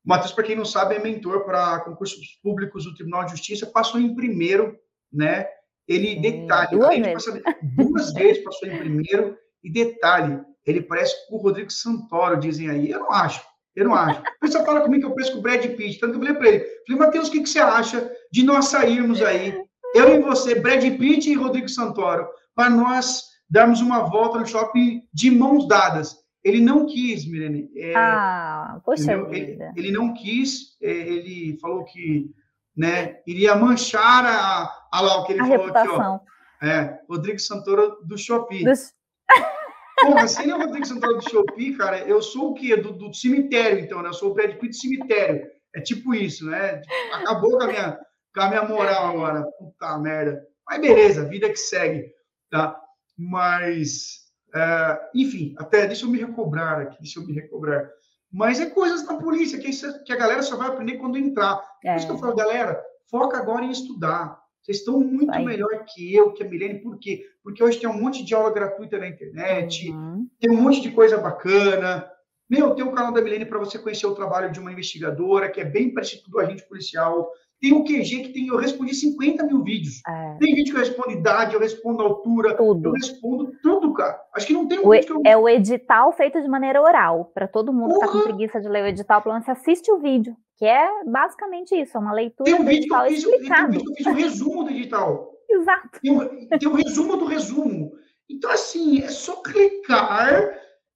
[0.05, 3.65] O Matheus, para quem não sabe, é mentor para concursos públicos do Tribunal de Justiça,
[3.67, 4.77] passou em primeiro,
[5.11, 5.47] né?
[5.87, 7.43] Ele, detalhe, duas, vezes.
[7.75, 12.91] Duas vezes passou em primeiro, e detalhe, ele parece com o Rodrigo Santoro, dizem aí.
[12.91, 13.41] Eu não acho.
[13.75, 14.19] Eu não acho.
[14.21, 15.99] O pessoal fala comigo que eu penso com o Brad Pitt.
[15.99, 16.65] Tanto que eu falei para ele.
[16.87, 19.55] Falei, Matheus, o que, que você acha de nós sairmos aí,
[19.95, 25.03] eu e você, Brad Pitt e Rodrigo Santoro, para nós darmos uma volta no shopping
[25.13, 26.15] de mãos dadas?
[26.43, 27.69] Ele não quis, Milene.
[27.75, 32.31] É, ah, poxa ele, ele, não quis, é, ele falou que
[32.75, 36.15] né, iria manchar a, a lá o que ele a falou reputação.
[36.15, 36.25] aqui,
[36.61, 36.65] ó.
[36.65, 38.63] É, Rodrigo Santoro do Shopping.
[38.63, 38.93] Dos...
[39.99, 42.75] Porra, se ele é o Rodrigo Santoro do Shopee, cara, eu sou o quê?
[42.77, 44.09] Do, do cemitério, então, né?
[44.09, 45.47] Eu sou o Brad Pitt do cemitério.
[45.75, 46.81] É tipo isso, né?
[47.13, 47.99] Acabou com a minha,
[48.45, 49.43] a minha moral agora.
[49.57, 50.45] Puta merda.
[50.67, 52.11] Mas beleza, vida que segue,
[52.49, 52.79] tá?
[53.17, 57.89] Mas, é, enfim, até deixa eu me recobrar aqui, deixa eu me recobrar.
[58.31, 61.63] Mas é coisas da polícia que, isso, que a galera só vai aprender quando entrar.
[61.83, 61.91] É.
[61.91, 64.37] Por isso que eu falo, galera, foca agora em estudar.
[64.61, 65.45] Vocês estão muito Vai.
[65.45, 67.25] melhor que eu, que a Milene, por quê?
[67.41, 70.27] Porque hoje tem um monte de aula gratuita na internet, uhum.
[70.39, 72.05] tem um monte de coisa bacana.
[72.49, 75.61] Meu, tem o canal da Milene para você conhecer o trabalho de uma investigadora, que
[75.61, 77.31] é bem parecido do agente policial.
[77.59, 80.01] Tem o QG que tem, eu respondi 50 mil vídeos.
[80.07, 80.37] É.
[80.39, 82.89] Tem vídeo que eu respondo idade, eu respondo altura, tudo.
[82.89, 84.21] eu respondo tudo, cara.
[84.35, 85.21] Acho que não tem um o, vídeo que eu...
[85.25, 87.31] É o edital feito de maneira oral.
[87.33, 89.91] Para todo mundo que tá com preguiça de ler o edital, pelo menos você assiste
[89.91, 93.23] o vídeo, que é basicamente isso, é uma leitura tem um vídeo que eu fiz,
[93.23, 93.49] explicado.
[93.49, 95.31] Tem um vídeo que eu fiz um resumo do edital.
[95.49, 95.99] Exato.
[96.01, 97.91] Tem um, tem um resumo do resumo.
[98.29, 100.53] Então, assim, é só clicar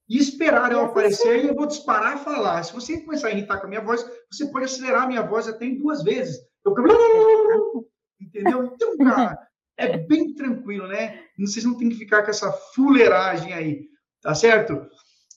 [0.07, 2.61] e esperar eu aparecer e eu vou disparar a falar.
[2.63, 5.47] Se você começar a irritar com a minha voz, você pode acelerar a minha voz
[5.47, 6.50] até em duas vezes.
[6.65, 7.87] Eu...
[8.19, 8.65] Entendeu?
[8.65, 9.47] Então, cara,
[9.77, 11.23] é bem tranquilo, né?
[11.39, 13.87] Vocês não tem que ficar com essa fuleiragem aí,
[14.21, 14.87] tá certo?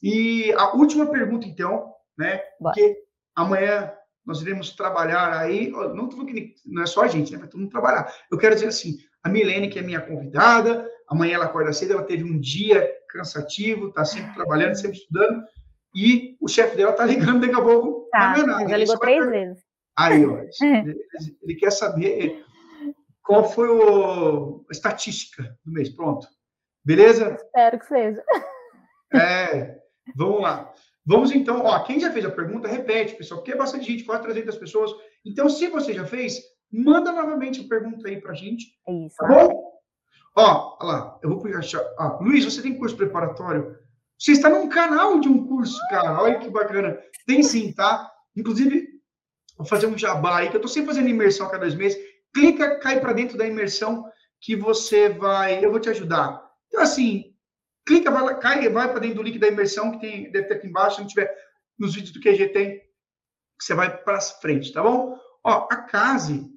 [0.02, 2.42] E a última pergunta, então, né?
[2.58, 2.96] Porque
[3.34, 3.92] amanhã
[4.24, 6.08] nós iremos trabalhar aí, não
[6.66, 7.38] não é só a gente, né?
[7.38, 8.12] Vai todo mundo trabalhar.
[8.30, 12.04] Eu quero dizer assim, a Milene, que é minha convidada, amanhã ela acorda cedo, ela
[12.04, 15.42] teve um dia cansativo, tá sempre trabalhando, sempre estudando,
[15.94, 18.08] e o chefe dela tá ligando daqui a pouco.
[18.10, 19.63] Tá, não já ligou três vezes.
[19.96, 21.00] Aí, ó, ele,
[21.42, 22.44] ele, quer saber
[23.22, 25.88] qual foi o, a estatística do mês.
[25.88, 26.26] Pronto.
[26.84, 27.34] Beleza?
[27.34, 28.24] Espero que seja.
[29.14, 29.78] É,
[30.14, 30.72] vamos lá.
[31.06, 34.22] Vamos então, ó, quem já fez a pergunta, repete, pessoal, porque é bastante gente, quase
[34.22, 34.90] 300 pessoas.
[35.24, 36.40] Então, se você já fez,
[36.72, 38.66] manda novamente a pergunta aí pra gente.
[38.88, 39.16] É isso.
[39.16, 39.74] Tá bom?
[40.36, 41.60] Ó, lá, eu vou pegar.
[41.98, 43.76] Ah, Luiz, você tem curso preparatório?
[44.18, 46.22] Você está num canal de um curso, cara.
[46.22, 46.98] Olha que bacana.
[47.26, 48.10] Tem sim, tá?
[48.34, 48.88] Inclusive,
[49.56, 51.98] vou fazer um jabá aí, que eu estou sempre fazendo imersão a cada dois meses.
[52.32, 54.04] Clica, cai para dentro da imersão
[54.40, 55.64] que você vai.
[55.64, 56.42] Eu vou te ajudar.
[56.68, 57.34] Então, assim,
[57.86, 60.66] clica, vai, cai, vai para dentro do link da imersão que tem, deve ter aqui
[60.66, 60.96] embaixo.
[60.96, 61.34] Se não tiver
[61.78, 62.82] nos vídeos do QG, tem.
[63.60, 65.16] Você vai para frente, tá bom?
[65.44, 66.50] Ó, a Case,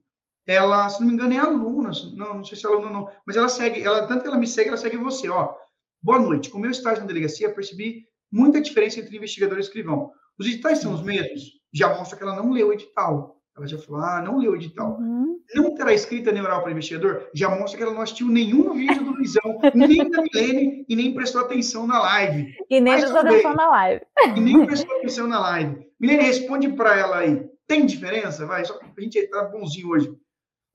[0.47, 1.91] ela, se não me engano, é aluna.
[2.15, 3.11] Não, não sei se é aluna ou não.
[3.25, 5.53] Mas ela segue, ela, tanto que ela me segue, ela segue você, ó.
[6.01, 6.49] Boa noite.
[6.49, 10.11] Com meu estágio na delegacia, percebi muita diferença entre investigador e escrivão.
[10.39, 11.56] Os editais são os mesmos?
[11.73, 13.37] Já mostra que ela não leu o edital.
[13.57, 14.97] Ela já falou, ah, não leu o edital.
[14.99, 15.39] Uhum.
[15.55, 17.27] Não terá escrita neural para investigador?
[17.33, 21.13] Já mostra que ela não assistiu nenhum vídeo do Luizão, nem da Milene, e nem
[21.13, 22.55] prestou atenção na live.
[22.69, 24.05] E nem prestou atenção na live.
[24.35, 25.87] E nem prestou atenção na live.
[25.99, 27.49] Milene, responde para ela aí.
[27.65, 28.45] Tem diferença?
[28.45, 30.15] Vai, só a gente tá bonzinho hoje.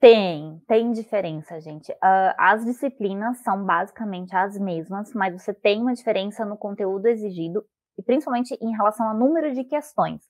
[0.01, 1.93] Tem, tem diferença, gente.
[1.93, 7.65] Uh, as disciplinas são basicamente as mesmas, mas você tem uma diferença no conteúdo exigido,
[7.97, 10.21] e principalmente em relação ao número de questões.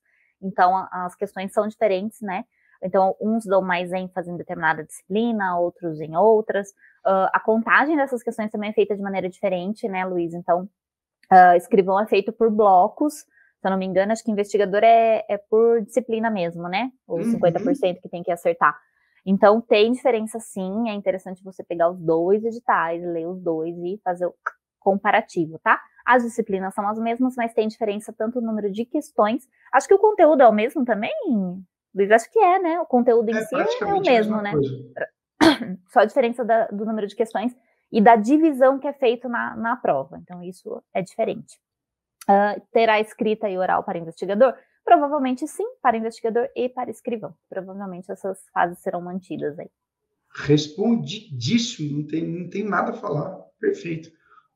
[0.43, 2.44] Então, as questões são diferentes, né?
[2.82, 6.70] Então, uns dão mais ênfase em determinada disciplina, outros em outras.
[7.06, 10.35] Uh, a contagem dessas questões também é feita de maneira diferente, né, Luiz?
[10.35, 10.69] Então,
[11.32, 13.14] uh, escrivão é feito por blocos.
[13.14, 16.90] Se eu não me engano, acho que investigador é, é por disciplina mesmo, né?
[17.06, 17.39] Os uhum.
[17.39, 18.77] 50% que tem que acertar.
[19.24, 24.01] Então, tem diferença sim, é interessante você pegar os dois editais, ler os dois e
[24.02, 24.35] fazer o
[24.81, 25.81] comparativo, tá?
[26.05, 29.49] As disciplinas são as mesmas, mas tem diferença tanto no número de questões.
[29.73, 31.12] Acho que o conteúdo é o mesmo também,
[31.95, 32.81] Luiz, acho que é, né?
[32.81, 34.53] O conteúdo em é, si é o mesmo, né?
[34.53, 34.93] Coisa.
[35.89, 37.55] Só a diferença da, do número de questões
[37.91, 40.19] e da divisão que é feito na, na prova.
[40.19, 41.59] Então, isso é diferente.
[42.24, 44.55] Uh, terá escrita e oral para investigador?
[44.85, 47.35] Provavelmente sim, para investigador e para escrivão.
[47.49, 49.70] Provavelmente essas fases serão mantidas aí.
[50.35, 53.39] Respondidíssimo, não tem, não tem nada a falar.
[53.61, 54.11] Perfeito.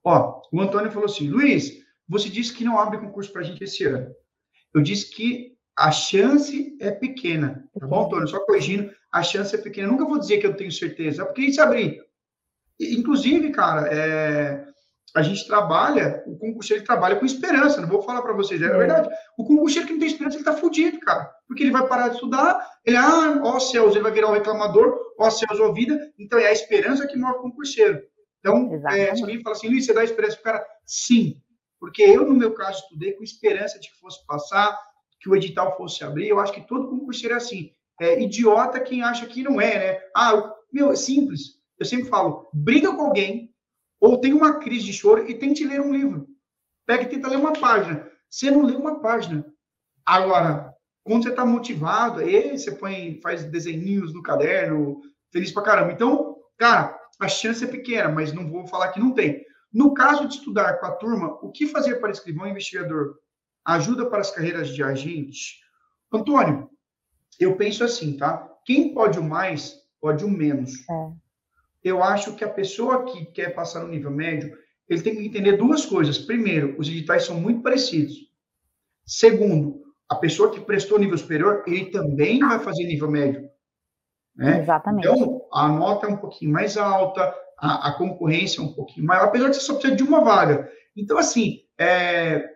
[0.07, 3.65] Ó, o Antônio falou assim: Luiz, você disse que não abre concurso para a gente
[3.65, 4.15] esse ano.
[4.73, 8.29] Eu disse que a chance é pequena, tá bom, Antônio?
[8.29, 9.89] Só corrigindo, a chance é pequena.
[9.89, 12.01] Eu nunca vou dizer que eu tenho certeza, porque se abrir.
[12.79, 14.65] Inclusive, cara, é,
[15.15, 18.79] a gente trabalha, o concurseiro trabalha com esperança, não vou falar para vocês, é, é
[18.79, 19.09] verdade.
[19.37, 21.29] O concurseiro que não tem esperança, ele tá fudido, cara.
[21.49, 24.97] Porque ele vai parar de estudar, ele, ah, ó céus, ele vai virar o reclamador,
[25.19, 25.99] ó céus, ó vida.
[26.17, 28.01] Então, é a esperança que move o concurseiro.
[28.41, 30.67] Então, é, se alguém fala assim, Luiz, você dá esperança pro cara?
[30.85, 31.41] Sim.
[31.81, 34.79] Porque eu, no meu caso, estudei com esperança de que fosse passar,
[35.21, 36.29] que o edital fosse abrir.
[36.29, 37.71] Eu acho que todo concurseiro é assim.
[38.01, 40.01] É idiota quem acha que não é, né?
[40.15, 41.57] Ah, meu, é simples.
[41.79, 43.55] Eu sempre falo, briga com alguém,
[44.01, 46.27] ou tem uma crise de choro e tente ler um livro.
[46.87, 48.09] Pega e tenta ler uma página.
[48.29, 49.45] Você não lê uma página.
[50.05, 50.73] Agora,
[51.05, 55.01] quando você está motivado, aí você põe, faz desenhinhos no caderno,
[55.33, 55.93] feliz pra caramba.
[55.93, 59.45] Então, cara, a chance é pequena, mas não vou falar que não tem.
[59.73, 63.17] No caso de estudar com a turma, o que fazer para escrivão e investigador?
[63.65, 65.61] Ajuda para as carreiras de agente?
[66.13, 66.71] Antônio,
[67.39, 68.49] eu penso assim, tá?
[68.65, 70.73] Quem pode o mais, pode o menos.
[70.89, 71.27] É
[71.87, 74.57] eu acho que a pessoa que quer passar no nível médio,
[74.89, 76.19] ele tem que entender duas coisas.
[76.19, 78.29] Primeiro, os editais são muito parecidos.
[79.05, 83.46] Segundo, a pessoa que prestou nível superior, ele também vai fazer nível médio.
[84.37, 84.61] Né?
[84.61, 85.09] Exatamente.
[85.09, 89.25] Então, a nota é um pouquinho mais alta, a, a, concorrência é um pouquinho maior,
[89.25, 90.71] apesar de você só precisar de uma vaga.
[90.95, 92.51] Então, assim, é,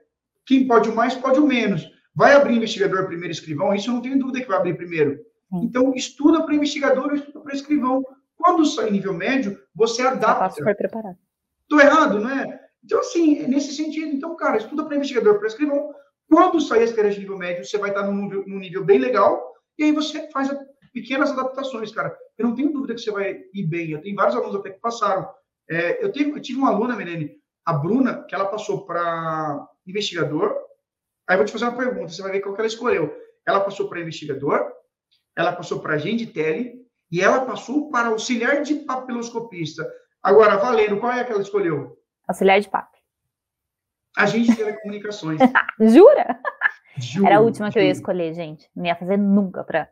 [0.46, 1.88] quem pode o mais, pode o menos.
[2.14, 3.74] Vai abrir investigador primeiro escrivão?
[3.74, 5.14] Isso eu não tenho dúvida que vai abrir primeiro.
[5.14, 5.64] Sim.
[5.64, 8.04] Então, estuda para investigador estuda para escrivão.
[8.36, 10.50] Quando sai nível médio, você adapta.
[10.50, 11.16] super preparado.
[11.62, 12.60] Estou errado, não é?
[12.84, 14.14] Então, assim, é nesse sentido.
[14.14, 15.94] Então, cara, estuda para investigador, para escrivão.
[16.28, 18.98] Quando sair as carreiras de nível médio, você vai estar num nível, num nível bem
[18.98, 19.54] legal.
[19.78, 20.50] E aí você faz
[20.92, 22.16] pequenas adaptações, cara.
[22.36, 23.90] Eu não tenho dúvida que você vai ir bem.
[23.90, 25.28] Eu tenho vários alunos até que passaram.
[25.68, 30.56] É, eu, tenho, eu tive uma aluna, Melene, a Bruna, que ela passou para investigador.
[31.28, 33.14] Aí eu vou te fazer uma pergunta, você vai ver qual que ela escolheu.
[33.46, 34.72] Ela passou para investigador,
[35.36, 39.88] ela passou para agente tele e ela passou para auxiliar de papiloscopista.
[40.22, 41.96] Agora, Valendo, qual é que ela escolheu?
[42.28, 42.88] Auxiliar de pap.
[44.16, 45.40] Agente de telecomunicações.
[45.80, 46.40] Jura?
[46.98, 47.72] Juro, Era a última juro.
[47.72, 48.68] que eu ia escolher, gente.
[48.74, 49.88] Não ia fazer nunca para.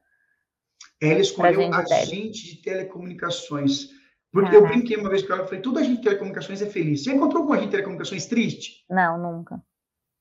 [1.01, 3.91] Ela escolheu agente de telecomunicações.
[4.33, 7.03] Porque eu brinquei uma vez com ela, falei, tudo agente de telecomunicações é feliz.
[7.03, 8.85] Você encontrou algum agente de telecomunicações triste?
[8.91, 9.63] Não, nunca.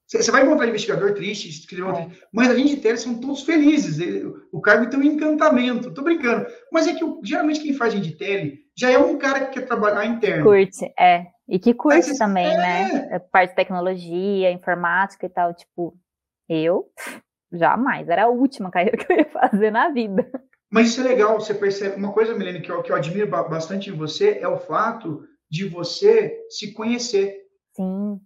[0.08, 2.08] Você vai encontrar investigador triste, é.
[2.32, 4.00] mas a gente tele são todos felizes.
[4.54, 5.94] o cargo tem um encantamento.
[5.94, 6.48] Tô brincando.
[6.72, 10.06] Mas é que geralmente quem faz gente tele já é um cara que quer trabalhar
[10.06, 10.46] interno.
[10.46, 11.28] Curte, é.
[11.50, 12.58] E que curte também, é...
[12.58, 13.08] né?
[13.12, 15.54] É parte de tecnologia, informática e tal.
[15.54, 15.94] Tipo,
[16.48, 16.86] eu
[17.52, 18.08] jamais.
[18.08, 20.26] Era a última carreira que eu ia fazer na vida.
[20.70, 21.40] Mas isso é legal.
[21.40, 24.60] Você percebe uma coisa, Milene, que eu, que eu admiro bastante em você é o
[24.60, 27.42] fato de você se conhecer.
[27.76, 28.20] Sim.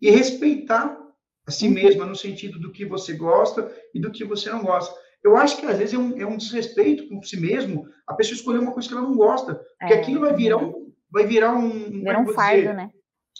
[0.00, 0.98] E respeitar
[1.46, 1.74] a si uhum.
[1.74, 4.94] mesma no sentido do que você gosta e do que você não gosta.
[5.22, 8.34] Eu acho que às vezes é um, é um desrespeito com si mesmo a pessoa
[8.34, 11.54] escolher uma coisa que ela não gosta, porque é, aquilo vai virar um, vai virar
[11.54, 12.90] um, vira um fardo, dizer, né?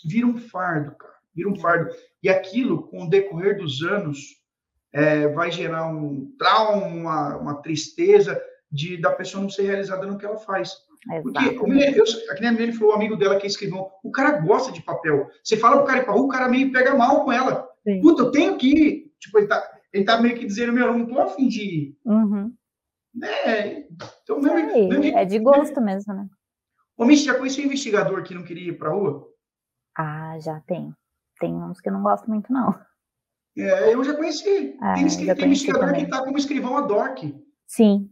[0.05, 1.93] Vira um fardo, cara, vira um fardo.
[2.21, 4.17] E aquilo, com o decorrer dos anos,
[4.93, 8.41] é, vai gerar um trauma, uma, uma tristeza
[8.71, 10.71] de da pessoa não ser realizada no que ela faz.
[11.21, 12.05] Porque, como ele, eu,
[12.39, 15.29] nem a menina falou, o amigo dela que é escrivão, o cara gosta de papel.
[15.43, 17.67] Você fala pro cara ir pra rua, o cara meio pega mal com ela.
[17.83, 17.99] Sim.
[17.99, 19.13] Puta, eu tenho que ir.
[19.19, 21.97] Tipo, ele tá, ele tá meio que dizendo, meu, eu não tô afim de ir.
[22.05, 22.53] Uhum.
[23.13, 23.85] Né?
[24.23, 26.27] Então, mesmo, é de gosto mesmo, né?
[26.97, 29.27] Ô, Michi, já conheceu um investigador que não queria ir pra rua?
[29.97, 30.93] Ah, já tem.
[31.39, 32.73] Tem uns que eu não gosto muito, não.
[33.57, 34.77] É, eu já conheci.
[34.81, 36.05] É, tem, já tem investigador também.
[36.05, 37.19] que tá como escrivão ad hoc.
[37.67, 38.09] Sim,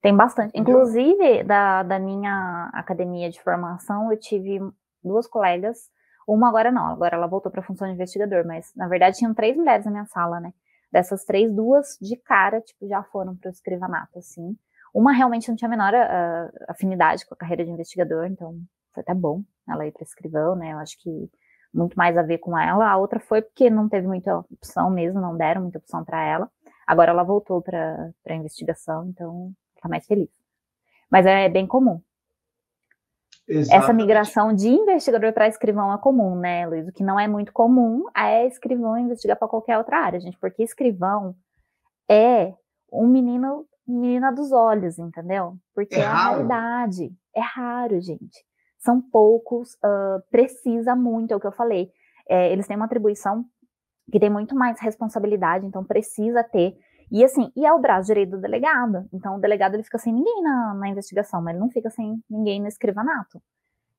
[0.00, 0.52] tem bastante.
[0.58, 4.60] Inclusive, da, da minha academia de formação, eu tive
[5.02, 5.90] duas colegas
[6.28, 9.32] uma agora não, agora ela voltou para a função de investigador, mas na verdade tinham
[9.32, 10.52] três mulheres na minha sala, né?
[10.92, 14.54] Dessas três, duas de cara, tipo, já foram para o escrivanato, assim.
[14.92, 18.60] Uma realmente não tinha a menor uh, afinidade com a carreira de investigador, então
[18.92, 20.74] foi até bom ela ir para escrivão, né?
[20.74, 21.30] Eu acho que
[21.72, 22.88] muito mais a ver com ela.
[22.88, 26.50] A outra foi porque não teve muita opção mesmo, não deram muita opção para ela.
[26.86, 30.30] Agora ela voltou para a investigação, então está mais feliz.
[31.10, 32.00] Mas é bem comum.
[33.48, 33.82] Exatamente.
[33.82, 36.86] Essa migração de investigador para escrivão é comum, né, Luiz?
[36.86, 40.62] O que não é muito comum é escrivão investigar para qualquer outra área, gente, porque
[40.62, 41.34] escrivão
[42.10, 42.54] é
[42.92, 45.56] um menino, menina dos olhos, entendeu?
[45.74, 47.12] Porque é, é a realidade.
[47.34, 48.44] É raro, gente.
[48.78, 51.90] São poucos, uh, precisa muito, é o que eu falei.
[52.28, 53.44] É, eles têm uma atribuição
[54.10, 56.76] que tem muito mais responsabilidade, então precisa ter.
[57.10, 59.08] E assim, e é o braço direito do delegado.
[59.12, 62.22] Então o delegado ele fica sem ninguém na, na investigação, mas ele não fica sem
[62.28, 63.40] ninguém no escrivanato.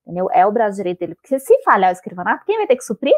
[0.02, 0.28] Entendeu?
[0.32, 1.14] É o braço direito dele.
[1.14, 3.14] Porque se falhar o escrivanato, quem vai ter que suprir?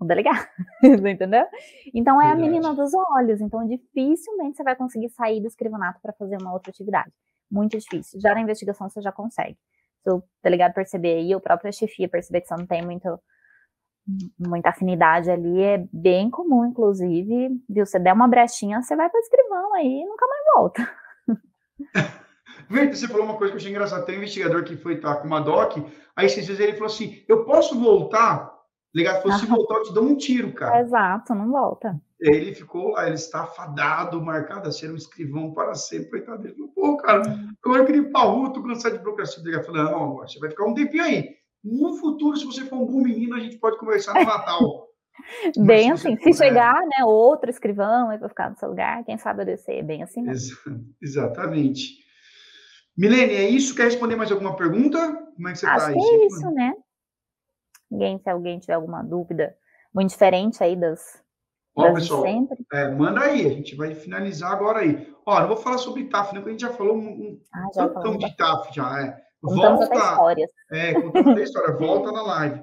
[0.00, 0.46] O delegado.
[0.82, 1.46] entendeu?
[1.94, 2.42] Então é Verdade.
[2.42, 3.40] a menina dos olhos.
[3.40, 7.12] Então dificilmente você vai conseguir sair do escrivanato para fazer uma outra atividade.
[7.50, 8.18] Muito difícil.
[8.20, 9.58] Já na investigação você já consegue.
[10.06, 13.18] O delegado perceber e o próprio chefia perceber que você não tem muito
[14.38, 17.86] muita afinidade ali, é bem comum, inclusive, viu?
[17.86, 20.90] Você der uma brechinha, você vai para escrivão aí e nunca mais volta.
[22.68, 24.04] Verde, você falou uma coisa que eu achei engraçada.
[24.04, 26.86] Tem um investigador que foi estar tá, com uma DOC, aí esses dias ele falou
[26.86, 28.53] assim: Eu posso voltar?
[28.94, 30.80] Ligado, falou: Se voltar, eu te dou um tiro, cara.
[30.80, 32.00] Exato, não volta.
[32.22, 36.10] Aí ele ficou lá, ele está fadado, marcado a ser um escrivão para sempre.
[36.10, 36.54] Coitado dele.
[36.74, 37.22] Pô, cara,
[37.62, 39.42] agora eu para rua, tô cansado de burocracia.
[39.42, 41.30] Delegado falou: Não, você vai ficar um tempinho aí.
[41.62, 44.88] No futuro, se você for um bom menino, a gente pode conversar no Natal.
[45.56, 49.18] bem Mas, assim, se, se chegar, né, outro escrivão vai ficar no seu lugar, quem
[49.18, 50.28] sabe eu descer, bem assim.
[50.28, 50.50] Ex
[51.02, 52.04] exatamente.
[52.96, 53.74] Milene, é isso?
[53.74, 54.98] Quer responder mais alguma pergunta?
[55.34, 55.96] Como é que você está aí?
[55.96, 56.74] é isso, né?
[57.94, 59.56] Ninguém, se alguém tiver alguma dúvida
[59.94, 61.22] muito diferente aí das,
[61.76, 62.58] Ó, das pessoal, sempre.
[62.72, 65.14] É, manda aí, a gente vai finalizar agora aí.
[65.24, 66.40] Ó, não vou falar sobre TAF, né?
[66.40, 69.24] Porque a gente já falou um, um ah, já tantão de TAF já, é.
[69.40, 70.50] Contamos volta, até histórias.
[70.72, 71.76] É, contamos até história.
[71.76, 72.60] Volta na live.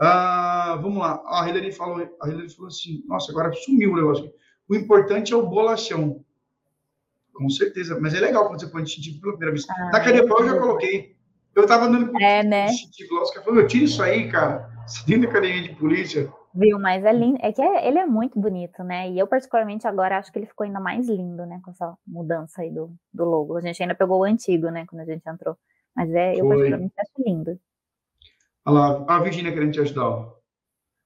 [0.00, 1.22] Uh, vamos lá.
[1.26, 4.32] A Hilary falou, a Hilary falou assim, nossa, agora sumiu o negócio.
[4.68, 6.24] O importante é o bolachão.
[7.32, 7.98] Com certeza.
[8.00, 9.66] Mas é legal quando você põe distintivo pela primeira vez.
[9.68, 11.16] Ah, Na academia eu já coloquei.
[11.54, 12.66] Eu tava andando com é, né?
[12.66, 14.67] distintivo lá, os caras falaram, eu tiro isso aí, cara.
[15.28, 16.32] Academia de polícia.
[16.54, 19.10] Viu, mas é lindo, é que é, ele é muito bonito, né?
[19.10, 21.60] E eu, particularmente, agora acho que ele ficou ainda mais lindo, né?
[21.62, 23.56] Com essa mudança aí do, do logo.
[23.56, 24.86] A gente ainda pegou o antigo, né?
[24.86, 25.56] Quando a gente entrou.
[25.94, 27.60] Mas é, eu particularmente acho lindo.
[28.64, 30.28] Olha lá, a Virginia querendo te ajudar.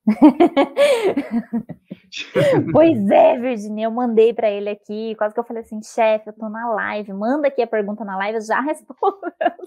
[2.73, 6.33] pois é, Virginia, eu mandei para ele aqui, quase que eu falei assim, chefe, eu
[6.33, 9.19] tô na live, manda aqui a pergunta na live, eu já respondo.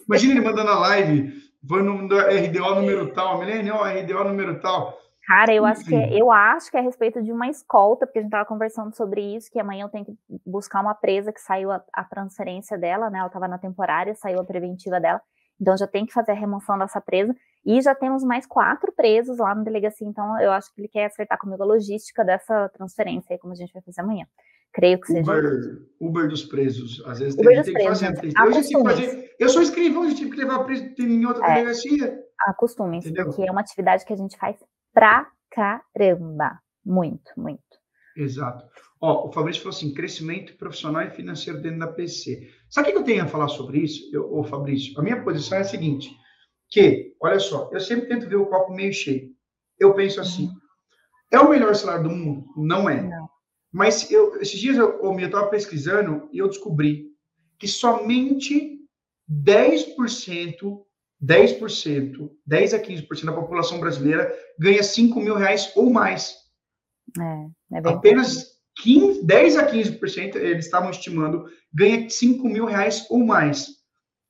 [0.07, 1.33] Imagina ele mandando na live,
[1.67, 4.97] foi no RDO número tal, milênio, RDO número tal.
[5.25, 8.19] Cara, eu acho, que é, eu acho que é a respeito de uma escolta, porque
[8.19, 10.13] a gente estava conversando sobre isso, que amanhã eu tenho que
[10.45, 13.17] buscar uma presa que saiu a, a transferência dela, né?
[13.17, 15.19] Ela estava na temporária, saiu a preventiva dela.
[15.59, 17.35] Então já tem que fazer a remoção dessa presa.
[17.65, 21.05] E já temos mais quatro presos lá na delegacia, então eu acho que ele quer
[21.05, 24.27] acertar comigo a logística dessa transferência aí, como a gente vai fazer amanhã.
[24.71, 25.31] Creio que seja.
[25.31, 27.01] Uber, Uber dos presos.
[27.07, 28.07] Às vezes Uber tem, tem que fazer.
[28.07, 29.35] Eu, já fazer.
[29.39, 32.19] eu sou escrivão, a gente tive que levar preso em outra é, delegacia.
[32.41, 34.57] Acostume, porque é uma atividade que a gente faz
[34.93, 36.59] pra caramba.
[36.85, 37.63] Muito, muito.
[38.15, 38.65] Exato.
[39.01, 42.49] Ó, o Fabrício falou assim: crescimento profissional e financeiro dentro da PC.
[42.69, 44.97] Sabe o que eu tenho a falar sobre isso, eu, ô Fabrício?
[44.99, 46.09] A minha posição é a seguinte:
[46.75, 49.33] que, olha só, eu sempre tento ver o copo meio cheio.
[49.79, 50.49] Eu penso assim:
[51.31, 52.45] é o melhor salário do mundo?
[52.57, 53.01] Não é.
[53.01, 53.29] Não.
[53.71, 57.13] Mas eu, esses dias eu, estava pesquisando e eu descobri
[57.57, 58.81] que somente
[59.31, 60.83] 10%
[61.23, 66.35] 10%, 10 a 15% da população brasileira ganha 5 mil reais ou mais.
[67.17, 73.25] É, é Apenas 15, 10 a 15%, eles estavam estimando, ganha 5 mil reais ou
[73.25, 73.84] mais.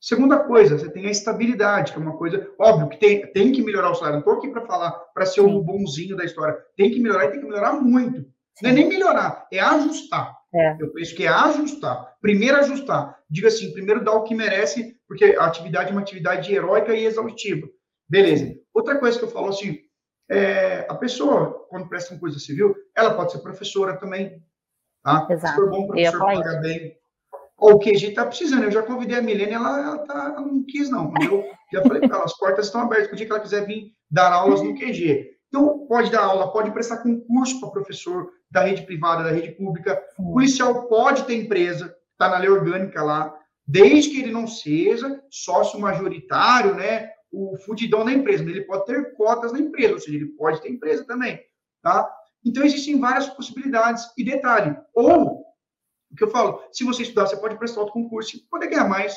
[0.05, 3.63] Segunda coisa, você tem a estabilidade, que é uma coisa, óbvio que tem, tem que
[3.63, 4.17] melhorar o salário.
[4.17, 6.55] Não estou aqui para falar, para ser o bonzinho da história.
[6.77, 8.23] Tem que melhorar e tem que melhorar muito.
[8.61, 10.31] Não é nem melhorar, é ajustar.
[10.53, 10.77] É.
[10.79, 12.17] Eu penso que é ajustar.
[12.21, 13.17] Primeiro ajustar.
[13.27, 17.03] Diga assim, primeiro dar o que merece, porque a atividade é uma atividade heróica e
[17.03, 17.67] exaustiva.
[18.07, 18.53] Beleza.
[18.75, 19.79] Outra coisa que eu falo assim,
[20.29, 24.39] é, a pessoa, quando presta um coisa civil, ela pode ser professora também.
[25.03, 25.27] Tá?
[25.31, 25.47] Exato.
[25.47, 26.95] Se for bom, professor paga bem.
[27.57, 28.63] Ou o QG está precisando.
[28.63, 31.13] Eu já convidei a Milene, ela, ela, tá, ela não quis, não.
[31.21, 33.11] Eu já falei para ela, as portas estão abertas.
[33.11, 35.35] O dia que ela quiser vir dar aulas no QG.
[35.47, 40.01] Então, pode dar aula, pode prestar concurso para professor da rede privada, da rede pública.
[40.19, 43.33] O policial pode ter empresa, está na lei orgânica lá,
[43.65, 47.09] desde que ele não seja sócio majoritário, né?
[47.31, 50.61] O fudidão da empresa, mas ele pode ter cotas na empresa, ou seja, ele pode
[50.61, 51.39] ter empresa também,
[51.81, 52.09] tá?
[52.43, 54.05] Então, existem várias possibilidades.
[54.17, 55.44] E detalhe, ou,
[56.15, 58.87] o que eu falo, se você estudar, você pode prestar outro concurso e poder ganhar
[58.87, 59.13] mais.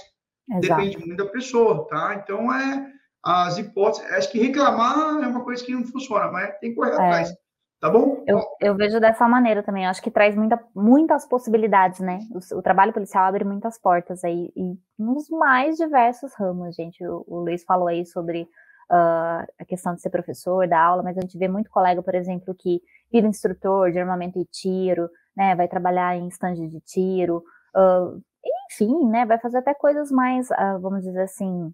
[0.50, 0.82] Exato.
[0.82, 2.20] Depende muito da pessoa, tá?
[2.22, 2.92] Então, é
[3.24, 4.10] as hipóteses.
[4.12, 6.94] Acho que reclamar é uma coisa que não funciona, mas tem que correr é.
[6.94, 7.32] atrás.
[7.80, 8.24] Tá bom?
[8.26, 9.84] Eu, eu vejo dessa maneira também.
[9.84, 12.18] Eu acho que traz muita, muitas possibilidades, né?
[12.32, 17.06] O, o, trabalho policial abre muitas portas aí, e nos mais diversos ramos, gente.
[17.06, 18.48] O, o Luiz falou aí sobre
[18.90, 22.14] uh, a questão de ser professor, da aula, mas a gente vê muito colega, por
[22.14, 22.80] exemplo, que
[23.12, 25.54] vira instrutor de armamento e tiro, né?
[25.54, 27.44] Vai trabalhar em estande de tiro,
[27.76, 28.22] uh,
[28.70, 29.24] enfim, né?
[29.26, 31.72] Vai fazer até coisas mais, uh, vamos dizer assim,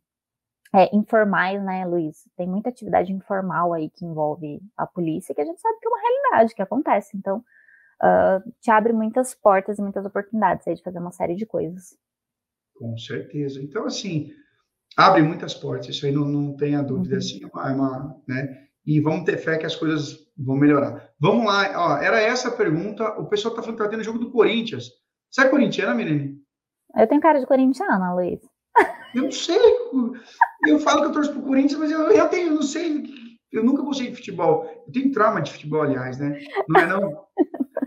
[0.75, 2.29] é, informais, né, Luiz?
[2.37, 5.89] Tem muita atividade informal aí que envolve a polícia, que a gente sabe que é
[5.89, 7.17] uma realidade, que acontece.
[7.17, 7.39] Então,
[8.03, 11.97] uh, te abre muitas portas e muitas oportunidades aí de fazer uma série de coisas.
[12.77, 13.63] Com certeza.
[13.63, 14.33] Então, assim,
[14.97, 17.19] abre muitas portas, isso aí não, não tenha dúvida, uhum.
[17.19, 18.65] assim, é uma, né?
[18.87, 21.11] E vamos ter fé que as coisas vão melhorar.
[21.19, 24.19] Vamos lá, ó, era essa a pergunta, o pessoal tá falando que tá tendo jogo
[24.19, 24.91] do Corinthians.
[25.31, 26.33] Você é corintiana, menina?
[26.97, 28.41] Eu tenho cara de corintiana, Luiz.
[29.15, 29.59] Eu não sei.
[30.67, 33.05] Eu falo que eu torço pro Corinthians, mas eu, eu tenho, eu não sei.
[33.51, 34.65] Eu nunca gostei de futebol.
[34.87, 36.41] Eu tenho trauma de futebol, aliás, né?
[36.69, 37.01] Não é não?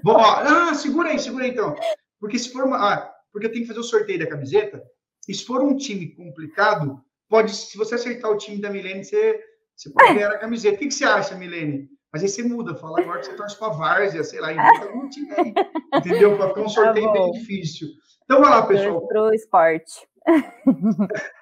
[0.04, 1.76] Bom, ó, ah, segura aí, segura aí então.
[2.20, 2.78] Porque se for uma.
[2.78, 4.82] Ah, porque eu tenho que fazer o sorteio da camiseta.
[5.28, 7.56] E se for um time complicado, pode.
[7.56, 9.40] Se você acertar o time da Milene, você,
[9.76, 10.76] você pode ganhar a camiseta.
[10.76, 11.90] O que, que você acha, Milene?
[12.12, 15.10] Mas aí você muda, fala agora que você torce pra Várzea, sei lá, inventa algum
[15.10, 15.54] time aí.
[15.94, 16.38] Entendeu?
[16.38, 17.90] Para ficar um tá sorteio tá bem difícil.
[18.24, 19.08] Então vai lá, pessoal.
[19.08, 20.08] Pro esporte.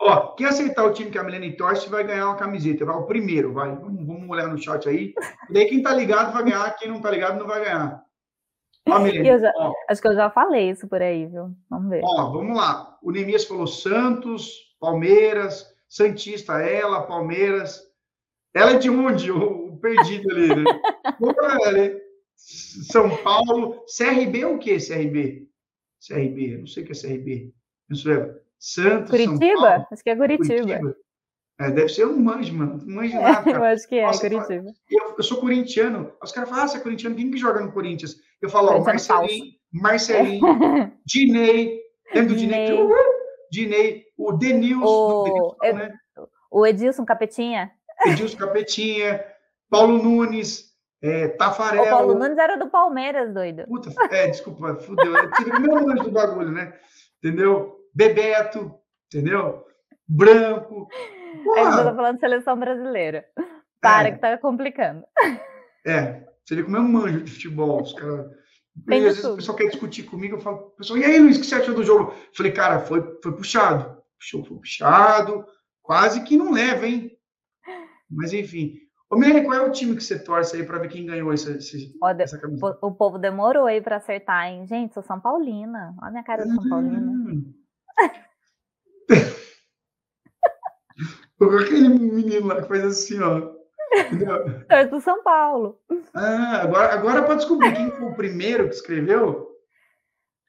[0.00, 2.84] Ó, quem aceitar o time que a Milene torce vai ganhar uma camiseta.
[2.84, 3.74] Vai o primeiro, vai.
[3.76, 5.12] Vamos, vamos olhar no chat aí.
[5.50, 8.03] Daí quem tá ligado vai ganhar, quem não tá ligado não vai ganhar.
[8.86, 9.52] Milene, já,
[9.88, 11.54] acho que eu já falei isso por aí, viu?
[11.70, 12.02] Vamos ver.
[12.04, 12.98] Ó, vamos lá.
[13.02, 17.82] O Nemias falou Santos, Palmeiras, Santista, ela, Palmeiras.
[18.52, 19.32] Ela é de onde?
[19.32, 20.64] O, o perdido ali, né?
[21.64, 22.00] ela,
[22.36, 23.84] São Paulo.
[23.86, 25.48] CRB é o quê, CRB?
[26.06, 27.54] CRB, não sei o que é CRB.
[27.90, 29.86] Isso é Santos, Curitiba?
[29.90, 30.54] Acho que é Curitiba.
[30.54, 30.96] Curitiba.
[31.58, 32.80] É, deve ser um manjo, mano.
[32.84, 33.58] Não manjo nada, cara.
[33.58, 34.72] eu acho que é, Nossa, Curitiba.
[34.90, 36.12] Eu, eu, sou corintiano.
[36.22, 38.16] Os caras falam, ah, você é corintiano, quem que joga no Corinthians?
[38.42, 40.42] Eu falo, ó, Marcelinho, Marcelinho,
[41.06, 41.80] Dinei,
[42.12, 42.78] lembra do Dinei?
[43.50, 45.94] Dinei, o Denilson, o, Denilson, né?
[46.50, 47.70] o Edilson Capetinha.
[48.04, 49.24] Edilson Capetinha,
[49.70, 51.84] Paulo Nunes, é, Tafarel.
[51.84, 53.64] O Paulo Nunes era do Palmeiras, doido.
[53.66, 55.16] Puta, é, desculpa, fudeu.
[55.16, 56.74] Eu tive o mesmo nome do bagulho, né?
[57.22, 57.76] Entendeu?
[57.94, 58.74] Bebeto,
[59.06, 59.64] entendeu?
[60.08, 60.88] Branco.
[61.56, 63.24] Aí você tá falando de seleção brasileira.
[63.80, 64.12] Para, é.
[64.12, 65.04] que tá complicando.
[65.86, 67.82] É, você vê como é um manjo de futebol.
[67.82, 68.26] Os caras.
[68.88, 71.46] às vezes o pessoal quer discutir comigo, eu falo, pessoal, e aí, Luiz, o que
[71.46, 72.12] você achou do jogo?
[72.12, 74.02] Eu falei, cara, foi, foi puxado.
[74.18, 75.44] Puxou, foi puxado,
[75.82, 77.10] quase que não leva, hein?
[78.10, 78.78] Mas enfim.
[79.10, 81.58] Ô, Milene, qual é o time que você torce aí para ver quem ganhou esse,
[81.58, 82.78] esse, Olha, essa camisa?
[82.80, 84.66] O, o, povo demorou aí para acertar, hein?
[84.66, 85.94] Gente, sou São Paulina.
[86.00, 87.12] Olha a minha cara de São Paulina.
[91.40, 91.58] Hum.
[91.58, 93.52] Aquele menino lá que faz assim, ó.
[94.68, 95.78] É do São Paulo.
[96.12, 99.50] Ah, agora, agora para descobrir quem foi o primeiro que escreveu.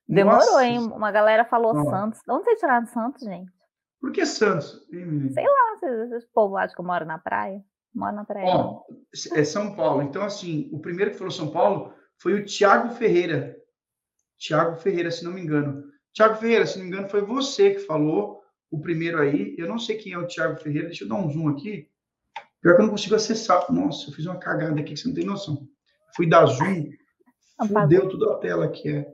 [0.08, 0.66] Demorou, Nossa.
[0.66, 0.80] hein?
[0.80, 2.20] Uma galera falou Santos.
[2.26, 3.52] De onde vocês tiraram Santos, gente?
[4.00, 4.86] Por que Santos?
[4.90, 7.64] Sei lá, esse povo acha que eu moro na praia.
[7.94, 8.46] Moro na praia.
[8.48, 8.84] Ó,
[9.34, 10.04] é São Paulo.
[10.04, 13.56] Então, assim, o primeiro que falou São Paulo foi o Tiago Ferreira.
[14.38, 15.84] Tiago Ferreira, se não me engano.
[16.14, 19.56] Tiago Ferreira, se não me engano, foi você que falou o primeiro aí.
[19.58, 20.88] Eu não sei quem é o Tiago Ferreira.
[20.88, 21.90] Deixa eu dar um zoom aqui.
[22.62, 23.72] Pior que eu não consigo acessar.
[23.72, 25.68] Nossa, eu fiz uma cagada aqui que você não tem noção.
[26.16, 26.90] Fui dar zoom.
[27.68, 28.90] Fudeu tudo a tela aqui.
[28.90, 29.06] É,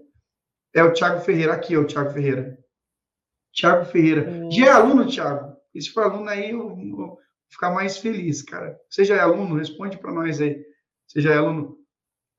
[0.74, 1.54] é o Tiago Ferreira.
[1.54, 2.58] Aqui é o Tiago Ferreira.
[3.52, 4.30] Tiago Ferreira.
[4.30, 4.52] Hum.
[4.52, 5.58] Já é aluno, Tiago?
[5.74, 7.18] E se for aluno aí, eu vou
[7.50, 8.80] ficar mais feliz, cara.
[8.90, 9.58] Você já é aluno?
[9.58, 10.64] Responde para nós aí.
[11.08, 11.78] Você já é aluno?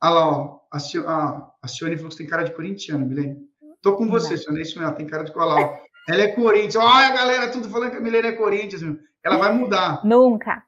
[0.00, 0.60] Ah lá, ó.
[0.72, 3.36] A, a, a Cione falou que você tem cara de corintiano, Milene.
[3.82, 4.60] Tô com você, Cione.
[4.60, 4.94] É isso mesmo.
[4.94, 5.80] Tem cara de colar.
[6.08, 6.76] Ela é Corinthians.
[6.76, 8.98] Olha a galera tudo falando que a Milene é Corinthians, meu.
[9.24, 10.04] Ela vai mudar.
[10.04, 10.64] Nunca.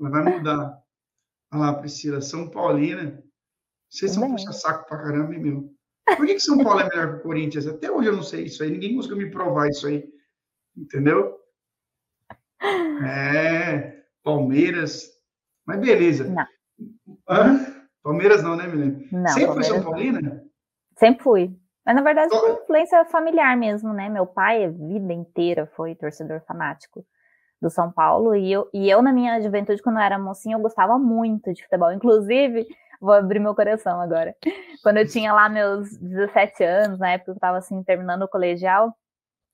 [0.00, 0.78] Ela vai mudar.
[1.52, 2.20] Olha lá, Priscila.
[2.20, 3.22] São Paulina.
[3.90, 5.74] Vocês são puxa-saco pra caramba, hein, meu?
[6.16, 7.66] Por que, que São Paulo é melhor que o Corinthians?
[7.66, 8.70] Até hoje eu não sei isso aí.
[8.70, 10.08] Ninguém conseguiu me provar isso aí.
[10.76, 11.38] Entendeu?
[13.04, 14.02] É.
[14.22, 15.10] Palmeiras.
[15.66, 16.24] Mas beleza.
[16.24, 16.46] Não.
[17.28, 17.84] Hã?
[18.02, 19.08] Palmeiras não, né, Milene?
[19.12, 19.28] Não.
[19.28, 20.44] Sempre foi São Paulina?
[20.98, 21.61] Sempre fui.
[21.84, 24.08] Mas, na verdade, foi influência familiar mesmo, né?
[24.08, 27.04] Meu pai, a vida inteira, foi torcedor fanático
[27.60, 28.34] do São Paulo.
[28.34, 31.62] E eu, e eu na minha juventude, quando eu era mocinha, eu gostava muito de
[31.62, 31.92] futebol.
[31.92, 32.66] Inclusive,
[33.00, 34.34] vou abrir meu coração agora.
[34.82, 38.96] Quando eu tinha lá meus 17 anos, na época eu estava assim, terminando o colegial,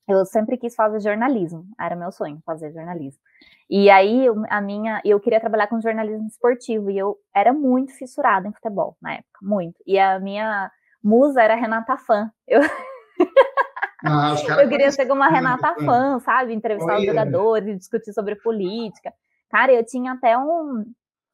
[0.07, 1.65] eu sempre quis fazer jornalismo.
[1.79, 3.21] Era meu sonho, fazer jornalismo.
[3.69, 6.89] E aí, a minha, eu queria trabalhar com jornalismo esportivo.
[6.89, 9.79] E eu era muito fissurada em futebol na época, muito.
[9.85, 10.71] E a minha
[11.03, 12.31] musa era Renata Fã.
[12.47, 12.61] Eu,
[14.05, 16.53] ah, eu queria ser como uma Renata Fã, sabe?
[16.53, 16.99] Entrevistar Olha.
[16.99, 19.13] os jogadores, discutir sobre política.
[19.49, 20.85] Cara, eu tinha até um,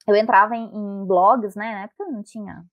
[0.08, 1.74] eu entrava em, em blogs, né?
[1.74, 2.64] Na época não tinha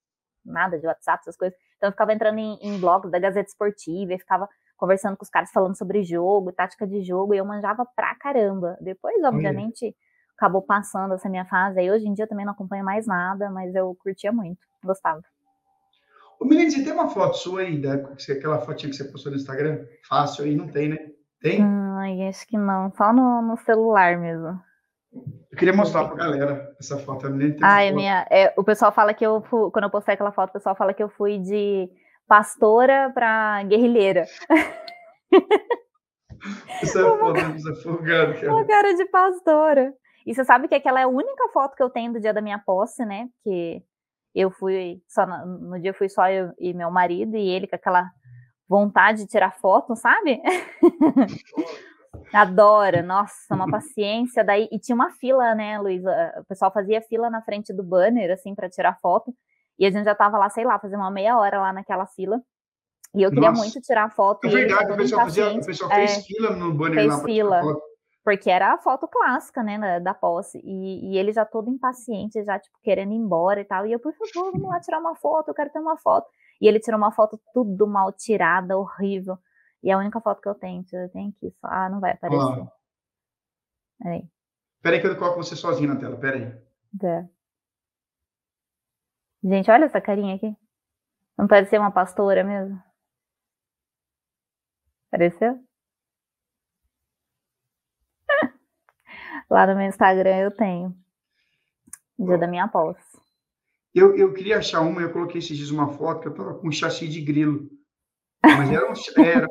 [0.45, 1.59] nada de WhatsApp, essas coisas.
[1.77, 5.31] Então eu ficava entrando em, em blogs da Gazeta Esportiva e ficava conversando com os
[5.31, 8.77] caras falando sobre jogo, tática de jogo, e eu manjava pra caramba.
[8.81, 9.95] Depois, obviamente,
[10.37, 11.79] acabou passando essa minha fase.
[11.79, 15.23] Aí hoje em dia também não acompanho mais nada, mas eu curtia muito, gostava.
[16.43, 19.39] Ô, Milene, você tem uma foto sua aí, da, aquela fotinha que você postou no
[19.39, 19.87] Instagram?
[20.09, 20.99] Fácil aí, não tem, né?
[21.41, 21.63] Tem?
[21.63, 24.61] Ai, acho que não, só no, no celular mesmo.
[25.13, 27.29] Eu queria mostrar pra galera essa foto.
[27.29, 29.41] A Milene tem Ai, minha, é, o pessoal fala que eu,
[29.71, 31.89] quando eu postei aquela foto, o pessoal fala que eu fui de
[32.27, 34.27] pastora para guerrilheira.
[36.83, 38.53] Isso é foda, desafogado, cara.
[38.53, 39.95] Uma cara de pastora.
[40.27, 42.43] E você sabe que aquela é a única foto que eu tenho do dia da
[42.43, 43.29] minha posse, né?
[43.45, 43.81] Que
[44.35, 48.11] eu fui só no dia fui só eu e meu marido e ele com aquela
[48.69, 50.41] vontade de tirar foto, sabe?
[52.33, 54.43] Adora, nossa, uma paciência.
[54.43, 56.11] Daí e tinha uma fila, né, Luísa?
[56.39, 59.35] O pessoal fazia fila na frente do banner assim para tirar foto.
[59.79, 62.41] E a gente já tava lá, sei lá, fazendo uma meia hora lá naquela fila.
[63.15, 63.63] E eu queria Nossa.
[63.63, 64.47] muito tirar foto.
[64.47, 67.25] É verdade, o pessoal, fazia, o pessoal fez é, fila no banner fez lá.
[67.25, 67.63] fila.
[68.25, 70.61] Porque era a foto clássica, né, da, da posse.
[70.63, 73.85] E, e, ele já todo impaciente, já, tipo, querendo ir embora e tal.
[73.87, 76.29] E eu, por favor, vamos lá tirar uma foto, eu quero ter uma foto.
[76.61, 79.37] E ele tirou uma foto tudo mal tirada, horrível.
[79.83, 81.67] E é a única foto que eu tenho, eu tenho aqui só.
[81.67, 82.63] Ah, não vai aparecer.
[82.63, 82.73] Ah.
[83.99, 84.29] Peraí.
[84.81, 86.53] Peraí que eu coloco você sozinho na tela, peraí.
[87.01, 87.29] Tá.
[89.43, 90.57] Gente, olha essa carinha aqui.
[91.37, 92.81] Não pode ser uma pastora mesmo?
[95.09, 95.59] Apareceu?
[99.53, 100.97] Lá no meu Instagram eu tenho.
[102.19, 103.21] Dia da minha posse.
[103.95, 106.69] Eu, eu queria achar uma, eu coloquei esses dias uma foto que eu tava com
[106.69, 107.69] um chassi de grilo.
[108.43, 109.23] Mas era um.
[109.23, 109.47] Era,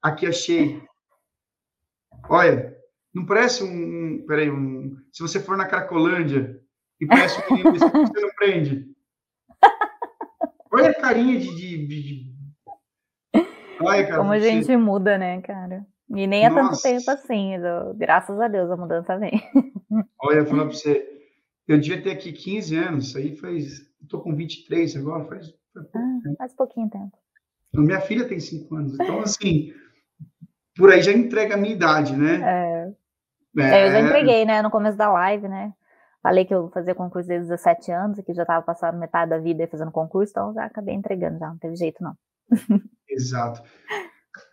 [0.00, 0.82] aqui achei.
[2.30, 2.74] Olha,
[3.12, 3.66] não parece um.
[3.66, 4.96] um peraí, um.
[5.12, 6.58] Se você for na Cracolândia
[6.98, 8.86] e parece um menino, você não prende.
[10.72, 11.54] Olha a carinha de.
[11.54, 12.36] de, de...
[13.86, 14.78] Ai, cara, Como a gente você...
[14.78, 15.86] muda, né, cara?
[16.10, 17.52] E nem há tanto tempo assim.
[17.96, 19.32] Graças a Deus a mudança vem.
[20.20, 21.04] Olha, eu falar pra você.
[21.66, 23.80] Eu devia ter aqui 15 anos, isso aí faz.
[24.00, 25.52] Eu tô com 23 agora, faz.
[25.74, 27.12] Faz, ah, faz pouquinho tempo.
[27.74, 28.94] Minha filha tem 5 anos.
[28.94, 29.72] Então, assim,
[30.76, 32.40] por aí já entrega a minha idade, né?
[33.56, 33.62] É.
[33.62, 33.86] é.
[33.86, 35.72] eu já entreguei, né, no começo da live, né?
[36.22, 39.68] Falei que eu fazia concurso desde 17 anos, que já estava passando metade da vida
[39.68, 42.16] fazendo concurso, então já acabei entregando, já não teve jeito, não.
[43.08, 43.62] Exato.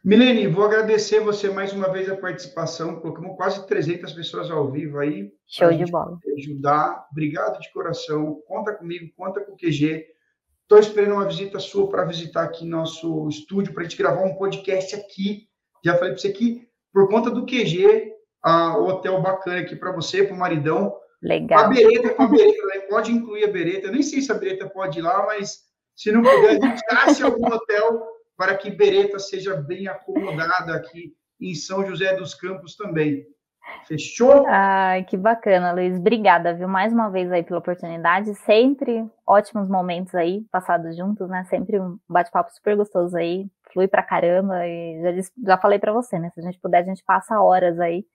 [0.05, 2.99] Milene, vou agradecer você mais uma vez a participação.
[2.99, 5.31] Colocamos quase 300 pessoas ao vivo aí.
[5.47, 6.19] Show de bola.
[6.37, 7.07] Ajudar.
[7.09, 8.41] Obrigado de coração.
[8.45, 10.05] Conta comigo, conta com o QG.
[10.63, 14.35] Estou esperando uma visita sua para visitar aqui nosso estúdio, para a gente gravar um
[14.35, 15.47] podcast aqui.
[15.85, 18.11] Já falei para você que, por conta do QG,
[18.43, 20.93] a, o hotel bacana aqui para você, para o maridão.
[21.21, 21.63] Legal.
[21.63, 22.79] A bereta, a bereta, né?
[22.89, 23.87] pode incluir a bereta.
[23.87, 25.59] Eu nem sei se a bereta pode ir lá, mas
[25.95, 31.13] se não puder, a gente acha algum hotel para que bereta seja bem acomodada aqui
[31.39, 33.25] em São José dos Campos também.
[33.87, 34.45] Fechou?
[34.47, 35.97] Ai, que bacana, Luiz.
[35.97, 38.33] Obrigada, viu, mais uma vez aí pela oportunidade.
[38.35, 41.43] Sempre ótimos momentos aí, passados juntos, né?
[41.45, 44.65] Sempre um bate-papo super gostoso aí, flui pra caramba.
[44.67, 46.29] E já, disse, já falei para você, né?
[46.33, 48.05] Se a gente puder, a gente passa horas aí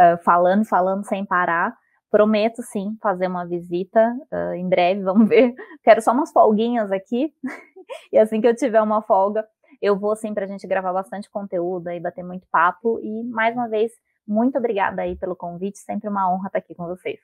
[0.00, 1.74] uh, falando, falando sem parar.
[2.10, 5.54] Prometo sim fazer uma visita uh, em breve, vamos ver.
[5.82, 7.32] Quero só umas folguinhas aqui.
[8.12, 9.46] e assim que eu tiver uma folga,
[9.82, 13.00] eu vou sim para a gente gravar bastante conteúdo e bater muito papo.
[13.02, 13.92] E mais uma vez,
[14.26, 15.78] muito obrigada aí pelo convite.
[15.78, 17.18] Sempre uma honra estar aqui com vocês.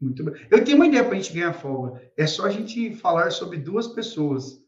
[0.00, 0.34] Muito bem.
[0.50, 2.02] Eu tenho uma ideia para a gente ganhar folga.
[2.18, 4.60] É só a gente falar sobre duas pessoas.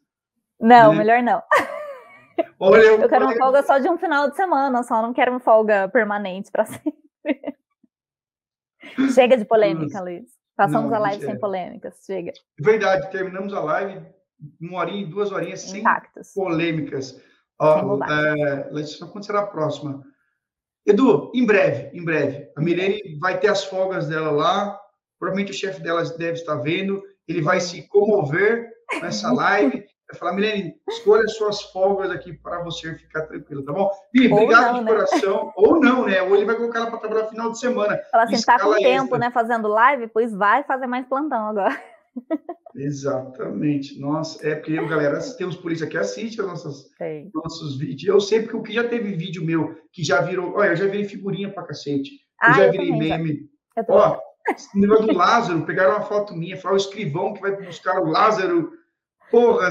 [0.61, 0.99] Não, né?
[0.99, 1.43] melhor não.
[2.61, 5.33] Olha, eu, eu quero uma folga só de um final de semana, só não quero
[5.33, 6.95] uma folga permanente para sempre.
[9.13, 10.25] Chega de polêmica, Luiz.
[10.57, 11.39] Passamos não, a live sem é.
[11.39, 11.97] polêmicas.
[12.07, 12.33] Chega.
[12.61, 14.07] Verdade, terminamos a live
[14.61, 16.29] uma horinha, duas horinhas Impactos.
[16.29, 17.21] sem polêmicas.
[17.59, 18.71] Ó, é,
[19.13, 20.05] quando será a próxima?
[20.87, 22.51] Edu, em breve, em breve.
[22.57, 24.79] A Mirene vai ter as folgas dela lá.
[25.19, 27.03] Provavelmente o chefe dela deve estar vendo.
[27.27, 28.71] Ele vai se comover
[29.01, 33.91] nessa live vai falar, Milene, escolha suas folgas aqui para você ficar tranquilo, tá bom?
[34.13, 34.91] E obrigado não, de né?
[34.93, 35.53] coração.
[35.57, 36.23] Ou não, né?
[36.23, 38.01] Ou ele vai colocar ela para trabalhar no final de semana.
[38.11, 39.19] Fala assim, tá com tempo, extra.
[39.19, 41.81] né, fazendo live, pois vai fazer mais plantão agora.
[42.75, 43.99] Exatamente.
[44.01, 46.91] Nossa, é porque, galera, temos polícia que assiste os nossos,
[47.33, 48.09] nossos vídeos.
[48.09, 50.55] Eu sei porque o que já teve vídeo meu que já virou.
[50.55, 52.11] Olha, eu já virei figurinha pra cacete.
[52.43, 53.49] Eu ah, já virei eu meme.
[53.77, 53.85] Já.
[53.89, 54.19] Ó,
[54.75, 58.11] o negócio do Lázaro, pegaram uma foto minha, falaram o escrivão que vai buscar o
[58.11, 58.73] Lázaro.
[59.31, 59.69] Porra,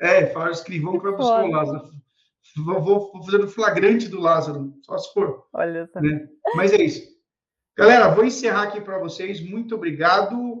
[0.00, 1.96] é, falaram o escrivão que vai buscar o Lázaro.
[2.64, 5.46] Vou, vou, vou fazer o flagrante do Lázaro, só se for.
[5.52, 6.00] Olha só.
[6.00, 6.26] Né?
[6.54, 7.16] Mas é isso.
[7.76, 9.40] Galera, vou encerrar aqui para vocês.
[9.40, 10.55] Muito obrigado.